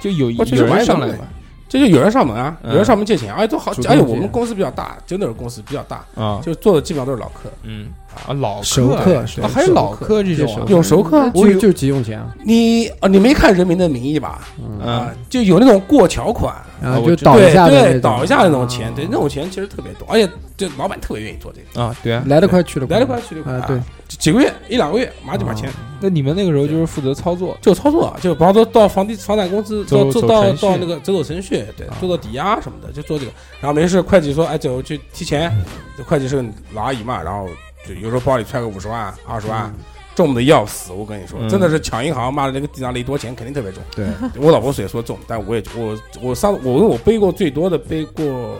[0.00, 1.24] 就有我其实有人上来嘛？
[1.68, 2.70] 这就有人上门啊，嗯。
[2.70, 7.88] 有人上门借钱，而且都好，而且我们公司比较大，就那种公司比较大，啊，就做的基本上都是老客，嗯
[8.26, 14.48] 啊，老熟客啊客啊还有老客客这种啊有熟客，我有就就急用钱啊，你啊，你没看《人民的名义》吧？
[14.58, 22.24] 嗯，啊，就有那种过桥款，然后我知道对就倒一下的那对，种倒一下的那种钱，啊对，那种钱其实特别多，而且这老板特别愿意做这个，啊，对啊。
[22.26, 23.78] 来得快去得快来得快去得快啊，对，
[24.08, 25.70] 几个月一两个月马上就把钱
[26.00, 33.32] 那你们那个时候就是负责操作，就操作，就比方说到房地房产公司走到做到程序到那个走走程序，对，做做抵押什么的，就做这个。
[33.60, 35.52] 然后没事，会计说，哎，走去提钱，
[35.96, 37.48] 这会计是个老阿姨嘛，然后
[37.86, 39.72] 就有时候包里揣个五十万、二十万，
[40.14, 40.92] 重的要死。
[40.92, 43.82] 我跟你说，嗯真的是抢银行，妈的那个地上那一多钱肯定特别重。
[43.94, 44.06] 对，
[44.36, 48.58] 我老婆也说重，但我也我我上我我背过最多的背过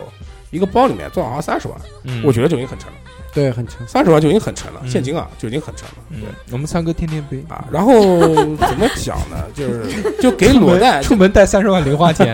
[0.51, 2.95] 一个包里面，装好像三十万，嗯，我觉得就已经很沉了，
[3.33, 5.95] 对，很沉，三十万就已经很沉了，嗯现金啊就已经很沉了。
[6.09, 7.93] 对，我们三哥天天背，啊，然后
[8.33, 9.37] 怎么讲呢？
[9.53, 12.33] 就是就给裸贷，出门带三十万零花钱，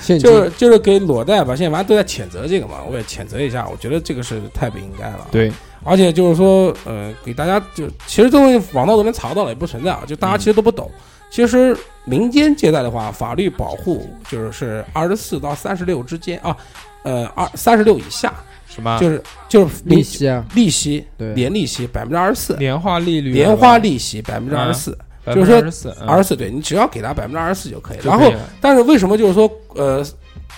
[0.00, 1.56] 现金就是就是给裸贷吧。
[1.56, 3.66] 现在反正都在谴责这个嘛，我也谴责一下。
[3.68, 5.50] 我觉得这个是太不应该了。，对，
[5.86, 10.02] 而且就是说，呃，给大家就其实这东西网络都能查到了，也不存在啊。
[10.06, 10.90] 就大家其实都不懂。
[11.30, 16.56] 其实民间借贷的话，法律保护就是是二十四到三十六之间啊，
[17.02, 18.32] 呃，二三十六以下，
[18.68, 18.98] 什么？
[19.00, 24.96] 就是就是利息啊，利息对，年利息百分之二十四，年化利率，年化利息百分之二十四，
[25.26, 28.04] 就是说二十四，二十四，对你只要给他百分之二十四就可以了。
[28.04, 30.04] 然后但是为什么就是说，呃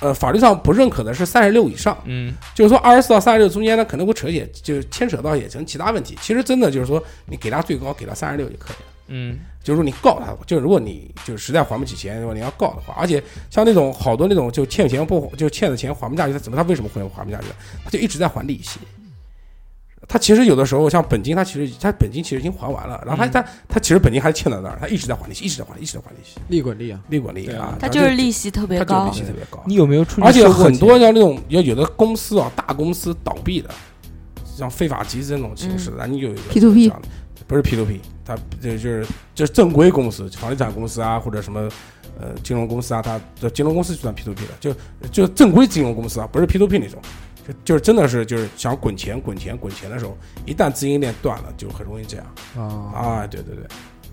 [0.01, 6.17] 呃，法律上不认可的是三十六以上，嗯就是说二十四到三十六中间呢，可能会扯一些，就牵扯到也成其他问题。
[6.21, 8.89] 其实真的就是说，你给他最高给他三十六就可以了。
[9.09, 17.47] 嗯就是说你告他，就如果你就实在还不起钱，如果你要告的话，而且像那种好多那种就欠钱不就欠的钱还不下去，他怎么他为什么会还不下去？
[17.85, 18.79] 他就一直在还利息。
[20.09, 23.31] 他其实有的时候像本金，他其实他本金其实已经还完了，然后他嗯。
[23.31, 29.05] 他他其实本金还欠在那儿，他一直在还利息，一直在还利息，一直在还利息，利滚利啊，利滚利啊啊，它就是利息特别高。
[29.05, 29.17] 他利。
[29.17, 29.63] 息特别高。
[29.67, 33.69] 你有没有出而且很多像那种要有的公司啊，大公司倒闭的，
[34.45, 37.09] 像非法集资那种形式的，咱、你有一个 P2P 这样的
[37.47, 41.61] 不是 P to P，它这就是就是正规公司，房地产公司啊，或者什么
[42.21, 44.75] 呃金融公司啊，它这金融公司就算 P to P 的，就
[45.11, 47.01] 就正规金融公司啊，不是 P to P 那种，
[47.49, 50.17] 就就是真的是就是想滚钱滚钱滚钱的时候，
[50.47, 52.27] 一旦资金链断了，就很容易这样
[52.57, 52.63] 啊，
[52.95, 53.65] 啊，对对对。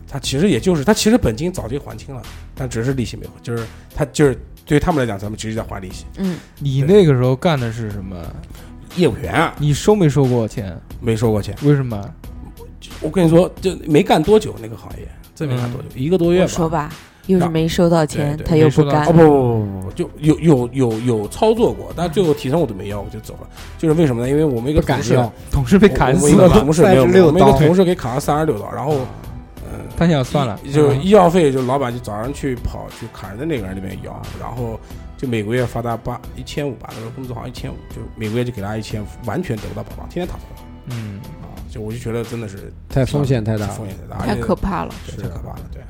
[0.08, 2.22] 他其实也就是，他其实本金早就还清了，
[2.54, 6.06] 但只是利息没还，就是他就是对于他们来讲，咱们只是在还利息。
[6.18, 8.24] 嗯，你那个时候干的是什么？
[8.96, 10.80] 业务员啊，你收没收过钱？
[11.02, 11.54] 没收过钱。
[11.64, 12.02] 为什么？
[13.02, 16.48] 我跟你说，就没干多久那个行业，真没干多久，一个多月吧。
[16.48, 16.90] 说吧，
[17.28, 19.12] 又是没收到钱，他又不干哦。
[19.12, 23.48] 不不不不不，就有有有有操作过，但最后提成我都没要，我就走了。
[23.78, 24.30] 就是为什么呢？
[24.30, 28.98] 因为我们一个同事，同事被砍我们一个死了，同事没有，我们一个刀同事给砍了三十六刀，然后，
[29.64, 34.80] 嗯，他想算了，就嗯医药费，就老板就早上去跑去砍人的那个人那边要，然后
[35.18, 40.46] 就每个月发他八一千五吧，那个工资好像一千五，就每个月就给他一千五，完全得不到保障，天天躺着
[40.88, 41.50] 嗯，啊！
[41.70, 44.94] 就我就觉得真的是太风险太大，风险太大，太可怕了。
[45.10, 45.82] 太可怕了，对。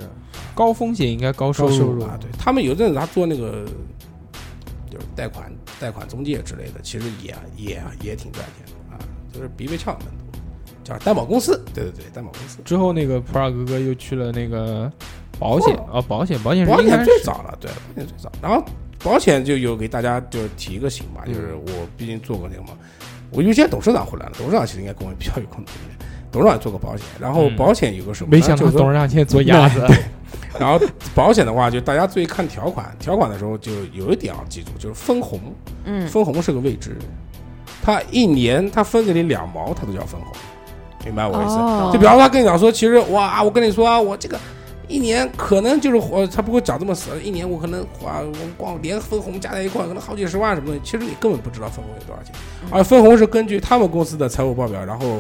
[0.56, 3.66] 高风险应该高收高收入啊，对他们有阵子他做那个
[4.90, 9.00] 就是贷款贷款中介之类的，其实也也也挺赚钱的啊，
[9.34, 10.40] 就是比比呛门徒，
[10.84, 12.60] 叫担保公司，对对对，担保公司。
[12.64, 14.90] 之后那个普洱哥哥又去了那个
[15.38, 18.32] 保险啊，保险保险是保险应该最早了，对，保险最早。
[18.42, 18.64] 然后
[19.04, 22.70] 保险就有给大家就是提一个醒吧，就是我毕竟做过那个嘛，
[23.32, 26.08] 我因为现在董事长回来了，董事长其实应该跟我比较有共同点。
[26.32, 28.38] 董事长也做过保险，然后嗯保险有个什么呢？
[28.38, 29.86] 没想到就是董事长现在做鸭子，
[30.60, 30.80] 然后
[31.14, 35.40] 保险的话，就大家注意看条款，条款的时候就有一点要记住，就是分红。
[35.84, 36.98] 嗯，分红是个未知，
[37.84, 40.32] 他一年他分给你两毛，他都叫分红，
[41.06, 41.56] 明白我意思？
[41.56, 44.40] 哦就比方说他跟你讲说，其实哇，我跟你说啊，我这个
[44.88, 52.34] 一年可能就是我，他不会讲这么死，一年我可能花，我光连分红加在一块，可能好几十万什么的，其实你根本不知道分红有多少钱，
[52.72, 55.20] 而分红是根据他们公司的财务报表，然后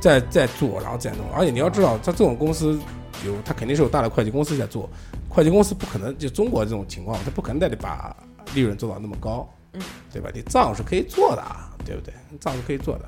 [0.00, 2.78] 再再做，然后再弄，而且你要知道，他这种公司
[3.26, 4.88] 有，他肯定是有大的会计公司在做，
[5.28, 8.16] 会计公司不可能就中国这种情况，他不可能带你把
[8.54, 9.80] 利润做到那么高，嗯，
[10.12, 10.30] 对吧？
[10.34, 11.44] 你账是可以做的，
[11.84, 12.14] 对不对？
[12.40, 13.04] 账是可以做的，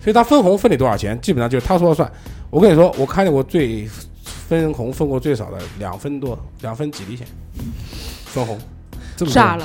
[0.00, 2.10] 所以他分红分你多少钱，基本上就是他说了算。
[2.50, 3.86] 我跟你说，我看见过最
[4.24, 7.26] 分红分过最少的两分多，两分几厘钱，
[8.26, 8.58] 分红
[9.16, 9.64] 这么多炸了，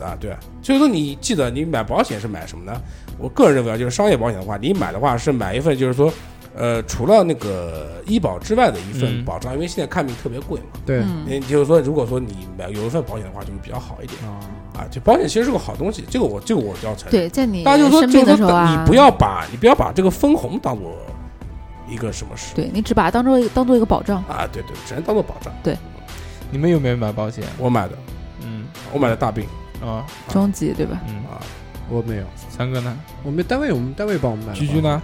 [0.00, 0.38] 啊，对啊。
[0.62, 2.80] 所以说你记得你买保险是买什么呢？
[3.18, 6.12] 我个人认为啊，就是商业保险的话，你买的话是买一份，就是说。
[6.56, 14.40] 呃，除了那个医保之外的一份嗯保障，因为现在看病特别贵嘛，对嗯，也就是说，如果说你买有一份保险的话，就会比较好一点啊，
[14.74, 14.88] 啊。
[14.90, 17.10] 就保险其实是个好东西，这个我这个我要承认。
[17.10, 20.96] 对，在你大家就说，生就是说病的时候啊，你不要把你不要把这个分红当做
[21.88, 24.24] 一个什么事对你只把它当做一个当做一个保障。
[24.24, 25.52] 啊，对对，只能当做保障。
[25.62, 25.76] 对
[26.50, 27.44] 你们有没有买保险？
[27.58, 27.98] 我买的，
[28.42, 28.64] 嗯
[28.94, 29.44] 我买的大病
[29.84, 31.02] 啊终极对吧？
[31.06, 31.36] 嗯，啊，
[31.90, 32.96] 我没有，三哥呢？
[33.22, 34.58] 我们单位我们单位帮我们买的。
[34.58, 34.80] 居居？
[34.80, 35.02] 呢？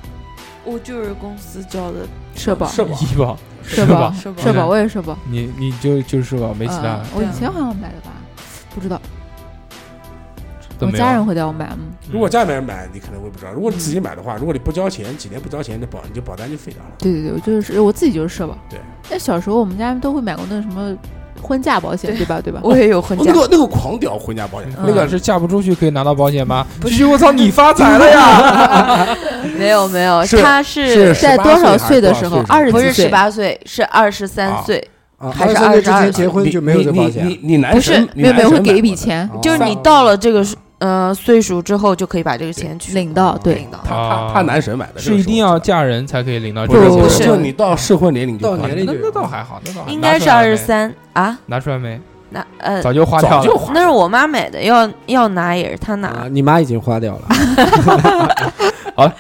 [0.65, 8.13] 我就是公司交的社保，社保医保，社保保，社保社保，我也社保，你你就就是社保，没其他嗯，我以前好像买的吧，
[8.75, 9.01] 不知道。
[10.81, 11.79] 我家人会带我买，吗，
[12.11, 16.91] 如果家里面人买，你可能会不知道；如果你自己买的话，如果你不交钱，几年不交钱，那保你就保单就废掉了。
[16.99, 18.59] 对对对，我就是我自己就是社保。
[18.69, 20.93] 对，那小时候我们家都会买过那什么
[21.43, 22.19] 婚嫁保险，对。
[22.19, 22.41] 对吧？
[22.43, 22.61] 对吧？
[22.63, 24.85] 我也有婚嫁，那，个那个狂屌婚嫁保险，嗯。
[24.87, 26.65] 那个是嫁不出去可以拿到保险吗？
[26.81, 29.17] 不是，我操，你发财了呀！
[29.59, 32.43] 没 有没有，他是在多少岁的时候？
[32.49, 34.89] 二十不是十，八岁，是二十三啊岁，
[35.19, 40.45] 啊，还是二十三岁之前结婚就没有这保险你你你男不是没有没有会给一笔钱，哦就是你到了这个
[40.83, 43.79] 呃岁数之后，就可以把这个钱去领到对领到。
[43.85, 46.99] 他啊他他男神买的，是一定要嫁人才可以领到这个钱？
[46.99, 52.01] 不是，就你到适婚年龄就到年龄那就那倒还好，那倒还应该是二十三啊，拿出来没？
[52.31, 53.37] 那呃，早就花掉了。
[53.37, 57.29] 早就花那是我妈买的，要要拿也是她啊拿。，你妈已经花掉了。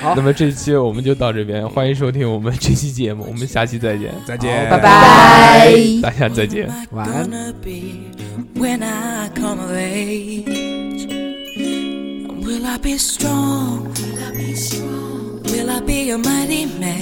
[0.00, 5.70] 好那么这一期我们就到这边，欢迎收听我们这期节目，我们下期再见，再见，拜拜。
[6.02, 6.68] 大家再见。
[6.92, 7.28] 晚安。
[12.68, 13.94] I be strong?
[13.94, 15.42] Will I be strong?
[15.44, 17.00] Will I be a mighty man?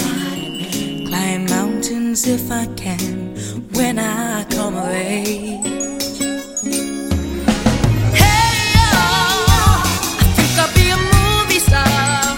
[1.09, 3.35] Climb mountains if I can
[3.73, 5.67] when I come of age.
[8.15, 9.83] Hey, oh,
[10.21, 12.36] I think I'll be a movie star.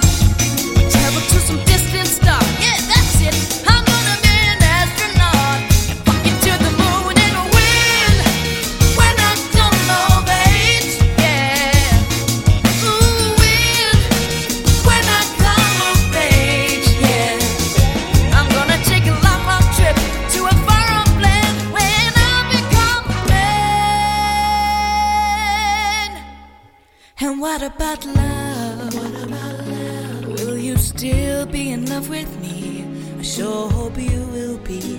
[27.39, 28.95] And what about love?
[28.95, 30.27] What about love?
[30.41, 32.85] Will you still be in love with me?
[33.17, 34.97] I sure hope you will be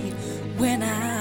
[0.56, 1.19] when I